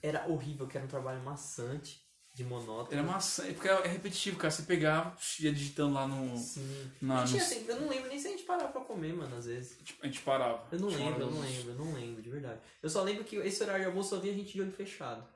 Era 0.07 0.27
horrível, 0.29 0.67
que 0.67 0.77
era 0.77 0.85
um 0.87 0.89
trabalho 0.89 1.23
maçante, 1.23 2.01
de 2.35 2.45
monótono. 2.45 2.89
era 2.93 3.03
maçã, 3.03 3.45
porque 3.55 3.67
é 3.69 3.87
repetitivo, 3.89 4.37
cara. 4.37 4.51
Você 4.51 4.63
pegava, 4.63 5.17
ia 5.41 5.53
digitando 5.53 5.95
lá 5.95 6.07
no. 6.07 6.37
Sim. 6.37 6.91
Na, 7.01 7.19
E 7.19 7.21
no 7.23 7.27
tinha, 7.27 7.43
assim, 7.43 7.65
eu 7.67 7.81
não 7.81 7.89
lembro 7.89 8.09
nem 8.09 8.19
se 8.19 8.29
a 8.29 8.31
gente 8.31 8.43
parava 8.45 8.69
pra 8.69 8.83
comer, 8.83 9.15
mano, 9.15 9.37
às 9.37 9.47
vezes. 9.47 9.79
tipo, 9.83 10.03
a 10.03 10.07
gente 10.07 10.21
parava. 10.21 10.63
Eu 10.71 10.79
não 10.81 10.89
Tinha 10.89 11.07
lembro, 11.09 11.23
eu 11.23 11.31
não 11.31 11.41
lembro, 11.41 11.71
eu 11.71 11.75
não 11.77 11.93
lembro, 11.95 12.23
de 12.23 12.31
verdade. 12.31 12.61
Eu 12.83 12.91
só 12.91 13.03
lembro 13.03 13.25
que 13.25 13.37
esse 13.37 13.63
horário 13.63 13.83
de 13.83 13.89
almoço 13.89 14.11
só 14.11 14.19
via 14.21 14.33
a 14.33 14.35
gente 14.35 14.53
de 14.53 14.61
olho 14.61 14.73
fechado. 14.73 15.27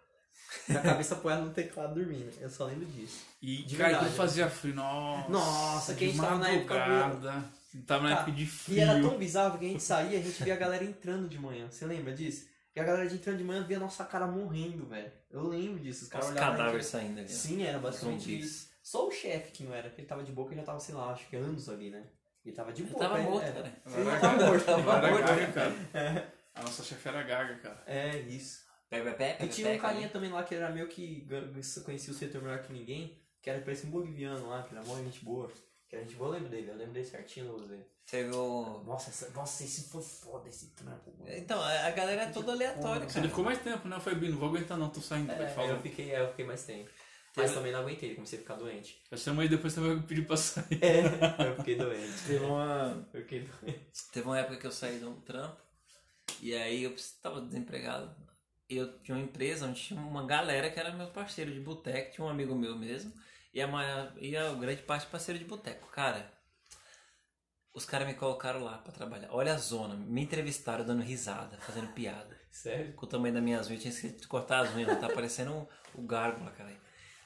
Com 0.66 0.73
a 0.77 0.81
cabeça 0.83 1.14
apoiada 1.14 1.43
no 1.43 1.53
teclado 1.53 1.95
dormindo. 1.95 2.33
Eu 2.41 2.51
só 2.51 2.64
lembro 2.66 2.85
disso. 2.87 3.25
E, 3.41 3.62
De 3.62 3.77
cara, 3.77 3.93
verdade, 3.93 4.14
fazia 4.14 4.51
frio, 4.51 4.75
nossa. 4.75 5.29
Nossa, 5.31 5.95
que 5.95 6.05
a 6.05 6.09
gente 6.09 6.21
tava 6.21 6.39
na 6.39 6.51
época. 6.51 6.75
Tava 7.87 8.09
na 8.09 8.16
Tá. 8.16 8.23
época 8.23 8.33
de 8.37 8.47
frio. 8.47 8.77
E 8.79 8.81
era 8.81 9.01
tão 9.01 9.16
bizarro 9.16 9.59
que 9.59 9.64
a 9.64 9.68
gente 9.68 9.83
saía 9.83 10.18
a 10.18 10.23
gente 10.23 10.43
via 10.43 10.55
a 10.55 10.57
galera 10.57 10.85
entrando 10.85 11.29
de 11.29 11.39
manhã. 11.39 11.71
Você 11.71 11.87
lembra 11.87 12.12
disso? 12.12 12.49
E 12.81 12.83
a 12.83 12.87
galera 12.87 13.07
de 13.07 13.14
entrando 13.16 13.37
de 13.37 13.45
manhã 13.45 13.62
via 13.62 13.76
a 13.76 13.81
nossa 13.81 14.05
cara 14.07 14.26
morrendo, 14.26 14.87
velho. 14.87 15.12
Eu 15.31 15.47
lembro 15.47 15.78
disso. 15.78 16.05
Os 16.05 16.09
caras 16.09 16.28
olhavam. 16.31 16.57
cadáveres 16.57 16.87
saindo 16.87 17.20
ali. 17.20 17.28
Sim, 17.28 17.62
era 17.62 17.78
basicamente 17.78 18.41
isso. 18.41 18.70
Só 18.83 19.07
o 19.07 19.11
chefe 19.11 19.53
que 19.53 19.64
não 19.64 19.74
era, 19.74 19.89
porque 19.89 20.01
ele 20.01 20.09
tava 20.09 20.22
de 20.24 20.33
boca 20.33 20.55
e 20.55 20.57
já 20.57 20.62
tava, 20.62 20.81
sei 20.81 20.95
lá, 20.95 21.12
acho 21.12 21.28
que 21.28 21.37
anos 21.37 21.68
ali, 21.68 21.91
né? 21.91 22.03
Ele 22.45 22.55
tava 22.57 22.72
de 22.72 22.83
Ele 22.83 22.91
boca. 22.91 23.05
tava 23.05 23.18
é, 23.18 23.22
morto, 23.22 23.45
é. 23.45 23.53
cara. 23.53 23.72
Ele 23.87 24.09
Ela 24.09 24.18
tava 24.18 24.43
era 24.43 24.47
morto, 24.47 24.64
tava 24.64 24.81
ela 24.81 24.97
era 24.99 25.11
morto. 25.11 25.26
gaga, 25.26 25.53
cara. 25.53 26.33
A 26.55 26.62
nossa 26.62 26.83
chefe 26.83 27.09
era 27.09 27.22
gaga, 27.22 27.55
cara. 27.57 27.83
É, 27.87 28.18
isso. 28.20 28.64
Pega, 28.89 29.12
pega, 29.12 29.16
pega, 29.16 29.45
E 29.45 29.49
tinha 29.49 29.70
um 29.72 29.78
carinha 29.78 30.05
ali. 30.05 30.12
também 30.12 30.31
lá 30.33 30.43
que 30.43 30.55
era 30.55 30.70
meio 30.70 30.89
que 30.89 31.26
conhecia 31.85 32.12
o 32.12 32.16
setor 32.16 32.43
melhor 32.43 32.62
que 32.62 32.72
ninguém, 32.72 33.20
que 33.43 33.51
era 33.51 33.61
parecia 33.61 33.87
um 33.87 33.93
boliviano 33.93 34.49
lá, 34.49 34.62
que 34.62 34.74
era 34.74 34.83
mó 34.85 34.97
gente 34.97 35.22
boa. 35.24 35.53
Que 35.91 35.97
era 35.97 36.05
gente 36.05 36.14
boa, 36.16 36.28
eu 36.28 36.34
lembro 36.34 36.49
dele, 36.51 36.70
eu 36.70 36.76
lembro 36.76 36.93
dele 36.93 37.05
certinho, 37.05 37.47
eu 37.47 37.57
usei. 37.57 37.84
Teve 38.09 38.32
o... 38.34 38.84
Nossa, 38.86 39.11
essa, 39.11 39.28
nossa, 39.30 39.64
esse 39.64 39.88
foi 39.88 40.01
foda 40.03 40.49
esse 40.49 40.68
trampo, 40.68 41.12
mano. 41.18 41.32
Então, 41.36 41.61
a 41.61 41.86
a 41.86 41.91
galera 41.91 42.22
é 42.22 42.30
toda 42.30 42.53
aleatória, 42.53 43.03
Ele 43.03 43.12
cara. 43.12 43.28
ficou 43.28 43.45
mais 43.45 43.59
tempo, 43.61 43.88
né? 43.88 43.97
Eu 43.97 44.01
falei, 44.01 44.18
Bino, 44.20 44.32
não 44.34 44.38
vou 44.38 44.49
aguentar 44.51 44.78
não, 44.78 44.88
tô 44.88 45.01
saindo. 45.01 45.32
ele 45.32 45.43
É, 45.43 45.49
falou. 45.49 45.70
eu 45.72 45.80
fiquei, 45.80 46.12
é, 46.12 46.20
eu 46.20 46.28
fiquei 46.28 46.45
mais 46.45 46.62
tempo. 46.62 46.88
Mas 47.36 47.53
também 47.55 47.72
não 47.72 47.80
aguentei, 47.80 48.14
comecei 48.14 48.38
a 48.38 48.43
ficar 48.43 48.55
doente. 48.57 49.01
Eu 49.11 49.18
chamo 49.18 49.41
aí 49.41 49.49
depois 49.49 49.72
você 49.72 49.80
vai 49.80 50.01
pedir 50.03 50.26
pra 50.26 50.36
sair. 50.36 50.78
É, 50.82 51.47
eu 51.49 51.57
fiquei 51.57 51.76
doente. 51.76 52.22
Teve 52.26 52.45
uma... 52.45 53.09
Eu 53.12 53.20
fiquei 53.22 53.41
doente. 53.41 53.91
Teve 54.12 54.26
uma 54.26 54.38
época 54.38 54.57
que 54.59 54.66
eu 54.66 54.72
saí 54.72 54.99
do 54.99 55.12
trampo 55.22 55.57
e 56.41 56.55
aí 56.55 56.82
eu 56.84 56.95
estava 56.95 57.41
desempregado. 57.41 58.14
E 58.68 58.76
eu 58.76 58.99
tinha 59.01 59.16
uma 59.16 59.22
empresa 59.24 59.66
onde 59.66 59.80
tinha 59.80 60.01
uma 60.01 60.26
galera 60.26 60.70
que 60.70 60.78
era 60.78 60.93
meu 60.93 61.09
parceiro 61.09 61.53
de 61.53 61.61
boteco, 61.61 62.12
tinha 62.12 62.24
um 62.24 62.28
amigo 62.30 62.55
meu 62.55 62.76
mesmo, 62.76 63.12
e 63.53 63.61
a, 63.61 63.66
maior, 63.66 64.12
e 64.18 64.36
a 64.36 64.53
grande 64.53 64.82
parte 64.82 65.07
parceiro 65.07 65.38
de 65.38 65.44
boteco. 65.44 65.88
Cara, 65.90 66.32
os 67.74 67.84
caras 67.84 68.07
me 68.07 68.14
colocaram 68.14 68.62
lá 68.62 68.78
pra 68.78 68.92
trabalhar. 68.92 69.28
Olha 69.30 69.55
a 69.55 69.59
zona, 69.59 69.94
me 69.94 70.22
entrevistaram 70.22 70.84
dando 70.84 71.03
risada, 71.03 71.59
fazendo 71.59 71.92
piada. 71.92 72.38
Sério? 72.51 72.92
Com 72.94 73.07
o 73.07 73.09
tamanho 73.09 73.34
das 73.34 73.42
minhas 73.42 73.68
unhas, 73.68 73.78
eu 73.78 73.82
tinha 73.82 73.94
esquecido 73.94 74.20
de 74.20 74.28
cortar 74.28 74.61
as 74.61 74.74
unhas, 74.74 74.98
tá 75.01 75.09
parecendo 75.09 75.53
o, 75.53 75.68
o 75.94 76.03
gárgula, 76.03 76.51
cara. 76.53 76.70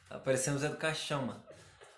Tá 0.09 0.19
parecendo 0.19 0.57
o 0.57 0.61
Zé 0.61 0.69
do 0.69 0.77
Caixão, 0.77 1.27
mano. 1.27 1.43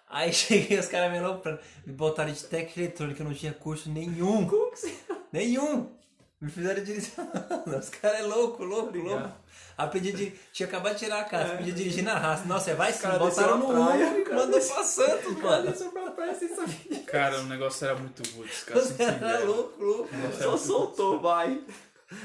Aí 0.09 0.31
cheguei, 0.35 0.79
os 0.79 0.87
caras 0.87 1.11
me 1.11 1.19
aloprando, 1.19 1.61
me 1.85 1.93
botaram 1.93 2.33
de 2.33 2.45
técnica 2.45 2.81
eletrônica, 2.81 3.23
eu 3.23 3.27
não 3.27 3.35
tinha 3.35 3.53
curso 3.53 3.91
nenhum. 3.91 4.47
Como 4.47 4.71
que 4.71 4.79
você... 4.79 4.97
Nenhum! 5.33 5.97
Me 6.41 6.51
fizeram 6.51 6.85
dirigir. 6.85 7.13
Os 7.79 7.89
caras 7.89 8.21
é 8.21 8.23
louco, 8.23 8.63
louco, 8.63 8.89
Obrigado. 8.89 9.21
louco. 9.21 9.35
Aprendi 9.79 10.13
de... 10.13 10.31
Tinha 10.53 10.67
acabado 10.67 10.93
de 10.95 10.99
tirar 11.01 11.21
a 11.21 11.25
casa, 11.25 11.57
podia 11.57 11.73
dirigir 11.73 12.03
na 12.03 12.19
raça. 12.19 12.45
Nossa, 12.47 12.75
vai 12.75 12.93
sim, 12.93 13.01
cara 13.03 13.19
botaram 13.19 13.59
no 13.59 13.71
a 13.71 13.87
praia, 13.87 14.07
Uno 14.09 14.19
e 14.19 14.25
cara 14.25 14.37
mandou 14.37 14.61
pra 14.61 14.85
Santos, 14.85 15.35
Cara, 15.35 15.43
mano. 15.43 15.71
isso 15.71 15.91
pra 15.91 16.11
praia 16.11 16.35
sem 16.35 16.49
saber. 16.55 17.03
Cara, 17.07 17.41
o 17.41 17.45
negócio 17.45 17.85
era 17.87 17.95
muito 17.95 18.23
cara. 18.65 18.81
Os 18.81 18.93
caras 18.93 19.23
eram 19.23 19.47
louco, 19.47 19.83
louco. 19.85 20.09
Só 20.43 20.57
soltou, 20.57 21.21
vai. 21.21 21.61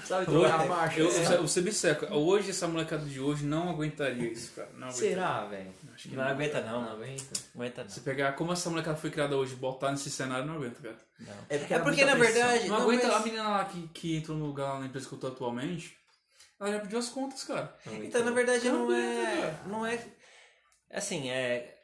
Sabe, 0.06 0.30
Hoje, 0.30 0.40
trocar 0.48 0.62
a 0.62 0.66
marcha. 0.68 1.00
eu, 1.00 1.10
eu, 1.10 1.32
eu, 1.32 1.42
você 1.42 1.60
me 1.60 1.72
seca. 1.74 2.14
Hoje, 2.14 2.52
essa 2.52 2.68
molecada 2.68 3.04
de 3.04 3.20
hoje 3.20 3.44
não 3.46 3.68
aguentaria 3.70 4.32
isso, 4.32 4.52
cara. 4.54 4.70
Não 4.74 4.90
aguentaria. 4.90 5.10
Será, 5.10 5.46
velho? 5.46 5.74
Que 5.98 6.16
Não 6.16 6.24
aguenta 6.24 6.62
não, 6.62 6.72
Não 6.74 6.82
não 6.84 6.92
aguenta. 6.92 7.40
aguenta 7.56 7.84
não. 7.84 7.90
Se 7.90 8.02
pegar 8.02 8.34
como 8.34 8.54
essa 8.54 8.70
molecada 8.70 8.96
foi 8.98 9.10
criada 9.10 9.36
hoje, 9.36 9.56
botar 9.56 9.92
nesse 9.92 10.12
cenário, 10.12 10.46
não 10.46 10.56
aguenta, 10.56 10.80
cara. 10.82 10.98
não. 11.20 11.34
É 11.50 11.58
porque, 11.58 11.74
É 11.74 11.76
era 11.78 11.84
porque, 11.84 12.06
na 12.06 12.16
pressão. 12.16 12.34
verdade, 12.34 12.68
Não, 12.70 12.78
Não, 12.78 12.84
aguenta 12.84 13.08
mas- 13.08 13.16
a 13.16 13.20
menina 13.22 13.50
lá 13.50 13.66
que, 13.66 13.88
que 13.88 14.16
entrou 14.18 14.38
no 14.38 14.46
lugar 14.46 14.74
lá 14.74 14.80
na 14.82 14.86
empresa 14.86 15.08
que 15.10 15.14
eu 15.16 15.20
tô 15.20 15.28
atualmente. 15.28 15.98
Ela 16.60 16.72
já 16.74 16.80
pediu 16.80 17.00
as 17.00 17.10
contas, 17.10 17.44
cara. 17.44 17.76
Não 17.86 17.94
aguenta. 17.94 18.08
Então, 18.08 18.24
na 18.26 18.32
verdade, 18.32 18.70
Não 18.70 18.88
não 18.88 18.94
é. 18.96 19.56
Não 19.66 19.86
é. 19.86 20.00
Assim, 20.94 21.30
é. 21.32 21.78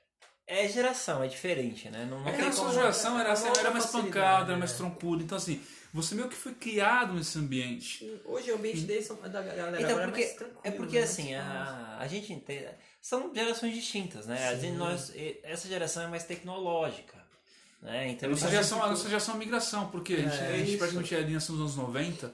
É 0.49 0.67
geração, 0.69 1.21
é 1.23 1.27
diferente, 1.27 1.89
né? 1.89 2.07
Não, 2.09 2.21
não 2.21 2.29
É 2.29 2.31
que 2.31 2.41
a 2.41 2.51
sua 2.53 2.71
geração 2.71 3.19
era, 3.19 3.29
é 3.29 3.31
assim, 3.33 3.47
uma 3.49 3.57
era 3.59 3.71
mais 3.71 3.85
pancada, 3.87 4.51
era 4.51 4.57
mais 4.57 4.71
né? 4.71 4.77
troncuda. 4.77 5.21
Então, 5.23 5.37
assim, 5.37 5.61
você 5.97 6.15
meio 6.15 6.29
que 6.29 6.35
foi 6.35 6.53
criado 6.53 7.13
nesse 7.13 7.37
ambiente. 7.37 8.19
Hoje 8.25 8.51
o 8.51 8.55
ambiente 8.55 8.81
deles 8.81 9.05
são 9.05 9.15
da 9.17 9.27
galera 9.27 9.75
Então, 9.81 9.91
agora 9.91 10.07
porque, 10.07 10.21
é 10.21 10.25
mais 10.25 10.37
tranquilo. 10.37 10.61
é 10.63 10.71
porque 10.71 10.97
né? 10.99 11.03
assim, 11.03 11.33
a, 11.35 11.97
a 11.99 12.07
gente 12.07 12.31
entende. 12.33 12.67
São 13.01 13.33
gerações 13.33 13.73
distintas, 13.75 14.25
né? 14.27 14.47
A 14.49 14.55
Sim. 14.55 14.61
gente, 14.61 14.77
nós, 14.77 15.09
e- 15.15 15.39
essa 15.43 15.67
geração 15.67 16.03
é 16.03 16.07
mais 16.07 16.23
tecnológica. 16.23 17.17
Né? 17.81 17.99
A 17.99 18.07
Então 18.07 18.29
nossa 18.29 18.41
a 18.41 18.49
gente- 18.49 18.51
geração, 18.55 18.83
a 18.83 18.87
nossa 18.89 19.07
geração 19.07 19.33
é 19.33 19.37
uma 19.37 19.43
migração, 19.43 19.89
porque 19.89 20.13
a 20.13 20.17
gente, 20.17 20.35
É, 20.35 20.53
a 20.53 20.57
gente 20.57 20.77
praticamente 20.77 21.15
é 21.15 21.17
ali 21.19 21.33
nasceu 21.33 21.55
nos 21.55 21.61
anos 21.61 21.75
90, 21.75 22.33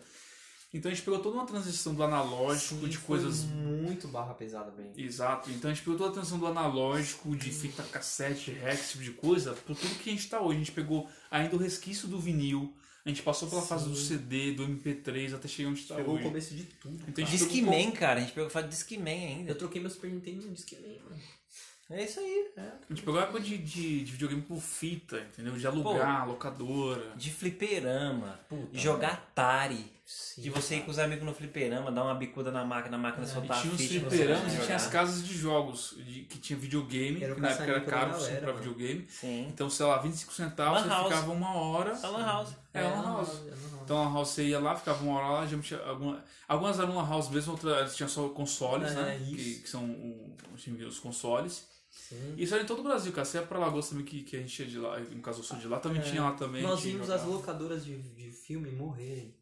então 0.74 0.90
a 0.90 0.94
gente 0.96 1.04
pegou 1.04 1.20
toda 1.20 1.36
uma 1.36 1.46
transição 1.46 1.94
do 1.94 2.02
analógico, 2.02 2.76
Sim, 2.82 2.88
de 2.88 2.98
foi 2.98 3.20
coisas 3.20 3.44
muito 3.44 4.08
barra 4.08 4.34
pesada, 4.34 4.72
bem. 4.72 4.92
Exato, 4.98 5.52
então 5.52 5.70
a 5.70 5.74
gente 5.74 5.84
pegou 5.84 5.98
toda 6.00 6.10
a 6.10 6.14
transição 6.14 6.40
do 6.40 6.48
analógico, 6.48 7.36
de 7.36 7.52
fita 7.52 7.84
cassete, 7.84 8.52
rex, 8.52 8.80
esse 8.80 8.92
tipo 8.94 9.04
de 9.04 9.12
coisa, 9.12 9.54
por 9.54 9.76
tudo 9.76 9.96
que 10.00 10.10
a 10.10 10.14
gente 10.14 10.28
tá 10.30 10.42
hoje. 10.42 10.56
A 10.56 10.60
gente 10.60 10.72
pegou 10.72 11.08
ainda 11.30 11.56
o 11.56 11.60
resquício 11.60 12.08
do 12.08 12.20
vinil, 12.20 12.74
a 13.06 13.10
gente 13.10 13.22
passou 13.22 13.50
pela 13.50 13.62
fase 13.62 13.90
do 13.90 13.96
CD, 13.96 14.54
do 14.54 14.66
MP3, 14.66 15.36
até 15.36 15.48
chegar 15.48 15.70
onde 15.70 15.84
tá 15.84 15.96
Pegou 15.96 16.16
o 16.16 16.22
começo 16.22 16.56
de 16.56 16.64
tudo. 16.64 17.04
Então 17.08 17.26
cara. 17.26 17.38
Discman, 17.38 17.92
cara. 17.92 18.20
A 18.20 18.24
gente 18.24 18.34
pegou 18.34 18.50
falar 18.50 18.68
de 18.68 18.72
Discman 18.72 19.28
ainda. 19.28 19.52
Eu 19.52 19.58
troquei 19.58 19.82
meu 19.82 19.90
Super 19.90 20.10
Nintendo 20.10 20.48
no 20.48 20.54
Discman, 20.54 21.00
mano. 21.04 21.22
É 21.90 22.06
isso 22.06 22.20
aí. 22.20 22.52
É. 22.56 22.62
A 22.62 22.94
gente 22.94 23.04
pegou 23.04 23.20
a 23.20 23.24
época 23.24 23.42
de, 23.42 23.58
de, 23.58 24.04
de 24.06 24.12
videogame 24.14 24.42
por 24.42 24.62
fita, 24.62 25.20
entendeu? 25.20 25.54
De 25.54 25.68
alugar, 25.68 26.28
locadora. 26.28 27.14
De 27.16 27.30
fliperama. 27.30 28.40
Puta, 28.48 28.78
jogar 28.78 29.12
Atari. 29.14 29.92
Sim, 30.06 30.42
De 30.42 30.50
você 30.50 30.76
ir 30.76 30.82
com 30.84 30.92
os 30.92 31.00
amigos 31.00 31.24
no 31.26 31.34
fliperama, 31.34 31.90
dar 31.90 32.04
uma 32.04 32.14
bicuda 32.16 32.52
na 32.52 32.66
máquina, 32.66 32.98
a 32.98 33.00
máquina 33.00 33.26
E 33.26 33.30
soltar 33.30 33.58
a 33.58 33.62
tinha 33.62 33.74
os 33.74 33.80
ficha. 33.80 34.00
você 34.02 34.10
fliperamas 34.10 34.54
e 34.54 34.60
tinha 34.62 34.76
as 34.76 34.88
casas 34.88 35.26
de 35.26 35.34
jogos, 35.34 35.96
de- 35.98 36.24
que 36.24 36.40
tinha 36.40 36.60
videogame, 36.60 37.24
Era 37.24 37.34
que 37.34 37.40
na 37.40 37.50
época 37.50 37.64
era 37.64 37.82
caro 37.82 38.12
galera, 38.12 38.42
pra 38.42 38.52
videogame. 38.52 39.08
Sim. 39.10 39.48
Então, 39.48 39.70
sei 39.70 39.86
lá, 39.86 39.98
25 40.00 40.34
centavos, 40.34 40.80
Lan 40.82 40.84
você 40.84 40.90
house. 40.90 41.08
ficava 41.08 41.32
uma 41.32 41.54
hora. 41.56 41.98
A 42.04 42.08
Lan 42.10 42.26
House. 42.26 42.50
É, 42.74 42.82
Lan 42.82 43.02
House. 43.02 43.30
é 43.30 43.50
Lan 43.50 43.72
House. 43.72 43.82
Então 43.84 44.02
a 44.02 44.14
house 44.14 44.30
você 44.30 44.44
ia 44.48 44.60
lá, 44.60 44.76
ficava 44.76 45.02
uma 45.06 45.18
hora 45.20 45.28
lá, 45.30 45.46
já 45.48 45.58
tinha 45.60 45.80
alguma, 45.84 46.24
algumas 46.50 46.80
eram 46.80 46.96
lan 46.98 47.08
house 47.10 47.30
mesmo, 47.30 47.54
outras 47.54 47.96
tinha 47.96 48.10
só 48.10 48.28
consoles, 48.30 48.92
É, 48.92 48.96
né? 48.96 49.18
isso. 49.20 49.36
Que, 49.36 49.56
que 49.62 49.70
são 49.70 49.86
o- 49.86 50.36
os, 50.54 50.68
os 50.68 51.00
consoles. 51.00 51.66
Sim. 51.90 52.34
Isso 52.38 52.54
era 52.54 52.64
em 52.64 52.66
todo 52.66 52.80
o 52.80 52.84
Brasil, 52.84 53.12
cara. 53.14 53.24
Você 53.24 53.38
ia 53.38 53.44
pra 53.46 53.58
Lagoas 53.60 53.88
também, 53.88 54.04
que, 54.04 54.24
que 54.24 54.36
a 54.36 54.40
gente 54.40 54.62
ia 54.64 54.68
de 54.68 54.80
lá, 54.80 55.00
no 55.00 55.22
caso 55.22 55.40
eu 55.40 55.44
sou 55.46 55.58
de 55.58 55.68
lá, 55.68 55.80
também 55.80 56.02
É. 56.02 56.04
tinha 56.04 56.22
lá 56.24 56.34
também. 56.34 56.62
Nós 56.62 56.80
a 56.80 56.84
vimos 56.84 57.10
as 57.10 57.24
locadoras 57.24 57.86
de, 57.86 57.98
de 58.02 58.32
filme 58.32 58.70
morrerem. 58.72 59.34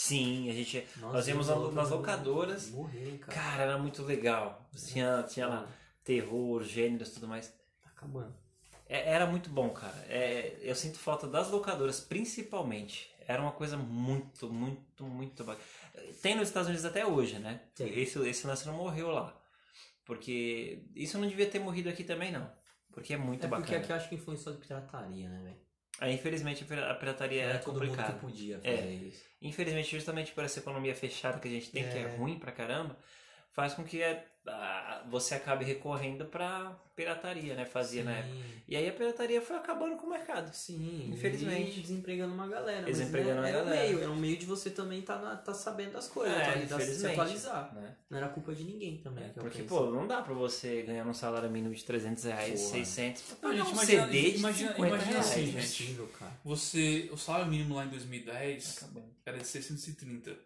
Sim, 0.00 0.48
a 0.48 0.52
gente. 0.52 0.86
Nós, 0.98 1.12
Nós 1.12 1.26
íamos 1.28 1.50
as 1.50 1.58
na- 1.58 1.72
nas 1.72 1.90
locadoras. 1.90 2.70
Morrerem, 2.70 3.18
cara. 3.18 3.32
Cara, 3.36 3.62
era 3.64 3.78
muito 3.78 4.04
legal. 4.04 4.64
Tinha, 4.76 5.24
tinha 5.24 5.48
lá 5.48 5.68
terror, 6.04 6.62
gêneros 6.62 7.10
tudo 7.10 7.26
mais. 7.26 7.48
Tá 7.82 7.90
acabando. 7.96 8.32
É- 8.88 9.10
era 9.10 9.26
muito 9.26 9.50
bom, 9.50 9.70
cara. 9.70 9.96
É, 10.08 10.56
eu 10.62 10.76
sinto 10.76 11.00
falta 11.00 11.26
das 11.26 11.50
locadoras, 11.50 11.98
principalmente. 11.98 13.10
Era 13.26 13.42
uma 13.42 13.50
coisa 13.50 13.76
muito, 13.76 14.48
muito, 14.48 15.02
muito 15.04 15.42
bacana. 15.42 15.66
Tem 16.22 16.36
nos 16.36 16.46
Estados 16.46 16.68
Unidos 16.68 16.84
até 16.86 17.04
hoje, 17.04 17.40
né? 17.40 17.60
Tem. 17.74 17.88
Esse, 17.98 18.20
esse 18.28 18.46
lance 18.46 18.68
não 18.68 18.74
morreu 18.74 19.10
lá. 19.10 19.36
Porque 20.04 20.84
isso 20.94 21.18
não 21.18 21.26
devia 21.26 21.50
ter 21.50 21.58
morrido 21.58 21.88
aqui 21.88 22.04
também, 22.04 22.30
não. 22.30 22.48
Porque 22.92 23.14
é 23.14 23.16
muito 23.18 23.44
é 23.44 23.48
porque 23.48 23.62
bacana. 23.62 23.78
aqui 23.82 23.90
eu 23.92 23.96
acho 23.96 24.08
que 24.08 24.14
influenciou 24.14 24.54
de 24.54 24.60
pirataria, 24.64 25.28
né, 25.28 25.42
velho? 25.42 25.67
Aí, 26.00 26.14
infelizmente, 26.14 26.62
a 26.62 26.66
pira- 26.66 26.90
a 26.90 26.94
pirataria 26.94 27.42
é 27.42 27.50
é 27.54 27.58
complicada. 27.58 28.12
que 28.12 28.20
podia 28.20 28.60
É. 28.62 28.76
fazer 28.76 28.92
isso. 28.94 29.22
Infelizmente, 29.42 29.90
justamente 29.90 30.32
por 30.32 30.44
essa 30.44 30.58
economia 30.60 30.94
fechada 30.94 31.38
que 31.40 31.48
a 31.48 31.50
gente 31.50 31.70
tem, 31.70 31.82
que 31.88 31.96
é 31.98 32.02
É. 32.02 32.16
ruim 32.16 32.38
pra 32.38 32.52
caramba, 32.52 32.96
faz 33.58 33.74
com 33.74 33.82
que 33.82 34.00
é, 34.00 34.24
ah, 34.46 35.02
você 35.10 35.34
acabe 35.34 35.64
recorrendo 35.64 36.24
pra 36.26 36.78
pirataria, 36.94 37.56
né? 37.56 37.64
Fazia 37.64 38.04
na 38.04 38.12
época. 38.12 38.32
Sim. 38.34 38.44
E 38.68 38.76
aí 38.76 38.88
a 38.88 38.92
pirataria 38.92 39.42
foi 39.42 39.56
acabando 39.56 39.96
com 39.96 40.06
o 40.06 40.10
mercado. 40.10 40.52
Sim, 40.54 41.10
Infelizmente. 41.12 41.80
E 41.80 41.82
desempregando 41.82 42.32
uma 42.34 42.46
galera. 42.46 42.84
Desempregando 42.86 43.40
mas, 43.40 43.52
uma 43.52 43.58
né, 43.64 43.64
galera. 43.64 43.80
É 43.80 43.88
um 43.88 43.94
meio, 43.96 44.04
é 44.04 44.08
um 44.10 44.16
meio 44.16 44.36
de 44.36 44.46
você 44.46 44.70
também 44.70 45.02
tá, 45.02 45.18
na- 45.18 45.34
tá 45.36 45.52
sabendo 45.52 45.92
das 45.94 46.06
coisas, 46.06 46.36
É, 46.38 46.42
atualizar, 46.42 46.78
se 46.78 46.84
infelizmente. 46.84 47.12
atualizar. 47.20 47.74
Né? 47.74 47.96
Não 48.08 48.18
era 48.18 48.28
culpa 48.28 48.54
de 48.54 48.62
ninguém 48.62 48.98
também. 48.98 49.24
que 49.32 49.38
eu 49.40 49.42
Porque, 49.42 49.62
penso. 49.62 49.74
pô, 49.74 49.90
não 49.90 50.06
dá 50.06 50.22
pra 50.22 50.34
você 50.34 50.82
ganhar 50.82 51.04
um 51.04 51.14
salário 51.14 51.50
mínimo 51.50 51.74
de 51.74 51.82
300 51.84 52.22
reais, 52.22 52.60
Porra. 52.60 52.72
600, 52.74 53.22
pra 53.22 53.36
pagar 53.36 53.56
gente, 53.56 53.66
um 53.66 53.72
imagina- 53.72 54.06
CD 54.06 54.30
de 54.30 54.38
imagina- 54.38 54.70
50 54.70 54.88
imagina 54.94 55.10
reais. 55.12 55.26
assim, 55.32 55.42
é 55.56 55.60
gente. 55.60 55.98
cara. 56.16 56.32
Você, 56.44 57.08
o 57.12 57.16
salário 57.16 57.48
mínimo 57.48 57.74
lá 57.74 57.84
em 57.84 57.88
2010 57.88 58.76
Acabou. 58.78 59.04
era 59.26 59.36
de 59.38 59.46
630. 59.48 60.36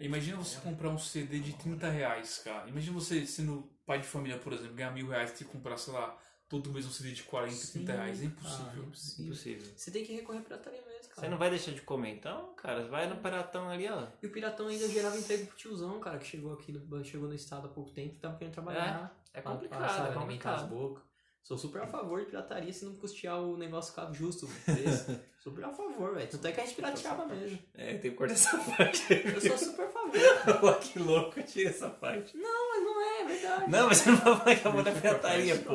Imagina 0.00 0.36
você 0.38 0.58
comprar 0.60 0.88
um 0.88 0.98
CD 0.98 1.38
de 1.38 1.52
30 1.54 1.88
reais, 1.88 2.38
cara. 2.38 2.68
Imagina 2.68 2.92
você 2.94 3.24
sendo 3.26 3.70
pai 3.86 4.00
de 4.00 4.06
família, 4.06 4.38
por 4.38 4.52
exemplo, 4.52 4.74
ganhar 4.74 4.90
mil 4.90 5.08
reais 5.08 5.30
e 5.30 5.34
ter 5.34 5.44
que 5.44 5.50
comprar, 5.50 5.76
sei 5.76 5.92
lá, 5.92 6.16
todo 6.48 6.72
mês 6.72 6.86
um 6.86 6.90
CD 6.90 7.12
de 7.12 7.22
40, 7.22 7.66
30 7.72 7.92
reais. 7.92 8.18
É 8.18 8.20
Sim, 8.20 8.26
impossível. 8.26 8.66
cara, 8.66 8.78
impossível. 8.78 9.24
Impossível. 9.26 9.72
Você 9.76 9.90
tem 9.90 10.04
que 10.04 10.12
recorrer 10.12 10.38
à 10.38 10.42
pirataria 10.42 10.82
mesmo, 10.82 11.08
cara. 11.08 11.20
Você 11.20 11.28
não 11.28 11.38
vai 11.38 11.50
deixar 11.50 11.72
de 11.72 11.82
comer, 11.82 12.10
então, 12.14 12.54
cara, 12.54 12.88
vai 12.88 13.08
no 13.08 13.16
Paratão 13.16 13.68
ali, 13.68 13.88
ó. 13.88 14.06
E 14.22 14.26
o 14.26 14.30
Piratão 14.32 14.66
ainda 14.68 14.88
gerava 14.88 15.16
emprego 15.18 15.46
pro 15.46 15.56
tiozão, 15.56 16.00
cara, 16.00 16.18
que 16.18 16.26
chegou 16.26 16.52
aqui, 16.52 16.72
no, 16.72 17.04
chegou 17.04 17.28
no 17.28 17.34
estado 17.34 17.66
há 17.66 17.70
pouco 17.70 17.90
tempo 17.90 18.14
e 18.14 18.18
tava 18.18 18.36
querendo 18.36 18.54
trabalhar. 18.54 19.16
É 19.34 19.40
pra- 19.40 19.52
complicado, 19.52 19.78
pra, 19.78 19.88
sabe, 19.88 20.10
é 20.10 20.14
complicado. 20.14 21.02
Sou 21.42 21.58
super 21.58 21.82
a 21.82 21.86
favor 21.88 22.20
de 22.20 22.26
pirataria 22.26 22.72
se 22.72 22.84
não 22.84 22.94
custear 22.94 23.40
o 23.42 23.56
negócio 23.56 23.92
ficar 23.92 24.12
justo 24.12 24.48
super 25.42 25.64
a 25.64 25.70
favor, 25.72 26.14
velho. 26.14 26.28
Tanto 26.30 26.46
é 26.46 26.52
que 26.52 26.60
a 26.60 26.64
gente 26.64 26.76
pirateava 26.76 27.26
mesmo. 27.26 27.58
É, 27.74 27.94
tem 27.98 28.10
que 28.12 28.16
cortar 28.16 28.34
essa 28.34 28.56
parte. 28.58 29.04
Eu 29.24 29.40
sou 29.40 29.58
super 29.58 29.86
a 29.86 29.90
favor. 29.90 30.78
Que 30.80 30.98
louco, 31.00 31.42
tira 31.42 31.70
essa 31.70 31.88
parte. 31.90 32.36
Não, 32.36 32.68
mas 32.70 32.84
não 32.84 33.02
é, 33.02 33.20
é 33.20 33.24
verdade. 33.24 33.70
Não, 33.70 33.88
mas 33.88 33.98
você 33.98 34.10
não 34.10 34.16
vai 34.18 34.36
falar 34.36 34.56
que 34.56 34.68
a 34.68 34.70
mão 34.70 34.82
da 34.84 34.92
pirataria, 34.92 35.58
pô. 35.58 35.74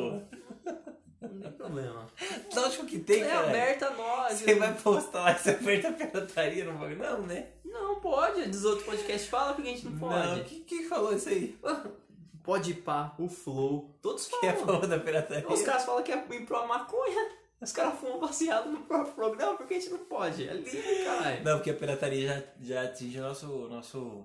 Não 1.20 1.40
tem 1.40 1.52
problema. 1.52 2.06
Lógico 2.54 2.86
que 2.86 2.98
tem, 3.00 3.22
É 3.22 3.28
cara. 3.28 3.48
aberta 3.48 3.86
a 3.88 3.90
nós. 3.90 4.38
Você 4.38 4.54
vai 4.54 4.72
postar 4.74 5.20
lá 5.22 5.34
que 5.34 5.42
você 5.42 5.50
aperta 5.50 5.88
a 5.88 5.92
pirataria 5.92 6.64
no 6.64 6.78
bagulho? 6.78 6.98
Não, 6.98 7.22
né? 7.26 7.48
Não 7.64 8.00
pode. 8.00 8.48
Dos 8.48 8.64
outros 8.64 8.86
podcasts 8.86 9.28
fala 9.28 9.52
porque 9.52 9.68
a 9.68 9.72
gente 9.72 9.84
não 9.84 9.98
pode. 9.98 10.38
Não, 10.38 10.44
quem, 10.44 10.62
quem 10.62 10.84
falou 10.88 11.12
isso 11.14 11.28
aí? 11.28 11.58
Pode 12.48 12.72
pá, 12.72 13.14
o 13.18 13.28
Flow. 13.28 13.94
Todos 14.00 14.26
Quem 14.26 14.48
é 14.48 14.52
a 14.52 14.56
falam. 14.56 14.66
favor 14.80 14.86
da 14.86 14.98
pirataria? 14.98 15.46
Os 15.52 15.60
caras 15.60 15.84
falam 15.84 16.02
que 16.02 16.10
é 16.10 16.16
ir 16.16 16.46
pro 16.46 16.66
maconha. 16.66 17.30
Os 17.60 17.72
caras 17.72 17.98
fumam 18.00 18.18
baseado 18.18 18.70
no 18.70 18.80
próprio 18.86 19.12
programa 19.14 19.54
porque 19.54 19.74
a 19.74 19.78
gente 19.78 19.90
não 19.90 19.98
pode. 20.06 20.48
É 20.48 20.54
livre, 20.54 21.04
caralho. 21.04 21.44
Não, 21.44 21.58
porque 21.58 21.68
a 21.68 21.74
pirataria 21.74 22.26
já, 22.26 22.42
já 22.58 22.82
atinge 22.84 23.18
o 23.18 23.22
nosso, 23.22 23.46
nosso 23.68 24.24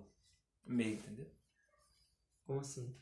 meio, 0.65 0.93
entendeu? 0.93 1.25
Como 2.47 2.61
assim? 2.61 2.95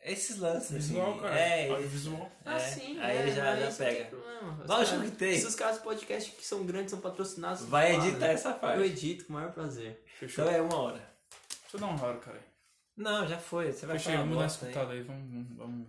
Esses 0.00 0.38
lances, 0.38 0.88
Visual, 0.88 1.12
assim. 1.12 1.20
cara. 1.20 1.38
É, 1.38 1.70
Audiovisual. 1.70 2.32
Ah, 2.44 2.56
É, 2.56 2.58
sim, 2.58 2.98
aí 2.98 3.16
é, 3.16 3.22
ele 3.22 3.30
já- 3.30 3.56
já 3.56 3.70
pega. 3.84 4.16
Os 4.16 4.68
Lógico 4.68 4.96
caras- 4.96 5.10
que 5.10 5.16
tem. 5.16 5.38
Se 5.38 5.46
os 5.46 5.54
caras 5.54 5.78
podcasts 5.78 6.34
que 6.34 6.44
são 6.44 6.66
grandes 6.66 6.90
são 6.90 7.00
patrocinados, 7.00 7.62
Vai 7.66 7.92
fala, 7.94 8.08
editar 8.08 8.26
né? 8.26 8.32
essa 8.34 8.52
parte. 8.52 8.78
Eu 8.80 8.84
edito 8.84 9.24
com 9.26 9.34
o 9.34 9.36
maior 9.36 9.52
prazer. 9.52 10.02
Fechou. 10.18 10.44
Então 10.44 10.52
é 10.56 10.60
uma 10.60 10.76
hora. 10.76 10.98
Deixa 11.62 11.76
eu 11.76 11.80
dar 11.80 11.86
um 11.86 11.94
raro, 11.96 12.18
cara. 12.18 12.53
Não, 12.96 13.26
já 13.26 13.38
foi. 13.38 13.72
Você 13.72 13.86
vai 13.86 13.98
Fechei, 13.98 14.12
falar 14.14 14.24
vamos 14.24 14.38
dar 14.38 14.46
escutada 14.46 14.92
aí. 14.92 15.02
Vamos, 15.02 15.30
vamos, 15.30 15.56
vamos 15.56 15.88